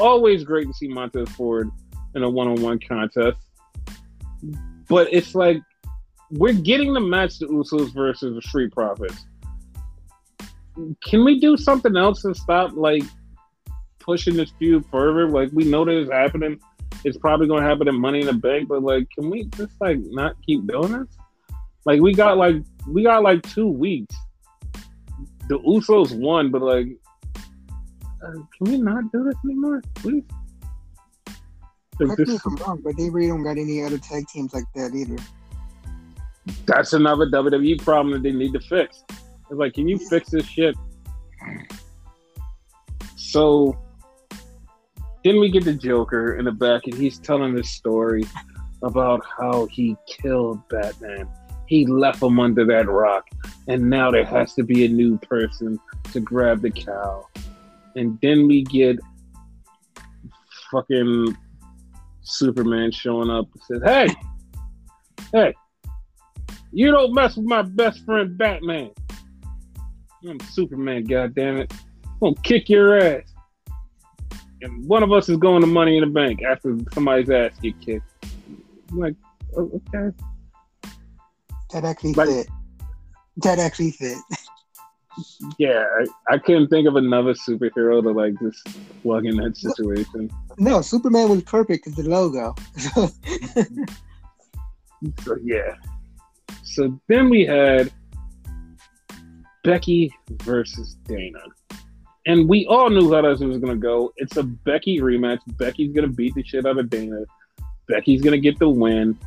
[0.00, 1.70] always great to see Montez Ford
[2.14, 3.38] in a one on one contest.
[4.88, 5.62] But it's like
[6.30, 9.24] we're getting the match the Usos versus the Street Profits.
[11.04, 13.02] Can we do something else and stop like
[13.98, 15.28] pushing this feud further?
[15.28, 16.60] Like we know that it's happening.
[17.04, 19.98] It's probably gonna happen in Money in the Bank, but like, can we just like
[20.00, 21.08] not keep doing this?
[21.84, 22.56] Like we got like
[22.86, 24.14] we got like two weeks.
[25.48, 26.86] The Usos won, but like,
[28.24, 30.24] uh, can we not do this anymore, please?
[31.98, 34.64] Correct me if I'm wrong, but they really don't got any other tag teams like
[34.74, 35.16] that either
[36.66, 39.02] that's another WWE problem that they need to fix.
[39.08, 40.76] It's like, can you fix this shit?
[43.16, 43.78] So
[45.24, 48.24] then we get the Joker in the back, and he's telling this story
[48.82, 51.28] about how he killed Batman.
[51.66, 53.28] He left him under that rock,
[53.68, 55.78] and now there has to be a new person
[56.12, 57.26] to grab the cow.
[57.96, 58.98] And then we get
[60.70, 61.36] fucking
[62.22, 64.14] Superman showing up and says, Hey,
[65.32, 65.54] hey,
[66.72, 68.90] You don't mess with my best friend Batman.
[70.28, 71.72] I'm Superman, goddammit.
[72.04, 73.22] I'm gonna kick your ass.
[74.62, 77.80] And one of us is going to money in the bank after somebody's ass get
[77.80, 78.04] kicked.
[78.90, 79.14] I'm like,
[79.56, 80.14] oh, okay.
[81.72, 82.46] That actually Like- fit.
[83.38, 84.18] That actually fit.
[85.58, 85.84] Yeah,
[86.28, 88.66] I, I couldn't think of another superhero to like just
[89.02, 90.30] plug in that situation.
[90.58, 92.54] No, Superman was perfect as the logo.
[95.24, 95.76] So yeah.
[96.62, 97.90] So then we had
[99.64, 101.40] Becky versus Dana.
[102.26, 104.12] And we all knew how this was gonna go.
[104.16, 105.40] It's a Becky rematch.
[105.56, 107.22] Becky's gonna beat the shit out of Dana.
[107.88, 109.18] Becky's gonna get the win.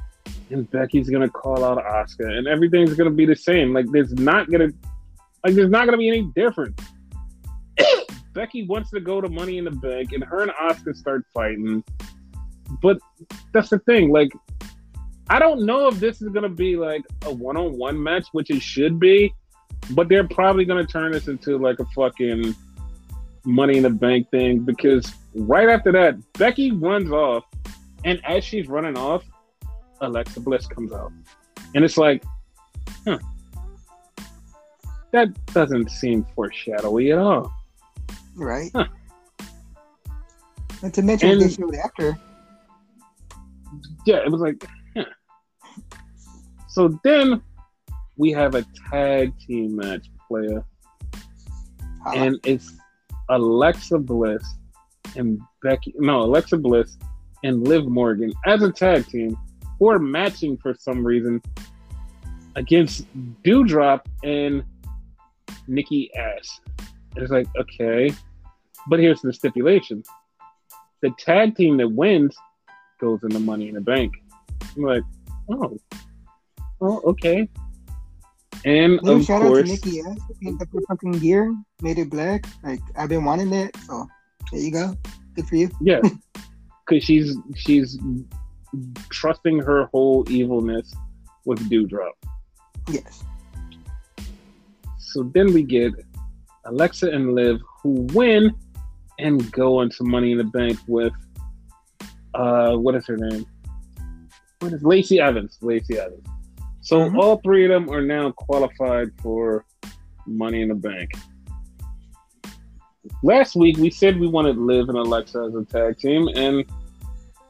[0.52, 2.38] And Becky's gonna call out Asuka.
[2.38, 3.74] And everything's gonna be the same.
[3.74, 4.70] Like there's not gonna
[5.44, 6.80] like there's not gonna be any difference.
[8.34, 11.84] Becky wants to go to Money in the Bank and her and Asuka start fighting.
[12.82, 12.98] But
[13.53, 14.32] that's the thing, like
[15.30, 18.99] I don't know if this is gonna be like a one-on-one match, which it should
[18.99, 19.34] be,
[19.91, 22.56] but they're probably gonna turn this into like a fucking
[23.45, 27.44] money in the bank thing because right after that, Becky runs off,
[28.06, 29.24] and as she's running off,
[30.02, 31.11] Alexa Bliss comes out,
[31.76, 32.24] and it's like,
[33.06, 33.20] huh,
[35.14, 37.53] that doesn't seem foreshadowy at all.
[38.35, 38.69] right?
[38.76, 38.85] Huh.
[40.81, 42.18] Not to mention And- they showed after.
[44.06, 44.65] yeah, it was like,
[44.98, 45.06] huh.
[46.68, 47.41] so then
[48.18, 50.65] we have a tag team match player,
[52.15, 52.73] and it's
[53.30, 54.44] Alexa Bliss
[55.15, 55.94] and Becky.
[55.98, 56.98] No, Alexa Bliss
[57.44, 59.38] and Liv Morgan as a tag team
[59.80, 61.41] who are matching for some reason
[62.56, 63.06] against
[63.44, 64.64] Doudrop and
[65.67, 66.47] Nikki Ash.
[67.15, 68.11] It's like okay,
[68.88, 70.03] but here's the stipulation:
[71.01, 72.35] the tag team that wins
[72.99, 74.13] goes into Money in the Bank.
[74.75, 75.03] I'm like,
[75.51, 75.77] oh,
[76.81, 77.47] oh, okay.
[78.65, 81.99] And Little of shout out to course, Nikki who picked up her fucking gear, made
[81.99, 82.45] it black.
[82.63, 84.07] Like I've been wanting it, so
[84.51, 84.95] there you go.
[85.35, 85.69] Good for you.
[85.81, 85.99] yeah,
[86.88, 87.97] because she's she's
[89.09, 90.93] trusting her whole evilness
[91.45, 92.11] with Doudrop.
[92.89, 93.23] Yes.
[95.14, 95.94] So then we get
[96.65, 98.52] Alexa and Liv who win
[99.19, 101.14] and go into Money in the Bank with
[102.34, 103.45] uh what is her name?
[104.60, 105.60] What is Lacey Evans?
[105.61, 106.26] Lacey Evans.
[106.81, 107.19] So Mhm.
[107.19, 109.65] all three of them are now qualified for
[110.26, 111.11] Money in the Bank.
[113.22, 116.65] Last week we said we wanted Liv and Alexa as a tag team, and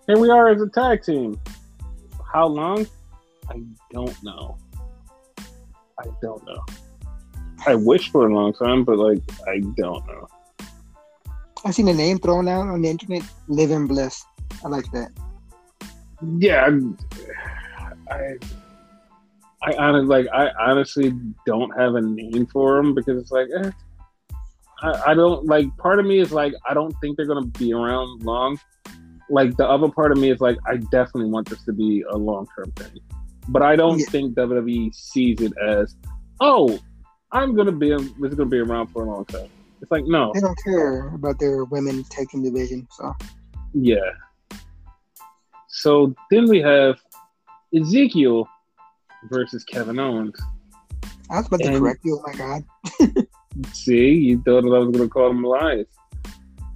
[0.05, 1.39] here we are as a tag team.
[2.33, 2.85] How long?
[3.49, 3.61] I
[3.91, 4.57] don't know.
[5.97, 6.65] I don't know.
[7.65, 10.27] I wish for a long time, but like I don't know.
[11.65, 13.23] I seen a name thrown out on the internet.
[13.47, 14.23] Live in bliss.
[14.63, 15.11] I like that.
[16.37, 16.97] Yeah, I'm-
[18.11, 18.35] I,
[19.63, 21.13] I honestly like I honestly
[21.45, 23.71] don't have a name for them because it's like, eh,
[24.81, 25.65] I, I don't like.
[25.77, 28.59] Part of me is like, I don't think they're gonna be around long.
[29.29, 32.17] Like the other part of me is like, I definitely want this to be a
[32.17, 32.99] long term thing,
[33.47, 34.05] but I don't Yeah.
[34.07, 35.95] think WWE sees it as,
[36.41, 36.77] oh,
[37.33, 39.49] I'm gonna be this is gonna be around for a long time.
[39.81, 42.87] It's like no, They don't care about their women tag team division.
[42.91, 43.13] So
[43.73, 44.11] Yeah.
[45.67, 46.99] So then we have
[47.75, 48.47] Ezekiel
[49.29, 50.39] versus Kevin Owens.
[51.29, 52.21] I was about to correct you.
[52.23, 53.25] Oh my god.
[53.73, 55.87] See, you thought that I was going to call him Elias.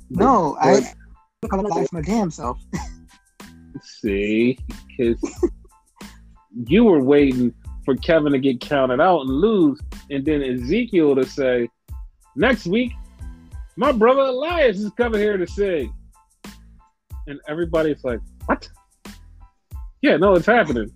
[0.09, 0.83] No, But-
[1.43, 2.59] I call it life my damn self.
[3.83, 4.57] See,
[4.87, 5.19] because
[6.65, 7.53] you were waiting
[7.85, 9.79] for Kevin to get counted out and lose,
[10.09, 11.67] and then Ezekiel to say,
[12.35, 12.93] next week,
[13.75, 15.93] my brother Elias is coming here to sing.
[17.27, 18.67] And everybody's like, what?
[20.01, 20.91] Yeah, no, it's happening.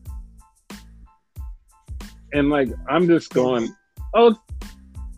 [2.33, 3.73] And like, I'm just going,
[4.13, 4.35] oh,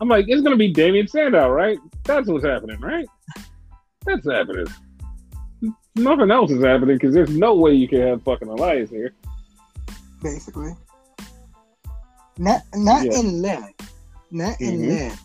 [0.00, 1.78] I'm like, it's going to be Damien Sandow, right?
[2.02, 3.06] That's what's happening, right?
[4.04, 4.66] That's happening.
[5.94, 9.14] Nothing else is happening because there's no way you can have fucking Elias here.
[10.22, 10.72] basically.
[12.38, 13.18] Not not Yeah.
[13.20, 13.42] in
[14.34, 14.60] left.
[14.60, 14.88] Not in Mhm.
[14.88, 15.22] left.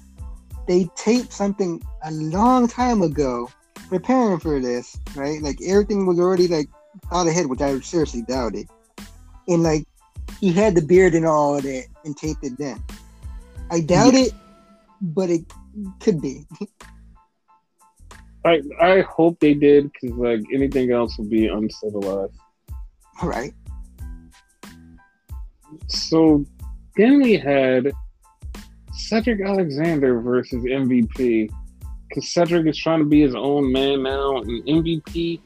[0.68, 3.50] They taped something a long time ago
[3.88, 5.42] preparing for this, right?
[5.42, 6.70] Like everything was already like
[7.12, 8.70] out ahead, which I seriously doubted.
[9.48, 9.86] And like
[10.40, 12.82] he had the beard and all of that and taped it then.
[13.72, 14.32] I doubt it,
[15.02, 15.42] but it
[16.00, 16.46] could be.
[18.46, 22.40] I I hope they did because like anything else would be uncivilized.
[23.22, 23.54] All right.
[25.88, 26.46] So
[26.96, 27.92] then we had
[29.00, 31.50] Cedric Alexander versus MVP
[32.08, 35.40] because Cedric is trying to be his own man now, and MVP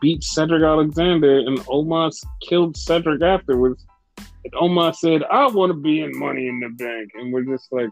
[0.00, 3.84] beat Cedric Alexander, and Omos killed Cedric afterwards.
[4.16, 7.70] And Omos said, "I want to be in Money in the Bank," and we're just
[7.72, 7.90] like,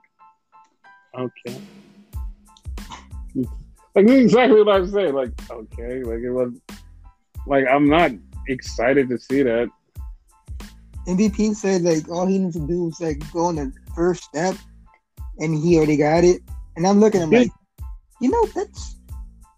[1.19, 1.61] okay.
[3.95, 5.15] Like this is exactly what I saying.
[5.15, 6.53] Like, okay, like it was,
[7.47, 8.11] like I'm not
[8.47, 9.71] excited to see that.
[11.09, 14.55] MVP said like all he needs to do is like go on the first step,
[15.39, 16.43] and he already got it.
[16.77, 17.51] And I'm looking at him like,
[18.21, 18.97] you know, that's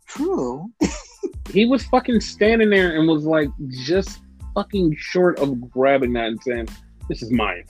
[0.06, 0.70] true.
[1.52, 4.20] he was fucking standing there and was like just
[4.54, 6.68] fucking short of grabbing that and saying,
[7.08, 7.64] "This is mine."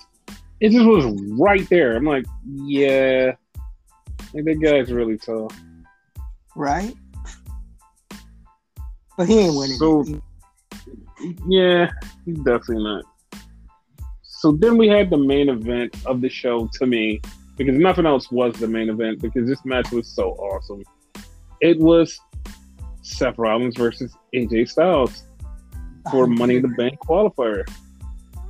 [0.60, 1.04] It just was
[1.38, 1.96] right there.
[1.96, 3.32] I'm like, yeah,
[4.34, 5.52] like, that guy's really tall,
[6.56, 6.94] right?
[9.16, 9.76] But he ain't winning.
[9.76, 10.04] So,
[11.46, 11.90] yeah,
[12.24, 13.04] he's definitely not.
[14.22, 17.20] So then we had the main event of the show to me
[17.58, 20.82] because nothing else was the main event because this match was so awesome.
[21.60, 22.18] It was
[23.02, 25.24] Seth Rollins versus AJ Styles
[26.10, 27.68] for Money in the Bank qualifier.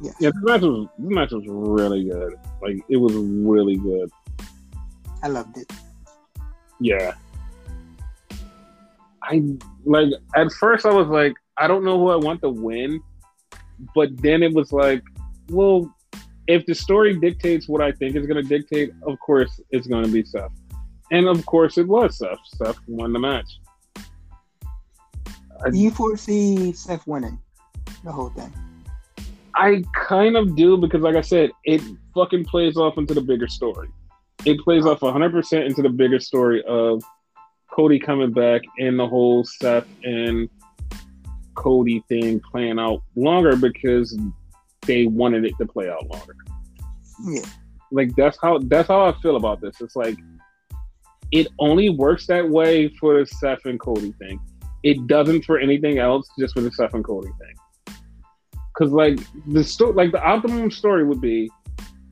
[0.02, 0.14] Yes.
[0.20, 2.34] Yeah, this match was this match was really good.
[2.62, 4.10] Like it was really good.
[5.22, 5.72] I loved it.
[6.80, 7.14] Yeah.
[9.22, 9.42] I
[9.84, 13.00] like at first I was like, I don't know who I want to win,
[13.94, 15.02] but then it was like,
[15.48, 15.92] well,
[16.48, 20.04] if the story dictates what I think is going to dictate, of course it's going
[20.04, 20.50] to be Seth,
[21.12, 22.38] and of course it was Seth.
[22.56, 23.60] Seth won the match.
[25.70, 27.38] Do you foresee Seth winning
[28.02, 28.52] the whole thing?
[29.54, 31.82] I kind of do because, like I said, it
[32.14, 33.88] fucking plays off into the bigger story.
[34.44, 37.02] It plays off 100% into the bigger story of
[37.70, 40.48] Cody coming back and the whole Seth and
[41.56, 44.16] Cody thing playing out longer because
[44.88, 46.34] they wanted it to play out longer.
[47.24, 47.44] Yeah.
[47.92, 49.80] Like that's how that's how I feel about this.
[49.80, 50.18] It's like
[51.30, 54.40] it only works that way for the Seth and Cody thing.
[54.82, 57.96] It doesn't for anything else, just for the Seth and Cody thing.
[58.76, 61.50] Cause like the story, like the optimum story would be,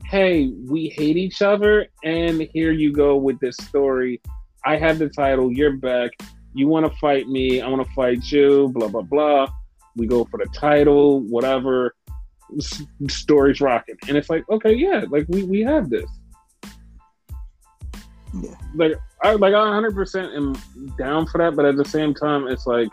[0.05, 4.21] hey, we hate each other, and here you go with this story.
[4.65, 6.11] I have the title, you're back.
[6.53, 7.61] You want to fight me?
[7.61, 8.69] I want to fight you.
[8.73, 9.47] Blah blah blah.
[9.95, 11.95] We go for the title, whatever.
[12.57, 16.09] S- story's rocking, and it's like, okay, yeah, like we we have this.
[18.33, 18.55] Yeah.
[18.75, 18.93] Like
[19.23, 20.55] I like I 100 percent am
[20.97, 22.89] down for that, but at the same time, it's like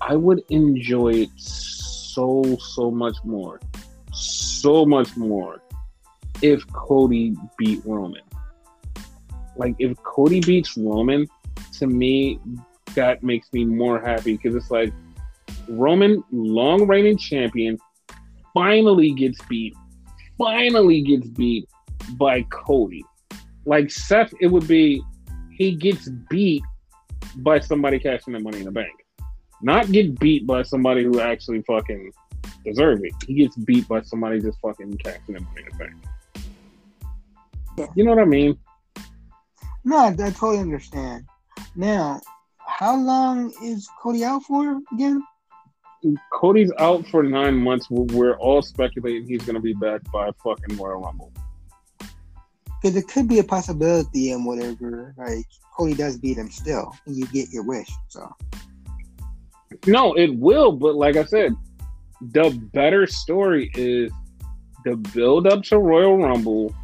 [0.00, 3.60] I would enjoy it so so much more,
[4.12, 5.62] so much more
[6.42, 8.22] if Cody beat Roman.
[9.56, 11.26] Like if Cody beats Roman,
[11.78, 12.38] to me,
[12.94, 14.92] that makes me more happy because it's like
[15.68, 17.78] Roman, long reigning champion,
[18.52, 19.74] finally gets beat,
[20.38, 21.68] finally gets beat
[22.16, 23.04] by Cody.
[23.66, 25.02] Like Seth, it would be
[25.56, 26.62] he gets beat
[27.36, 28.92] by somebody cashing the money in the bank.
[29.62, 32.12] Not get beat by somebody who actually fucking
[32.64, 33.12] deserve it.
[33.26, 35.94] He gets beat by somebody just fucking cashing the money in the bank.
[37.78, 37.86] Yeah.
[37.96, 38.58] You know what I mean?
[39.84, 41.24] No, I, I totally understand.
[41.76, 42.20] Now,
[42.58, 45.22] how long is Cody out for again?
[46.32, 47.88] Cody's out for nine months.
[47.90, 51.32] We're- all speculating he's going to be back by fucking Royal Rumble.
[52.80, 55.14] Because it could be a possibility and whatever.
[55.16, 57.90] Like Cody does beat him still, and you get your wish.
[58.08, 58.30] So
[59.86, 61.56] No, it will, but like I said,
[62.20, 64.12] the better story is
[64.84, 66.74] the build up to Royal Rumble.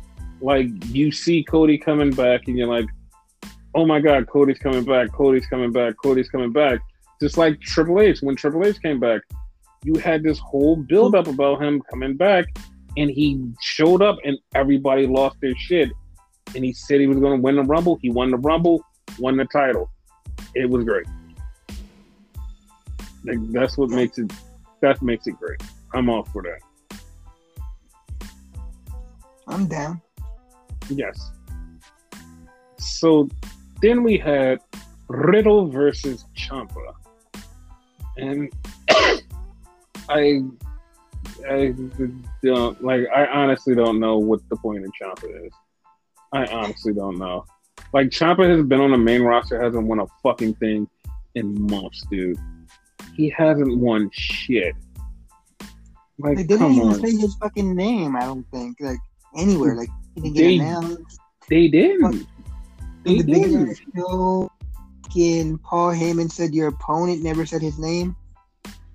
[0.41, 2.87] Like you see Cody coming back, and you're like,
[3.75, 5.13] "Oh my God, Cody's coming back!
[5.13, 5.95] Cody's coming back!
[6.03, 6.81] Cody's coming back!"
[7.21, 9.23] Just like Triple H when Triple H came back,
[9.85, 12.47] you had this whole build up about him coming back,
[12.97, 15.91] and he showed up, and everybody lost their shit.
[16.55, 17.99] And he said he was going to win the Rumble.
[18.03, 18.85] He won the Rumble,
[19.19, 19.91] won the title.
[20.55, 21.07] It was great.
[23.25, 24.33] Like that's what makes it.
[24.81, 25.63] That makes it great.
[25.93, 26.61] I'm all for that.
[29.47, 30.01] I'm down.
[30.89, 31.31] Yes.
[32.79, 33.29] So
[33.83, 34.59] then we had
[35.09, 36.95] Riddle versus Ciampa,
[38.21, 38.53] and
[40.09, 40.43] I,
[41.49, 41.75] I
[42.43, 43.03] don't like.
[43.15, 45.53] I honestly don't know what the point of Ciampa is.
[46.33, 47.45] I honestly don't know.
[47.93, 50.89] Like Ciampa has been on the main roster, hasn't won a fucking thing
[51.35, 52.39] in months, dude.
[53.15, 54.75] He hasn't won shit.
[56.19, 56.95] Like, They didn't even on.
[57.01, 58.15] say his fucking name.
[58.17, 58.99] I don't think like
[59.37, 59.75] anywhere.
[59.75, 62.15] Like he didn't They- get announced They didn't.
[62.15, 62.27] in
[63.05, 63.81] They the the didn't.
[63.97, 64.51] show.
[65.11, 68.15] Fucking Paul Heyman said your opponent never said his name.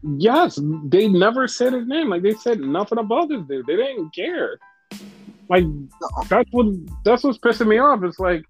[0.02, 2.10] Yes, they never said his name.
[2.10, 3.66] Like they said nothing about this dude.
[3.66, 4.58] They didn't care.
[5.50, 5.66] Like
[6.30, 6.68] that's what
[7.04, 8.02] that's what's pissing me off.
[8.04, 8.46] It's like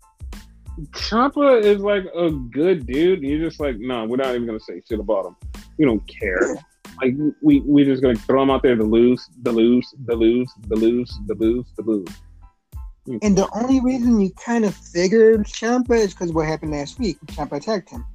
[0.92, 3.20] Ciampa is like a good dude.
[3.20, 5.36] And you're just like, no, we're not even gonna say shit about him.
[5.80, 6.58] We don't care.
[7.02, 10.52] Like we we just gonna throw them out there to lose, to lose, to lose,
[10.70, 12.10] to lose, to lose, to lose.
[13.06, 13.18] Hmm.
[13.22, 17.18] And the only reason you kind of figured Ciampa is because what happened last week.
[17.27, 18.06] Ciampa attacked him.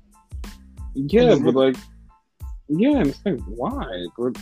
[0.95, 1.77] Yeah, but like,
[2.69, 4.07] yeah, and it's like why?
[4.19, 4.37] But.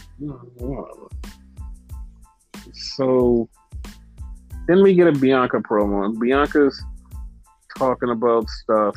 [2.72, 3.48] So
[4.66, 6.82] then we get a Bianca promo, and Bianca's
[7.76, 8.96] talking about stuff,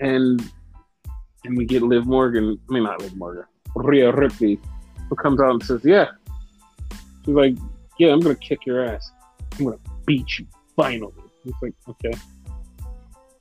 [0.00, 0.42] and
[1.44, 2.58] and we get Liv Morgan.
[2.68, 3.44] I mean, not Liv Morgan.
[3.76, 4.58] Rhea Ripley,
[5.08, 6.06] who comes out and says, "Yeah."
[7.24, 7.56] She's like,
[7.98, 9.10] "Yeah, I'm gonna kick your ass.
[9.58, 9.78] I'm gonna
[10.10, 10.46] beat you
[10.76, 11.12] finally."
[11.44, 12.12] It's like, okay.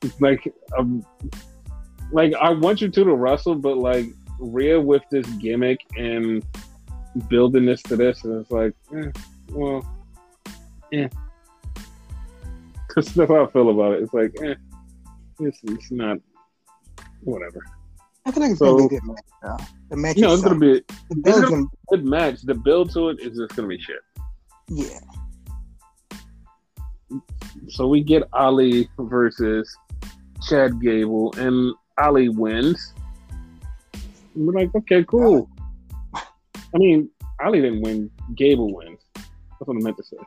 [0.02, 1.06] It's like, um,
[2.12, 4.06] like I want you two to wrestle, but like
[4.40, 6.44] Rhea with this gimmick and
[7.28, 9.12] building this to this, and it's like, eh,
[9.52, 9.82] well,
[10.91, 11.08] yeah.
[12.96, 14.04] That's how I feel about it.
[14.04, 14.56] It's like, eh,
[15.40, 16.18] it's, it's not,
[17.22, 17.64] whatever.
[18.26, 19.26] I feel like it's So- gonna be a good match.
[19.41, 19.58] Though.
[19.90, 20.18] The match.
[20.18, 20.84] Is it's gonna be the
[21.26, 22.41] it's gonna gonna, be a good match.
[22.44, 24.02] The build to it is just gonna be shit.
[24.70, 25.00] yeah.
[27.68, 29.76] So we get Ali versus
[30.48, 32.94] Chad Gable, and Ali wins.
[34.36, 35.49] And we're like, okay, cool.
[36.15, 37.10] I mean,
[37.44, 38.10] Ali didn't win.
[38.36, 38.99] Gable wins.
[39.15, 40.18] That's what I meant to say.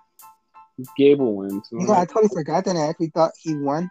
[0.96, 1.68] Gable wins.
[1.72, 2.76] I'm know, I like, totally forgot that.
[2.76, 3.90] I actually thought he won.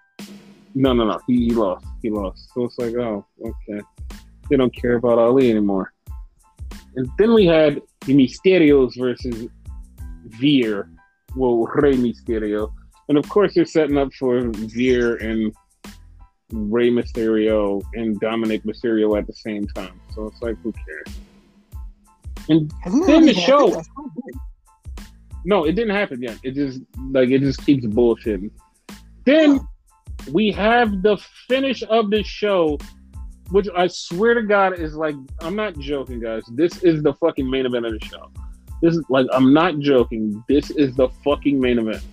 [0.75, 1.19] no, no, no.
[1.27, 1.85] He, he lost.
[2.01, 2.49] He lost.
[2.53, 3.81] So it's like, oh, okay.
[4.49, 5.93] They don't care about Ali anymore.
[6.95, 9.47] And then we had the Mysterios versus
[10.25, 10.89] Veer.
[11.35, 12.73] Well, Rey Mysterio.
[13.09, 15.53] And of course, they're setting up for Veer and
[16.51, 19.99] Rey Mysterio and Dominic Mysterio at the same time.
[20.13, 21.17] So it's like, who cares?
[22.49, 22.71] And
[23.05, 23.75] Then the show- happened?
[23.75, 24.35] That's so weird.
[25.45, 26.37] no, it didn't happen yet.
[26.43, 28.49] It just like it just keeps bullshitting.
[29.25, 29.59] Then
[30.31, 31.17] we have the
[31.47, 32.77] finish of the show,
[33.51, 36.43] which I swear to God is like I'm not joking, guys.
[36.53, 38.31] This is the fucking main event of the show.
[38.81, 40.43] This is like I'm not joking.
[40.49, 42.03] This is the fucking main event.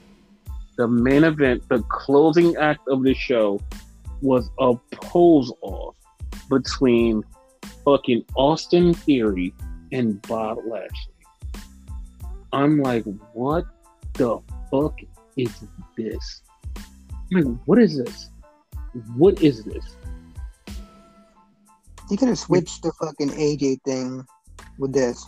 [0.78, 3.60] The main event, the closing act of the show,
[4.22, 5.96] was a pose off
[6.48, 7.24] between
[7.84, 9.52] fucking Austin Theory
[9.90, 11.14] and Bob Lashley.
[12.52, 13.64] I'm like, what
[14.14, 14.38] the
[14.70, 14.98] fuck
[15.36, 15.52] is
[15.96, 16.42] this?
[17.34, 18.30] I'm like, what is this?
[19.16, 19.96] What is this?
[22.08, 24.24] You could have switched the fucking AJ thing
[24.78, 25.26] with this.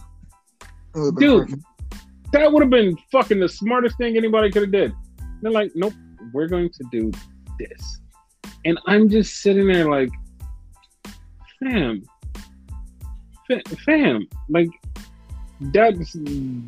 [0.95, 1.49] It would've been Dude.
[1.49, 1.63] perfect.
[2.33, 4.93] That would have been fucking the smartest thing anybody could have did.
[5.43, 5.95] They're like, nope,
[6.33, 7.11] we're going to do
[7.59, 8.01] this.
[8.65, 10.11] And I'm just sitting there like,
[11.63, 12.03] fam,
[13.87, 14.69] fam, like,
[15.73, 16.17] that's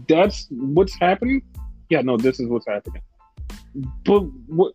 [0.08, 1.42] that's what's happening.
[1.88, 3.02] Yeah, no, this is what's happening.
[4.04, 4.74] But what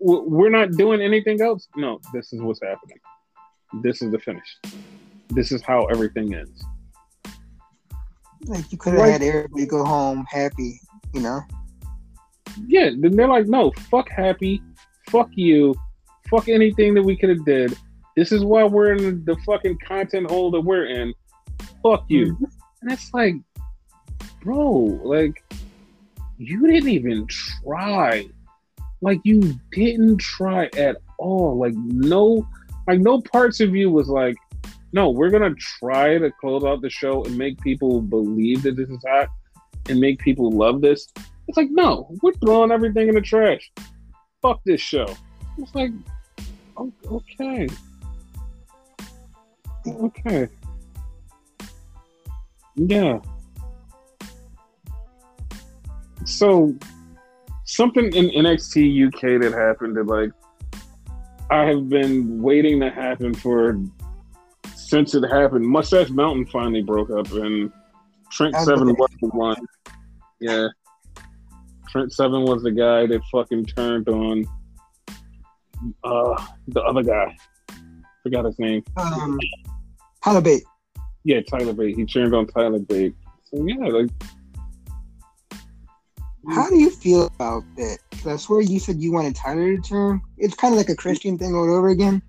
[0.00, 1.68] we're not doing anything else.
[1.76, 2.98] No, this is what's happening.
[3.82, 4.58] This is the finish.
[5.30, 6.64] This is how everything ends.
[8.46, 10.80] Like you could have Like- had everybody go home happy,
[11.12, 11.40] you know.
[12.66, 14.62] Yeah, then they're like, no, fuck happy,
[15.10, 15.74] fuck you,
[16.30, 17.76] fuck anything that we could have did.
[18.16, 21.12] This is why we're in the fucking content hole that we're in.
[21.82, 22.34] Fuck you.
[22.34, 22.44] Mm-hmm.
[22.82, 23.34] And it's like,
[24.42, 24.70] bro,
[25.02, 25.42] like,
[26.38, 28.28] you didn't even try.
[29.00, 31.58] Like, you didn't try at all.
[31.58, 32.46] Like, no,
[32.86, 34.36] like, no parts of you was like,
[34.92, 38.88] no, we're gonna try to close out the show and make people believe that this
[38.88, 39.28] is hot
[39.88, 41.08] and make people love this.
[41.48, 43.70] It's like, no, we're throwing everything in the trash.
[44.42, 45.06] Fuck this show.
[45.58, 45.92] It's like,
[46.76, 47.68] oh, okay.
[49.86, 50.48] Okay.
[52.76, 53.20] Yeah.
[56.24, 56.74] So,
[57.64, 60.30] something in NXT UK that happened that, like,
[61.50, 63.78] I have been waiting to happen for
[64.74, 65.66] since it happened.
[65.66, 67.70] Mustache Mountain finally broke up, and
[68.30, 69.56] Trent Seven was the one.
[70.40, 70.68] Yeah.
[71.94, 74.44] Trent Seven was the guy that fucking turned on
[76.02, 77.36] uh the other guy.
[78.24, 78.82] Forgot his name.
[78.96, 79.38] Um,
[80.20, 80.64] Halibut.
[81.22, 81.94] Yeah, Tyler Bate.
[81.94, 83.14] He turned on Tyler Bate.
[83.44, 84.10] So yeah, like
[86.50, 87.98] How do you feel about that?
[88.10, 90.20] 'Cause I swear you said you wanted Tyler to turn.
[90.36, 92.20] It's kind of like a Christian thing all over again.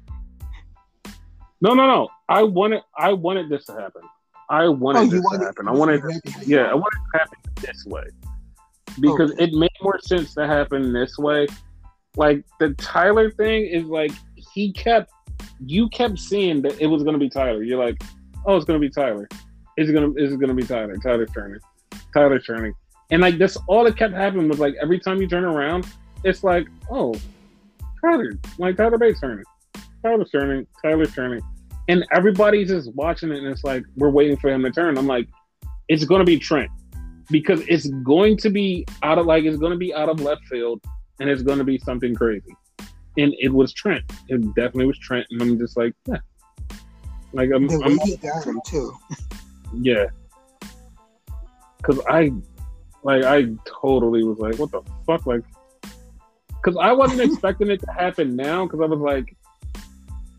[1.60, 2.08] no, no, no.
[2.30, 4.04] I wanted, I wanted this to happen.
[4.48, 5.68] I wanted Oh, this wanted- to happen.
[5.68, 6.02] I wanted,
[6.46, 8.04] yeah, I wanted it to happen this way
[8.98, 9.02] Oh.
[9.02, 9.46] because Okay.
[9.46, 11.48] it made more sense to happen this way.
[12.18, 14.12] Like the Tyler thing is like
[14.54, 15.12] he kept,
[15.66, 17.64] you kept seeing that it was to be Tyler.
[17.64, 18.02] You're like,
[18.46, 19.28] oh, it's to be Tyler.
[19.78, 20.96] Is it going to, is it going to be Tyler?
[20.98, 21.60] Tyler's turning.
[22.14, 22.74] Tyler turning.
[23.12, 25.86] And like that's all that kept happening was like every time you turn around,
[26.24, 27.14] it's like, oh,
[28.02, 29.46] Tyler, like Tyler Bates turning,
[30.04, 31.42] Tyler turning, Tyler turning,
[31.88, 34.98] and everybody's just watching it, and it's like we're waiting for him to turn.
[34.98, 35.28] I'm like,
[35.88, 36.72] it's to be Trent
[37.32, 40.46] because it's going to be out of like it's going to be out of left
[40.46, 40.82] field,
[41.20, 42.56] and it's going to be something crazy.
[43.18, 44.04] And it was Trent.
[44.28, 46.18] It definitely was Trent, and I'm just like, yeah,
[47.34, 48.96] like I'm, way I'm got him too.
[49.74, 50.06] yeah,
[51.78, 52.32] because I
[53.04, 55.44] like I totally was like, what the fuck, like,
[56.50, 59.36] because I wasn't expecting it to happen now, because I was like.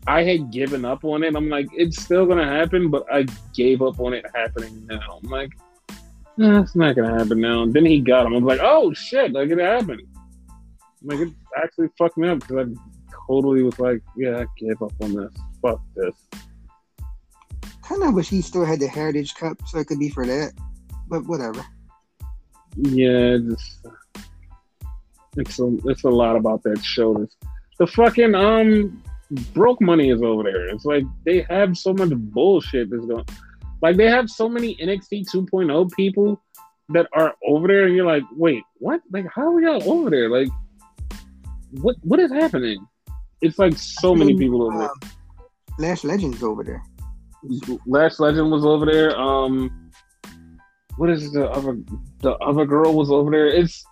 [0.09, 1.35] I had given up on it.
[1.35, 5.19] I'm like, it's still gonna happen, but I gave up on it happening now.
[5.21, 5.51] I'm like,
[6.37, 7.63] nah, it's not gonna happen now.
[7.63, 8.33] And then he got him.
[8.33, 10.01] I was like, oh shit, like it happened.
[11.03, 14.93] Like it actually fucked me up because I totally was like, yeah, I gave up
[15.01, 15.33] on this.
[15.61, 16.15] Fuck this.
[17.83, 20.53] Kind of wish he still had the Heritage Cup so it could be for that.
[21.07, 21.65] But whatever.
[22.75, 23.87] Yeah, it's just
[25.37, 27.13] it's a it's a lot about that show.
[27.13, 27.35] This
[27.79, 29.01] the fucking um
[29.53, 30.67] broke money is over there.
[30.67, 33.25] It's like they have so much bullshit that's going.
[33.81, 36.41] Like they have so many NXT 2.0 people
[36.89, 39.01] that are over there, and you're like, wait, what?
[39.11, 40.29] Like how are y'all over there?
[40.29, 40.49] Like
[41.71, 42.85] what what is happening?
[43.41, 44.89] It's like so many people over there.
[44.89, 44.99] Um,
[45.79, 46.83] Lash Legends over there.
[47.85, 49.17] Lash Legend was over there.
[49.17, 49.91] Um,
[50.97, 51.77] what is the other?
[52.21, 53.47] The other girl was over there.
[53.47, 53.85] It's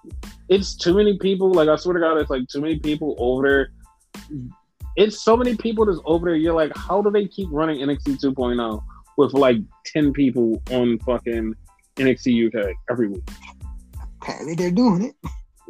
[0.49, 1.51] it's too many people.
[1.51, 3.69] Like I swear to God, it's like too many people over there.
[4.95, 6.35] It's so many people that's over there.
[6.35, 8.81] You're like, how do they keep running NXT 2.0
[9.17, 11.55] with like ten people on fucking
[11.95, 13.29] NXT UK every week?
[14.21, 15.15] Apparently they're doing it.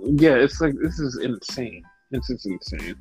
[0.03, 1.83] Yeah, it's like this is insane.
[2.11, 2.95] It's just insane.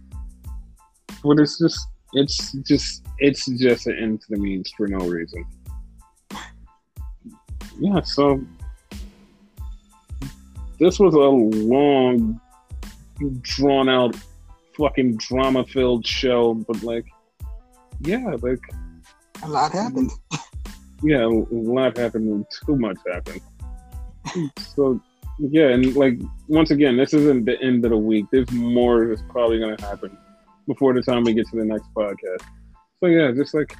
[1.22, 5.44] But it's just it's just it's just an end to the means for no reason.
[7.78, 8.40] Yeah, so
[10.78, 12.40] this was a long,
[13.42, 14.16] drawn out,
[14.76, 17.06] fucking drama filled show, but like,
[18.00, 18.60] yeah, like,
[19.44, 20.10] A lot happened.
[21.02, 22.46] yeah, a lot happened.
[22.64, 23.42] Too much happened.
[24.74, 24.98] so,
[25.38, 26.18] yeah, and like,
[26.48, 28.24] once again, this isn't the end of the week.
[28.32, 30.16] There's more that's probably going to happen
[30.66, 32.42] before the time we get to the next podcast.
[33.00, 33.76] So, yeah, just like,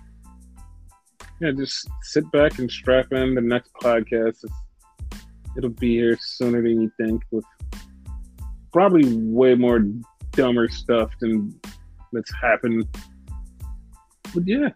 [1.41, 3.35] yeah, just sit back and strap in.
[3.35, 4.45] The next podcast,
[5.57, 7.45] it'll be here sooner than you think with
[8.70, 9.82] probably way more
[10.32, 11.59] dumber stuff than
[12.12, 12.86] that's happened.
[14.35, 14.69] But yeah,